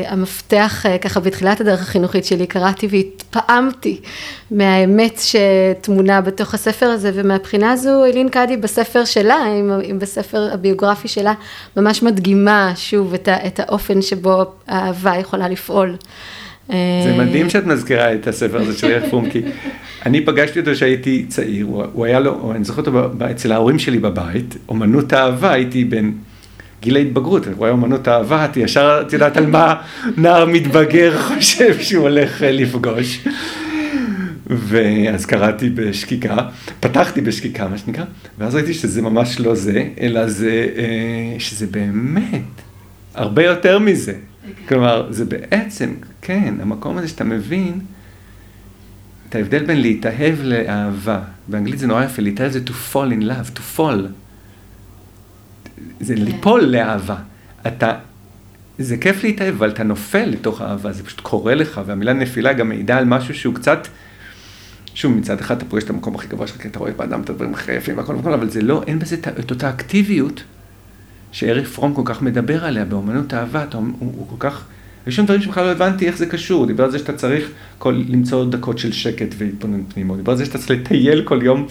המפתח 0.06 0.86
אה, 0.86 0.98
ככה 0.98 1.20
בתחילת 1.20 1.60
הדרך 1.60 1.82
החינוכית 1.82 2.24
שלי 2.24 2.46
קראתי 2.46 2.88
והתפעמתי 2.90 4.00
מהאמת 4.50 5.20
שטמונה 5.20 6.20
בתוך 6.20 6.54
הספר 6.54 6.86
הזה 6.86 7.10
ומהבחינה 7.14 7.72
הזו 7.72 8.04
אלין 8.04 8.28
קאדי 8.28 8.56
בספר 8.56 9.04
שלה, 9.04 9.46
אם, 9.46 9.70
אם 9.90 9.98
בספר 9.98 10.50
הביוגרפי 10.52 11.08
שלה 11.08 11.34
ממש 11.76 12.02
מדגימה 12.02 12.72
שוב 12.76 13.14
את 13.46 13.60
האופן 13.60 14.02
שבו 14.02 14.44
האהבה 14.66 15.16
יכולה 15.16 15.48
לפעול. 15.48 15.96
זה 17.04 17.14
מדהים 17.18 17.50
שאת 17.50 17.66
מזכירה 17.66 18.14
את 18.14 18.26
הספר 18.26 18.60
הזה 18.60 18.78
של 18.78 19.10
פרום, 19.10 19.30
כי 19.30 19.40
אני 20.06 20.24
פגשתי 20.24 20.60
אותו 20.60 20.70
כשהייתי 20.72 21.24
צעיר, 21.28 21.66
הוא 21.92 22.04
היה 22.04 22.20
לו, 22.20 22.52
אני 22.56 22.64
זוכר 22.64 22.82
אותו 22.82 23.10
אצל 23.30 23.52
ההורים 23.52 23.78
שלי 23.78 23.98
בבית, 23.98 24.56
אומנות 24.68 25.12
האהבה, 25.12 25.52
הייתי 25.52 25.84
בן 25.84 26.10
גיל 26.82 26.96
ההתבגרות, 26.96 27.46
הוא 27.56 27.66
היה 27.66 27.72
אומנות 27.72 28.08
האהבה, 28.08 28.44
את 28.44 28.56
ישר, 28.56 29.02
את 29.06 29.12
יודעת 29.12 29.36
על 29.36 29.46
מה 29.46 29.74
נער 30.16 30.46
מתבגר 30.46 31.18
חושב 31.22 31.80
שהוא 31.80 32.02
הולך 32.08 32.42
אה, 32.42 32.52
לפגוש. 32.52 33.24
ואז 34.46 35.26
קראתי 35.26 35.70
בשקיקה, 35.70 36.36
פתחתי 36.80 37.20
בשקיקה 37.20 37.68
מה 37.68 37.78
שנקרא, 37.78 38.04
ואז 38.38 38.54
ראיתי 38.54 38.74
שזה 38.74 39.02
ממש 39.02 39.40
לא 39.40 39.54
זה, 39.54 39.84
אלא 40.00 40.28
זה, 40.28 40.66
אה, 40.76 41.34
שזה 41.38 41.66
באמת 41.66 42.42
הרבה 43.14 43.44
יותר 43.44 43.78
מזה. 43.78 44.12
כלומר, 44.68 45.06
זה 45.10 45.24
בעצם, 45.24 45.94
כן, 46.22 46.54
המקום 46.60 46.98
הזה 46.98 47.08
שאתה 47.08 47.24
מבין 47.24 47.80
את 49.28 49.34
ההבדל 49.34 49.64
בין 49.66 49.80
להתאהב 49.80 50.34
לאהבה. 50.42 51.20
באנגלית 51.48 51.78
זה 51.78 51.86
נורא 51.86 52.04
יפה, 52.04 52.22
להתאהב 52.22 52.52
זה 52.52 52.60
to 52.66 52.70
fall 52.92 53.12
in 53.20 53.22
love, 53.22 53.56
to 53.56 53.78
fall. 53.78 54.06
זה 56.00 56.14
כן. 56.14 56.22
ליפול 56.22 56.60
לאהבה. 56.60 57.16
אתה, 57.66 57.98
זה 58.78 58.96
כיף 58.96 59.22
להתאהב, 59.22 59.54
אבל 59.54 59.70
אתה 59.70 59.82
נופל 59.82 60.24
לתוך 60.24 60.62
אהבה, 60.62 60.92
זה 60.92 61.04
פשוט 61.04 61.20
קורה 61.20 61.54
לך, 61.54 61.80
והמילה 61.86 62.12
נפילה 62.12 62.52
גם 62.52 62.68
מעידה 62.68 62.98
על 62.98 63.04
משהו 63.04 63.34
שהוא 63.34 63.54
קצת, 63.54 63.88
שוב, 64.94 65.12
מצד 65.12 65.40
אחד 65.40 65.56
אתה 65.56 65.64
פוגש 65.64 65.82
את 65.82 65.90
המקום 65.90 66.14
הכי 66.14 66.28
גבוה 66.28 66.46
שלך, 66.46 66.62
כי 66.62 66.68
אתה 66.68 66.78
רואה 66.78 66.92
באדם 66.92 67.20
את 67.20 67.30
הדברים 67.30 67.54
הכי 67.54 67.72
יפים 67.72 67.98
והכל 67.98 68.16
וכל, 68.16 68.32
אבל 68.32 68.50
זה 68.50 68.62
לא, 68.62 68.82
אין 68.86 68.98
בזה 68.98 69.16
את 69.38 69.50
אותה 69.50 69.70
אקטיביות 69.70 70.42
שאריק 71.32 71.66
פרום 71.66 71.94
כל 71.94 72.02
כך 72.04 72.22
מדבר 72.22 72.64
עליה 72.64 72.84
באמנות 72.84 73.34
אהבה, 73.34 73.64
הוא, 73.72 73.84
הוא, 73.98 74.14
הוא 74.16 74.28
כל 74.28 74.36
כך... 74.38 74.64
יש 75.11 75.16
שם 75.16 75.24
דברים 75.24 75.42
שבכלל 75.42 75.64
לא 75.64 75.72
הבנתי 75.72 76.06
איך 76.06 76.16
זה 76.16 76.26
קשור, 76.26 76.66
דיבר 76.66 76.84
על 76.84 76.90
זה 76.90 76.98
שאתה 76.98 77.12
צריך 77.12 77.50
כל, 77.78 78.02
למצוא 78.08 78.50
דקות 78.50 78.78
של 78.78 78.92
שקט 78.92 79.34
והתבוננות 79.38 79.92
פנימה, 79.94 80.16
דיבר 80.16 80.32
על 80.32 80.38
זה 80.38 80.44
שאתה 80.44 80.58
צריך 80.58 80.70
לטייל 80.70 81.22
כל 81.24 81.40
יום, 81.42 81.66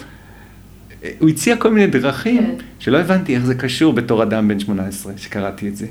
הוא 1.18 1.28
הציע 1.28 1.56
כל 1.56 1.70
מיני 1.70 1.86
דרכים 1.86 2.42
כן. 2.42 2.64
שלא 2.78 2.98
הבנתי 2.98 3.34
איך 3.34 3.44
זה 3.44 3.54
קשור 3.54 3.92
בתור 3.92 4.22
אדם 4.22 4.48
בן 4.48 4.60
18 4.60 5.12
שקראתי 5.16 5.68
את 5.68 5.76
זה. 5.76 5.86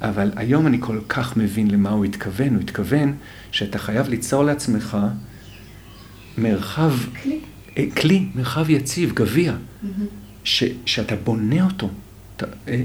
אבל 0.00 0.30
היום 0.36 0.66
אני 0.66 0.76
כל 0.80 0.98
כך 1.08 1.36
מבין 1.36 1.70
למה 1.70 1.90
הוא 1.90 2.04
התכוון, 2.04 2.54
הוא 2.54 2.60
התכוון 2.60 3.14
שאתה 3.50 3.78
חייב 3.78 4.08
ליצור 4.08 4.44
לעצמך 4.44 4.98
מרחב, 6.38 6.92
כלי, 7.22 7.38
אה, 7.78 7.84
כלי 7.96 8.26
מרחב 8.34 8.70
יציב, 8.70 9.12
גביע, 9.14 9.52
mm-hmm. 9.52 9.86
ש, 10.44 10.64
שאתה 10.86 11.16
בונה 11.16 11.64
אותו. 11.64 11.88
אתה, 12.36 12.46
אה, 12.68 12.84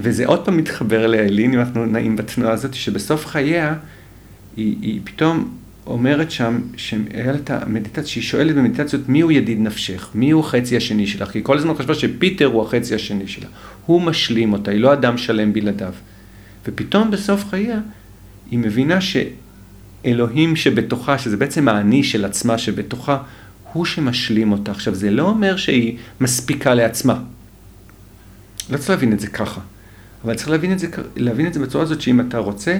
וזה 0.00 0.26
עוד 0.26 0.44
פעם 0.44 0.56
מתחבר 0.56 1.06
לאלין, 1.06 1.52
אם 1.52 1.58
אנחנו 1.58 1.86
נעים 1.86 2.16
בתנועה 2.16 2.52
הזאת, 2.52 2.74
שבסוף 2.74 3.26
חייה, 3.26 3.74
היא, 4.56 4.76
היא 4.82 5.00
פתאום 5.04 5.56
אומרת 5.86 6.30
שם, 6.30 6.60
שהיה 6.76 7.32
לה 7.32 7.38
את 7.38 7.50
המדיטציה, 7.50 8.06
שהיא 8.06 8.22
שואלת 8.22 8.56
במדיטציות, 8.56 9.08
מי 9.08 9.20
הוא 9.20 9.32
ידיד 9.32 9.60
נפשך? 9.60 10.08
מי 10.14 10.30
הוא 10.30 10.40
החצי 10.40 10.76
השני 10.76 11.06
שלך? 11.06 11.30
כי 11.30 11.40
כל 11.42 11.58
הזמן 11.58 11.74
חשבה 11.74 11.94
שפיטר 11.94 12.44
הוא 12.44 12.62
החצי 12.62 12.94
השני 12.94 13.26
שלה. 13.26 13.46
הוא 13.86 14.02
משלים 14.02 14.52
אותה, 14.52 14.70
היא 14.70 14.80
לא 14.80 14.92
אדם 14.92 15.18
שלם 15.18 15.52
בלעדיו. 15.52 15.92
ופתאום 16.66 17.10
בסוף 17.10 17.44
חייה, 17.50 17.80
היא 18.50 18.58
מבינה 18.58 18.98
שאלוהים 19.00 20.56
שבתוכה, 20.56 21.18
שזה 21.18 21.36
בעצם 21.36 21.68
האני 21.68 22.04
של 22.04 22.24
עצמה 22.24 22.58
שבתוכה, 22.58 23.18
הוא 23.72 23.84
שמשלים 23.84 24.52
אותה. 24.52 24.70
עכשיו, 24.70 24.94
זה 24.94 25.10
לא 25.10 25.22
אומר 25.22 25.56
שהיא 25.56 25.96
מספיקה 26.20 26.74
לעצמה. 26.74 27.18
לא 28.70 28.76
צריך 28.76 28.90
להבין 28.90 29.12
את 29.12 29.20
זה 29.20 29.26
ככה. 29.26 29.60
אבל 30.24 30.34
צריך 30.34 30.48
להבין 30.48 30.72
את 30.72 30.78
זה, 30.78 30.86
להבין 31.16 31.46
את 31.46 31.54
זה 31.54 31.60
בצורה 31.60 31.84
הזאת 31.84 32.00
שאם 32.00 32.20
אתה 32.20 32.38
רוצה 32.38 32.76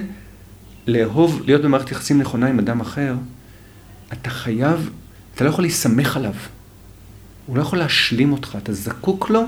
לאהוב, 0.87 1.41
להיות 1.45 1.61
במערכת 1.61 1.91
יחסים 1.91 2.19
נכונה 2.21 2.47
עם 2.47 2.59
אדם 2.59 2.79
אחר, 2.79 3.15
אתה 4.13 4.29
חייב, 4.29 4.89
אתה 5.35 5.43
לא 5.43 5.49
יכול 5.49 5.63
להסתמך 5.63 6.17
עליו. 6.17 6.33
הוא 7.45 7.57
לא 7.57 7.61
יכול 7.61 7.79
להשלים 7.79 8.31
אותך, 8.31 8.57
אתה 8.63 8.73
זקוק 8.73 9.29
לו, 9.29 9.43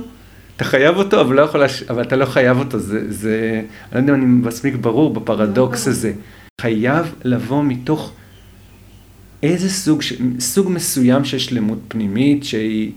אתה 0.56 0.66
חייב 0.66 0.98
אותו, 0.98 1.22
אבל, 1.22 1.36
לא 1.36 1.42
יכול 1.42 1.60
להש... 1.60 1.84
אבל 1.84 2.02
אתה 2.02 2.16
לא 2.16 2.26
חייב 2.26 2.58
אותו. 2.58 2.80
זה, 2.80 3.12
זה, 3.12 3.62
אני 3.62 3.94
לא 3.94 4.00
יודע 4.00 4.14
אם 4.14 4.18
אני 4.18 4.26
מספיק 4.26 4.76
ברור 4.76 5.14
בפרדוקס 5.14 5.88
הזה. 5.88 6.14
חייב 6.62 7.14
לבוא 7.24 7.64
מתוך 7.64 8.14
איזה 9.44 9.70
סוג, 9.70 10.02
סוג 10.40 10.72
מסוים 10.72 11.26
של 11.26 11.40
שלמות 11.40 11.80
פנימית 11.88 12.44
שהיא, 12.44 12.92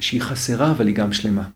שהיא 0.00 0.20
חסרה, 0.20 0.70
אבל 0.70 0.86
היא 0.86 0.94
גם 0.94 1.12
שלמה. 1.12 1.48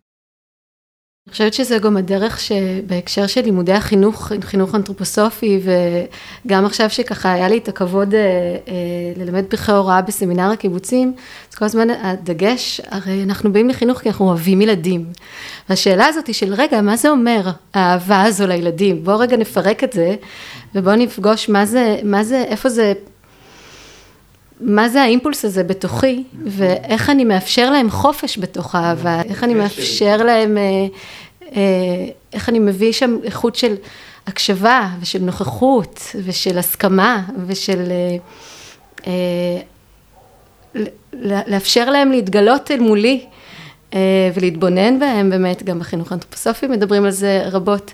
אני 1.27 1.33
חושבת 1.33 1.55
שזה 1.55 1.79
גם 1.79 1.97
הדרך 1.97 2.41
שבהקשר 2.41 3.27
של 3.27 3.41
לימודי 3.41 3.73
החינוך, 3.73 4.33
חינוך 4.41 4.75
אנתרופוסופי, 4.75 5.61
וגם 6.45 6.67
עכשיו 6.67 6.91
שככה 6.91 7.33
היה 7.33 7.49
לי 7.49 7.59
את 7.59 7.69
הכבוד 7.69 8.15
אה, 8.15 8.21
אה, 8.69 8.75
ללמד 9.17 9.45
פרחי 9.45 9.73
הוראה 9.73 10.03
בסמינר 10.03 10.51
הקיבוצים, 10.51 11.13
אז 11.51 11.55
כל 11.55 11.65
הזמן 11.65 11.91
הדגש, 11.91 12.81
הרי 12.89 13.23
אנחנו 13.23 13.53
באים 13.53 13.69
לחינוך 13.69 13.99
כי 13.99 14.09
אנחנו 14.09 14.29
אוהבים 14.29 14.61
ילדים. 14.61 15.07
והשאלה 15.69 16.07
הזאת 16.07 16.27
היא 16.27 16.35
של 16.35 16.55
רגע, 16.55 16.81
מה 16.81 16.97
זה 16.97 17.11
אומר 17.11 17.51
האהבה 17.75 18.23
הזו 18.23 18.47
לילדים? 18.47 19.05
בואו 19.05 19.19
רגע 19.19 19.37
נפרק 19.37 19.85
את 19.85 19.93
זה, 19.93 20.15
ובואו 20.75 20.97
נפגוש 20.97 21.49
מה 21.49 21.67
זה, 21.67 22.01
מה 22.05 22.25
זה, 22.25 22.45
איפה 22.49 22.69
זה 22.69 22.93
מה 24.61 24.89
זה 24.89 25.03
האימפולס 25.03 25.45
הזה 25.45 25.65
בתוכי, 25.65 26.25
ואיך 26.47 27.11
אני 27.11 27.25
מאפשר 27.25 27.71
להם 27.71 27.91
חופש 27.91 28.39
בתוך 28.39 28.75
האהבה, 28.75 29.23
איך 29.29 29.45
אני 29.45 29.55
מאפשר 29.55 30.17
להם, 30.17 30.59
אה, 30.59 30.63
אה, 31.57 32.07
איך 32.33 32.49
אני 32.49 32.59
מביא 32.59 32.93
שם 32.93 33.17
איכות 33.25 33.57
של 33.57 33.75
הקשבה 34.27 34.89
ושל 35.01 35.19
נוכחות 35.19 36.01
ושל 36.25 36.59
הסכמה 36.59 37.23
ושל 37.47 37.93
אה, 39.07 39.13
לאפשר 41.23 41.91
להם 41.91 42.11
להתגלות 42.11 42.71
אל 42.71 42.81
מולי 42.81 43.27
ולהתבונן 44.35 44.99
בהם. 44.99 45.31
באמת, 45.31 45.63
גם 45.63 45.79
בחינוך 45.79 46.13
האנתרופוסופי 46.13 46.67
מדברים 46.67 47.05
על 47.05 47.11
זה 47.11 47.43
רבות. 47.51 47.93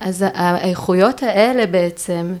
אז 0.00 0.24
האיכויות 0.34 1.22
האלה 1.22 1.66
בעצם, 1.66 2.34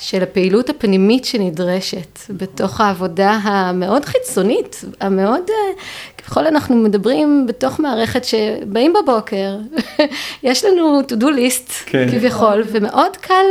של 0.00 0.22
הפעילות 0.22 0.70
הפנימית 0.70 1.24
שנדרשת 1.24 2.18
בתוך 2.30 2.80
העבודה 2.80 3.30
המאוד 3.30 4.04
חיצונית, 4.04 4.84
המאוד, 5.00 5.42
אה, 5.50 5.82
ככל 6.24 6.46
אנחנו 6.46 6.76
מדברים 6.76 7.46
בתוך 7.48 7.80
מערכת 7.80 8.24
שבאים 8.24 8.92
בבוקר, 9.02 9.56
יש 10.42 10.64
לנו 10.64 11.00
to 11.00 11.12
do 11.20 11.24
list 11.24 11.72
כן. 11.86 12.08
כביכול, 12.10 12.62
ומאוד 12.72 13.16
קל 13.16 13.44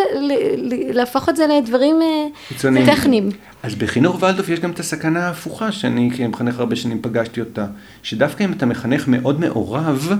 להפוך 0.94 1.30
את 1.30 1.36
זה 1.36 1.48
לדברים 1.48 2.02
אה, 2.02 2.28
חיצוניים. 2.48 2.86
טכניים. 2.86 3.30
אז 3.64 3.76
בחינוך 3.76 4.24
ולדוף 4.24 4.50
יש 4.50 4.60
גם 4.60 4.72
את 4.72 4.80
הסכנה 4.80 5.28
ההפוכה, 5.28 5.72
שאני 5.72 6.10
כמחנך 6.18 6.60
הרבה 6.60 6.76
שנים 6.76 7.02
פגשתי 7.02 7.40
אותה, 7.40 7.66
שדווקא 8.04 8.44
אם 8.44 8.54
אתה 8.54 8.66
מחנך 8.66 9.08
מאוד 9.08 9.40
מעורב, 9.40 10.14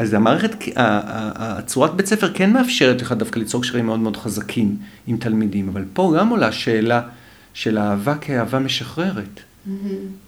אז 0.00 0.14
המערכת, 0.14 0.56
הצורת 0.76 1.94
בית 1.94 2.06
ספר 2.06 2.32
כן 2.34 2.52
מאפשרת 2.52 3.02
לך 3.02 3.12
דווקא 3.12 3.38
ליצור 3.38 3.62
קשרים 3.62 3.86
מאוד 3.86 4.00
מאוד 4.00 4.16
חזקים 4.16 4.76
עם 5.06 5.16
תלמידים, 5.16 5.68
אבל 5.68 5.84
פה 5.92 6.14
גם 6.18 6.28
עולה 6.28 6.52
שאלה 6.52 7.02
של 7.54 7.78
אהבה 7.78 8.14
כאהבה 8.14 8.58
משחררת. 8.58 9.40
Mm-hmm. 9.40 9.70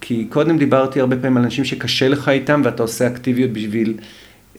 כי 0.00 0.26
קודם 0.28 0.58
דיברתי 0.58 1.00
הרבה 1.00 1.16
פעמים 1.16 1.36
על 1.36 1.42
אנשים 1.42 1.64
שקשה 1.64 2.08
לך 2.08 2.28
איתם 2.28 2.62
ואתה 2.64 2.82
עושה 2.82 3.06
אקטיביות 3.06 3.50
בשביל 3.50 3.94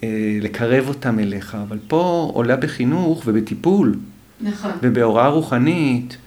אה, 0.03 0.37
לקרב 0.41 0.87
אותם 0.87 1.19
אליך, 1.19 1.57
אבל 1.67 1.77
פה 1.87 2.31
עולה 2.33 2.55
בחינוך 2.55 3.23
ובטיפול. 3.25 3.95
נכון. 4.41 4.71
ובהוראה 4.81 5.27
רוחנית, 5.27 6.17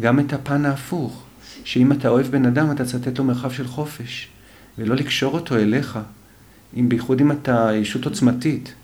גם 0.00 0.20
את 0.20 0.32
הפן 0.32 0.64
ההפוך, 0.64 1.22
שאם 1.64 1.92
אתה 1.92 2.08
אוהב 2.08 2.26
בן 2.26 2.46
אדם 2.46 2.70
אתה 2.70 2.84
צריך 2.84 3.06
לתת 3.06 3.18
לו 3.18 3.24
מרחב 3.24 3.50
של 3.50 3.66
חופש, 3.66 4.28
ולא 4.78 4.94
לקשור 4.94 5.34
אותו 5.34 5.56
אליך. 5.56 5.98
אם 6.76 6.88
בייחוד 6.88 7.20
אם 7.20 7.32
אתה 7.32 7.70
ישות 7.74 8.04
עוצמתית, 8.04 8.74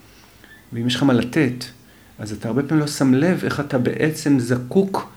ואם 0.73 0.87
יש 0.87 0.97
לך 0.97 1.03
מה 1.03 1.13
לתת, 1.13 1.65
אז 2.19 2.33
אתה 2.33 2.49
הרבה 2.49 2.63
פעמים 2.63 2.81
לא 2.81 2.87
שם 2.87 3.15
לב 3.15 3.41
איך 3.45 3.61
אתה 3.61 3.79
בעצם 3.79 4.39
זקוק, 4.39 5.13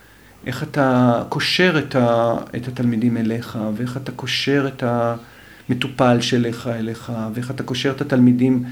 איך 0.45 0.63
אתה 0.63 1.23
קושר 1.29 1.79
את, 1.79 1.95
ה, 1.95 2.35
את 2.55 2.67
התלמידים 2.67 3.17
אליך, 3.17 3.59
ואיך 3.75 3.97
אתה 3.97 4.11
קושר 4.11 4.67
את 4.67 4.83
המטופל 5.69 6.21
שלך 6.21 6.67
אליך, 6.67 7.11
ואיך 7.33 7.51
אתה 7.51 7.63
קושר 7.63 7.91
את 7.91 8.01
התלמידים 8.01 8.63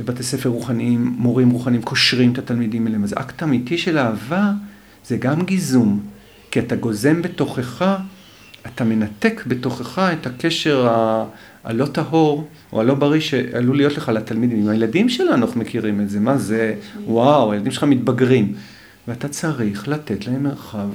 בבתי 0.00 0.22
ספר 0.22 0.48
רוחניים, 0.48 1.14
מורים 1.18 1.50
רוחניים, 1.50 1.82
קושרים 1.82 2.32
את 2.32 2.38
התלמידים 2.38 2.86
אליהם. 2.86 3.04
אז 3.04 3.12
אקט 3.12 3.42
אמיתי 3.42 3.78
של 3.78 3.98
אהבה 3.98 4.52
זה 5.06 5.16
גם 5.16 5.44
גיזום, 5.44 6.00
כי 6.50 6.60
אתה 6.60 6.76
גוזם 6.76 7.22
בתוכך, 7.22 7.96
אתה 8.74 8.84
מנתק 8.84 9.44
בתוכך 9.46 9.98
את 9.98 10.26
הקשר 10.26 10.88
ה... 10.88 11.24
הלא 11.66 11.86
טהור 11.86 12.48
או 12.72 12.80
הלא 12.80 12.94
בריא 12.94 13.20
שעלול 13.20 13.76
להיות 13.76 13.96
לך 13.96 14.08
לתלמידים. 14.08 14.58
עם 14.58 14.68
הילדים 14.68 15.08
שלנו 15.08 15.34
אנחנו 15.34 15.60
מכירים 15.60 16.00
את 16.00 16.10
זה, 16.10 16.20
מה 16.20 16.38
זה, 16.38 16.74
וואו, 17.06 17.52
הילדים 17.52 17.72
שלך 17.72 17.84
מתבגרים. 17.84 18.54
ואתה 19.08 19.28
צריך 19.28 19.88
לתת 19.88 20.26
להם 20.26 20.42
מרחב 20.42 20.88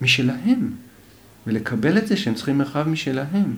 משלהם, 0.00 0.70
ולקבל 1.46 1.98
את 1.98 2.06
זה 2.06 2.16
שהם 2.16 2.34
צריכים 2.34 2.58
מרחב 2.58 2.88
משלהם. 2.88 3.54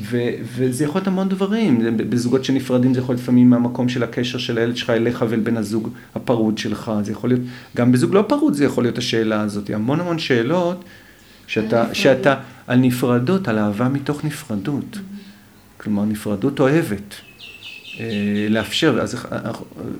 ו- 0.00 0.30
וזה 0.56 0.84
יכול 0.84 0.98
להיות 0.98 1.06
המון 1.08 1.28
דברים, 1.28 1.96
בזוגות 1.96 2.44
שנפרדים 2.44 2.94
זה 2.94 3.00
יכול 3.00 3.12
להיות 3.12 3.22
לפעמים 3.22 3.50
מהמקום 3.50 3.88
של 3.88 4.02
הקשר 4.02 4.38
של 4.38 4.58
הילד 4.58 4.76
שלך 4.76 4.90
אליך 4.90 5.24
ואל 5.28 5.40
בן 5.40 5.56
הזוג 5.56 5.88
הפרוד 6.14 6.58
שלך, 6.58 6.92
זה 7.02 7.12
יכול 7.12 7.30
להיות, 7.30 7.40
גם 7.76 7.92
בזוג 7.92 8.14
לא 8.14 8.24
פרוד 8.28 8.54
זה 8.54 8.64
יכול 8.64 8.84
להיות 8.84 8.98
השאלה 8.98 9.40
הזאת, 9.40 9.70
המון 9.70 10.00
המון 10.00 10.18
שאלות 10.18 10.84
שאתה, 11.48 11.94
שאתה 11.94 12.40
על 12.66 12.78
נפרדות, 12.78 13.48
על 13.48 13.58
אהבה 13.58 13.88
מתוך 13.88 14.24
נפרדות. 14.24 14.98
כלומר 15.76 16.04
נפרדות 16.04 16.60
אוהבת, 16.60 17.14
אה, 18.00 18.46
לאפשר, 18.50 18.98
אז, 19.00 19.26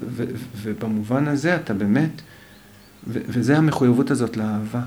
ו, 0.08 0.24
ובמובן 0.56 1.28
הזה 1.28 1.56
אתה 1.56 1.74
באמת, 1.74 2.22
ו, 3.06 3.18
וזה 3.28 3.56
המחויבות 3.56 4.10
הזאת 4.10 4.36
לאהבה, 4.36 4.82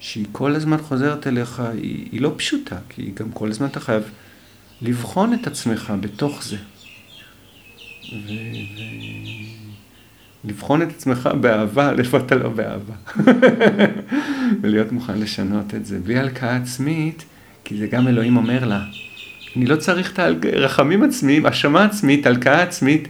שהיא 0.00 0.26
כל 0.32 0.54
הזמן 0.54 0.78
חוזרת 0.78 1.26
אליך, 1.26 1.60
היא, 1.60 2.08
היא 2.12 2.20
לא 2.20 2.34
פשוטה, 2.36 2.76
כי 2.88 3.12
גם 3.14 3.30
כל 3.32 3.50
הזמן 3.50 3.66
אתה 3.66 3.80
חייב 3.80 4.02
לבחון 4.82 5.34
את 5.34 5.46
עצמך 5.46 5.92
בתוך 6.00 6.44
זה. 6.44 6.56
ו... 8.12 8.30
לבחון 10.44 10.82
את 10.82 10.88
עצמך 10.90 11.28
באהבה, 11.40 11.92
איפה 11.98 12.18
אתה 12.18 12.34
לא 12.34 12.48
באהבה. 12.48 12.94
ולהיות 14.60 14.92
מוכן 14.92 15.18
לשנות 15.18 15.74
את 15.74 15.86
זה. 15.86 15.98
בלי 15.98 16.18
הלקאה 16.18 16.56
עצמית, 16.56 17.24
כי 17.64 17.76
זה 17.78 17.86
גם 17.86 18.08
אלוהים 18.08 18.36
אומר 18.36 18.64
לה, 18.64 18.84
אני 19.56 19.66
לא 19.66 19.76
צריך 19.76 20.12
את 20.12 20.18
הרחמים 20.18 21.02
עצמיים, 21.02 21.46
האשמה 21.46 21.84
עצמית, 21.84 22.26
הלקאה 22.26 22.62
עצמית, 22.62 23.08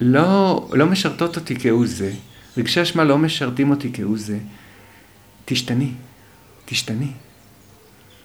לא, 0.00 0.68
לא 0.72 0.86
משרתות 0.86 1.36
אותי 1.36 1.54
כהוא 1.60 1.86
זה. 1.86 2.12
רגשי 2.56 2.82
אשמה 2.82 3.04
לא 3.04 3.18
משרתים 3.18 3.70
אותי 3.70 3.90
כהוא 3.92 4.18
זה. 4.18 4.38
תשתני, 5.44 5.90
תשתני. 6.64 7.10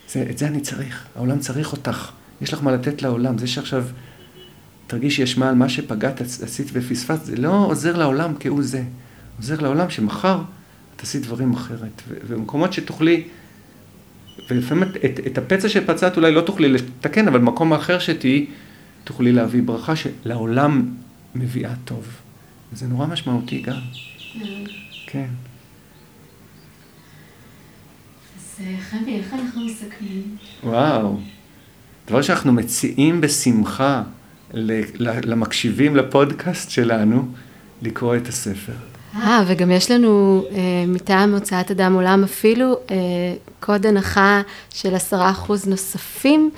זה, 0.09 0.25
את 0.29 0.37
זה 0.37 0.47
אני 0.47 0.61
צריך, 0.61 1.05
העולם 1.15 1.39
צריך 1.39 1.71
אותך. 1.71 2.11
יש 2.41 2.53
לך 2.53 2.63
מה 2.63 2.71
לתת 2.71 3.01
לעולם. 3.01 3.37
זה 3.37 3.47
שעכשיו 3.47 3.85
תרגישי 4.87 5.23
אשמה 5.23 5.49
על 5.49 5.55
מה 5.55 5.69
שפגעת, 5.69 6.21
עשית 6.21 6.67
ופספסת, 6.73 7.25
זה 7.25 7.35
לא 7.35 7.49
עוזר 7.49 7.97
לעולם 7.97 8.33
כהוא 8.39 8.63
זה. 8.63 8.83
עוזר 9.37 9.59
לעולם 9.61 9.89
שמחר 9.89 10.41
תעשי 10.95 11.19
דברים 11.19 11.53
אחרת. 11.53 12.01
ובמקומות 12.07 12.73
שתוכלי... 12.73 13.23
ולפעמים 14.49 14.83
את, 14.83 14.95
את, 15.05 15.19
את 15.27 15.37
הפצע 15.37 15.69
שפצעת 15.69 16.17
אולי 16.17 16.31
לא 16.31 16.41
תוכלי 16.41 16.69
לתקן, 16.69 17.27
אבל 17.27 17.39
במקום 17.39 17.73
אחר 17.73 17.99
שתהיי, 17.99 18.45
תוכלי 19.03 19.31
להביא 19.31 19.61
ברכה 19.63 19.93
שלעולם 19.95 20.93
מביאה 21.35 21.73
טוב. 21.85 22.07
וזה 22.73 22.87
נורא 22.87 23.07
משמעותי 23.07 23.61
גם. 23.61 23.79
כן. 25.07 25.27
אז 28.37 28.59
אה, 28.59 28.75
חמי, 28.89 29.19
איך 29.19 29.33
אנחנו 29.33 29.65
מסכמים? 29.65 30.37
וואו. 30.63 31.19
דבר 32.07 32.21
שאנחנו 32.21 32.53
מציעים 32.53 33.21
בשמחה 33.21 34.03
למקשיבים 34.53 35.95
לפודקאסט 35.95 36.69
שלנו, 36.69 37.27
לקרוא 37.81 38.15
את 38.15 38.27
הספר. 38.27 38.73
אה, 39.15 39.43
וגם 39.47 39.71
יש 39.71 39.91
לנו 39.91 40.43
אה, 40.51 40.83
מטעם 40.87 41.33
הוצאת 41.33 41.71
אדם 41.71 41.93
עולם 41.93 42.23
אפילו 42.23 42.77
אה, 42.91 42.95
קוד 43.59 43.85
הנחה 43.85 44.41
של 44.73 44.95
עשרה 44.95 45.31
אחוז 45.31 45.67
נוספים 45.67 46.49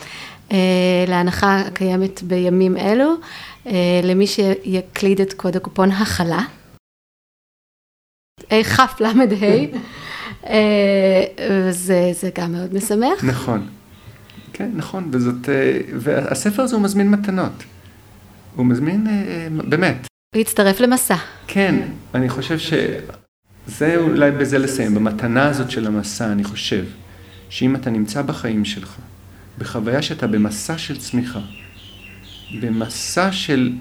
אה, 0.51 1.05
להנחה 1.07 1.59
הקיימת 1.59 2.23
בימים 2.23 2.77
אלו, 2.77 3.13
אה, 3.67 4.01
למי 4.03 4.27
שיקליד 4.27 5.21
את 5.21 5.33
קוד 5.33 5.55
הקופון 5.55 5.91
הכלה. 5.91 6.41
כ"ל 8.49 9.05
ה', 9.05 9.13
וזה 11.49 12.11
זה 12.13 12.29
גם 12.35 12.51
מאוד 12.51 12.73
משמח. 12.73 13.23
נכון, 13.23 13.67
כן, 14.53 14.69
נכון, 14.73 15.09
וזאת, 15.11 15.49
אה, 15.49 15.79
והספר 15.93 16.61
הזה 16.61 16.75
הוא 16.75 16.83
מזמין 16.83 17.11
מתנות. 17.11 17.63
הוא 18.57 18.65
מזמין, 18.65 19.07
אה, 19.07 19.47
באמת, 19.69 20.07
להצטרף 20.35 20.79
למסע. 20.79 21.15
כן, 21.47 21.87
אני 22.15 22.29
חושב 22.29 22.57
שזה 22.59 23.97
אולי 23.97 24.31
בזה 24.31 24.57
לסיים. 24.57 24.95
במתנה 24.95 25.47
הזאת 25.47 25.71
של 25.71 25.87
המסע, 25.87 26.31
אני 26.31 26.43
חושב 26.43 26.85
שאם 27.49 27.75
אתה 27.75 27.89
נמצא 27.89 28.21
בחיים 28.21 28.65
שלך, 28.65 28.97
בחוויה 29.57 30.01
שאתה 30.01 30.27
במסע 30.27 30.77
של 30.77 30.97
צמיחה, 30.97 31.39
במסע 32.61 33.31
של... 33.31 33.73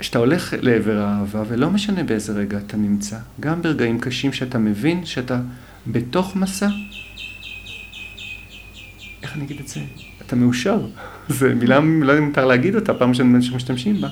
שאתה 0.00 0.18
הולך 0.18 0.54
לעבר 0.62 0.98
האהבה, 0.98 1.42
ולא 1.48 1.70
משנה 1.70 2.02
באיזה 2.02 2.32
רגע 2.32 2.58
אתה 2.58 2.76
נמצא, 2.76 3.18
גם 3.40 3.62
ברגעים 3.62 4.00
קשים 4.00 4.32
שאתה 4.32 4.58
מבין 4.58 5.06
שאתה 5.06 5.40
בתוך 5.86 6.36
מסע, 6.36 6.68
איך 9.22 9.36
אני 9.36 9.44
אגיד 9.44 9.60
את 9.60 9.68
זה? 9.68 9.80
אתה 10.26 10.36
מאושר. 10.36 10.86
זו 11.38 11.46
מילה, 11.56 11.80
לא 11.80 12.12
יודע 12.12 12.22
אם 12.22 12.28
מותר 12.28 12.44
להגיד 12.44 12.74
אותה, 12.74 12.94
פעם 12.94 13.08
ראשונה 13.08 13.42
שמשתמשים 13.42 14.00
בה. 14.00 14.08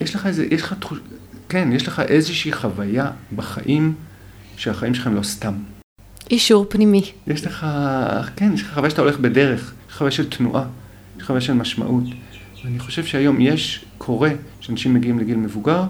יש 0.00 0.14
לך 0.14 0.26
איזה, 0.26 0.46
יש 0.50 0.62
לך 0.62 0.74
תחוש... 0.80 0.98
כן, 1.48 1.72
יש 1.72 1.88
לך 1.88 2.00
איזושהי 2.00 2.52
חוויה 2.52 3.10
בחיים, 3.36 3.94
שהחיים 4.56 4.94
שלך 4.94 5.06
הם 5.06 5.14
לא 5.14 5.22
סתם. 5.22 5.54
אישור 6.30 6.66
פנימי. 6.68 7.02
יש 7.26 7.46
לך, 7.46 7.66
כן, 8.36 8.52
יש 8.54 8.62
לך 8.62 8.74
חוויה 8.74 8.90
שאתה 8.90 9.02
הולך 9.02 9.18
בדרך, 9.18 9.60
יש 9.60 9.92
לך 9.92 9.98
חוויה 9.98 10.10
של 10.10 10.30
תנועה, 10.30 10.64
יש 11.16 11.22
לך 11.22 11.26
חוויה 11.26 11.40
של 11.40 11.52
משמעות. 11.52 12.04
ואני 12.64 12.78
חושב 12.78 13.04
שהיום 13.04 13.40
יש, 13.40 13.84
קורה, 13.98 14.30
שאנשים 14.60 14.94
מגיעים 14.94 15.18
לגיל 15.18 15.36
מבוגר, 15.36 15.82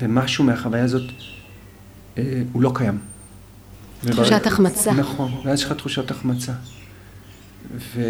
ומשהו 0.00 0.44
מהחוויה 0.44 0.84
הזאת, 0.84 1.10
אה, 2.18 2.42
הוא 2.52 2.62
לא 2.62 2.72
קיים. 2.74 2.98
תחושת 4.10 4.46
החמצה. 4.46 4.92
נכון, 4.92 5.32
ואז 5.44 5.58
יש 5.58 5.64
לך 5.64 5.72
תחושת 5.72 6.10
החמצה. 6.10 6.52
ו... 7.76 8.00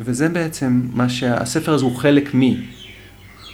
וזה 0.00 0.28
בעצם 0.28 0.80
מה 0.94 1.08
שהספר 1.08 1.72
הזה 1.72 1.84
הוא 1.84 1.96
חלק 1.96 2.34
מ... 2.34 2.40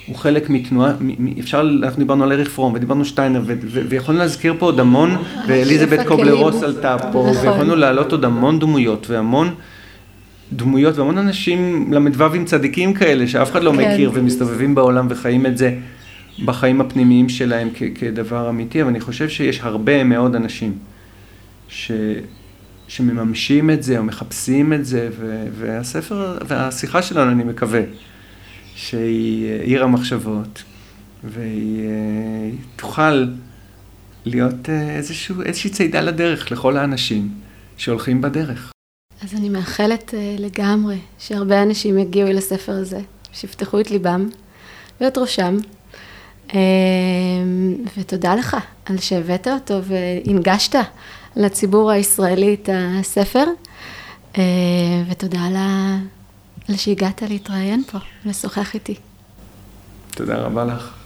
הוא 0.07 0.17
חלק 0.17 0.51
מתנועה, 0.51 0.93
אפשר, 1.41 1.61
אנחנו 1.83 1.99
דיברנו 1.99 2.25
על 2.25 2.33
אריך 2.33 2.51
פרום 2.51 2.75
ודיברנו 2.75 3.05
שטיינר 3.05 3.43
ו- 3.47 3.55
ו- 3.63 3.83
ויכולנו 3.89 4.21
להזכיר 4.21 4.55
פה 4.59 4.67
עוד 4.67 4.81
המון, 4.81 5.17
ואליזבת 5.49 6.07
קובלר 6.07 6.33
רוס 6.35 6.63
עלתה 6.63 6.97
פה, 7.13 7.29
נכון. 7.31 7.49
ויכולנו 7.49 7.77
להעלות 7.77 8.13
עוד 8.13 8.25
המון 8.25 8.59
דמויות 8.59 9.11
והמון 9.11 9.55
דמויות 10.53 10.99
והמון 10.99 11.19
אנשים 11.19 11.93
למ"ווים 11.93 12.45
צדיקים 12.45 12.95
כאלה 12.95 13.29
שאף 13.29 13.51
אחד 13.51 13.63
לא 13.63 13.73
כן. 13.73 13.77
מכיר 13.93 14.11
ומסתובבים 14.15 14.75
בעולם 14.75 15.07
וחיים 15.11 15.47
את 15.47 15.59
זה 15.59 15.75
בחיים 16.45 16.81
הפנימיים 16.81 17.29
שלהם 17.29 17.69
כ- 17.75 17.83
כדבר 17.95 18.49
אמיתי, 18.49 18.83
אבל 18.83 18.91
אני 18.91 19.01
חושב 19.01 19.29
שיש 19.29 19.61
הרבה 19.63 20.05
מאוד 20.05 20.35
אנשים 20.35 20.73
ש... 21.69 21.93
שמממשים 22.89 23.71
את 23.71 23.83
זה 23.83 23.99
או 23.99 24.05
מחפשים 24.05 24.73
את 24.73 24.87
זה, 24.87 25.09
ו- 25.19 25.47
והספר, 25.59 26.39
והשיחה 26.47 27.03
שלנו, 27.03 27.33
אני 27.33 27.45
מקווה, 27.45 27.83
שהיא 28.75 29.53
עיר 29.61 29.85
המחשבות, 29.85 30.63
והיא 31.25 31.89
אה, 31.89 32.51
תוכל 32.77 33.27
להיות 34.25 34.69
אה, 34.69 34.97
איזשהו, 34.97 35.43
איזושהי 35.43 35.71
צידה 35.71 36.01
לדרך 36.01 36.53
לכל 36.53 36.77
האנשים 36.77 37.29
שהולכים 37.77 38.21
בדרך. 38.21 38.73
אז 39.23 39.35
אני 39.35 39.49
מאחלת 39.49 40.15
אה, 40.15 40.37
לגמרי 40.39 40.99
שהרבה 41.19 41.63
אנשים 41.63 41.99
יגיעו 41.99 42.29
אל 42.29 42.39
הספר 42.39 42.73
הזה, 42.73 43.01
שיפתחו 43.33 43.81
את 43.81 43.91
ליבם 43.91 44.29
ואת 45.01 45.19
ראשם. 45.19 45.59
ותודה 47.99 48.35
לך 48.35 48.57
על 48.85 48.99
שהבאת 48.99 49.49
אותו 49.49 49.81
והנגשת 49.85 50.75
לציבור 51.37 51.91
הישראלי 51.91 52.55
את 52.55 52.69
הספר, 52.73 53.45
ותודה 55.09 55.41
על 55.41 55.57
על 56.69 56.77
שהגעת 56.77 57.23
להתראיין 57.23 57.83
פה, 57.91 57.99
לשוחח 58.25 58.75
איתי. 58.75 58.95
תודה 60.11 60.37
רבה 60.37 60.65
לך. 60.65 61.04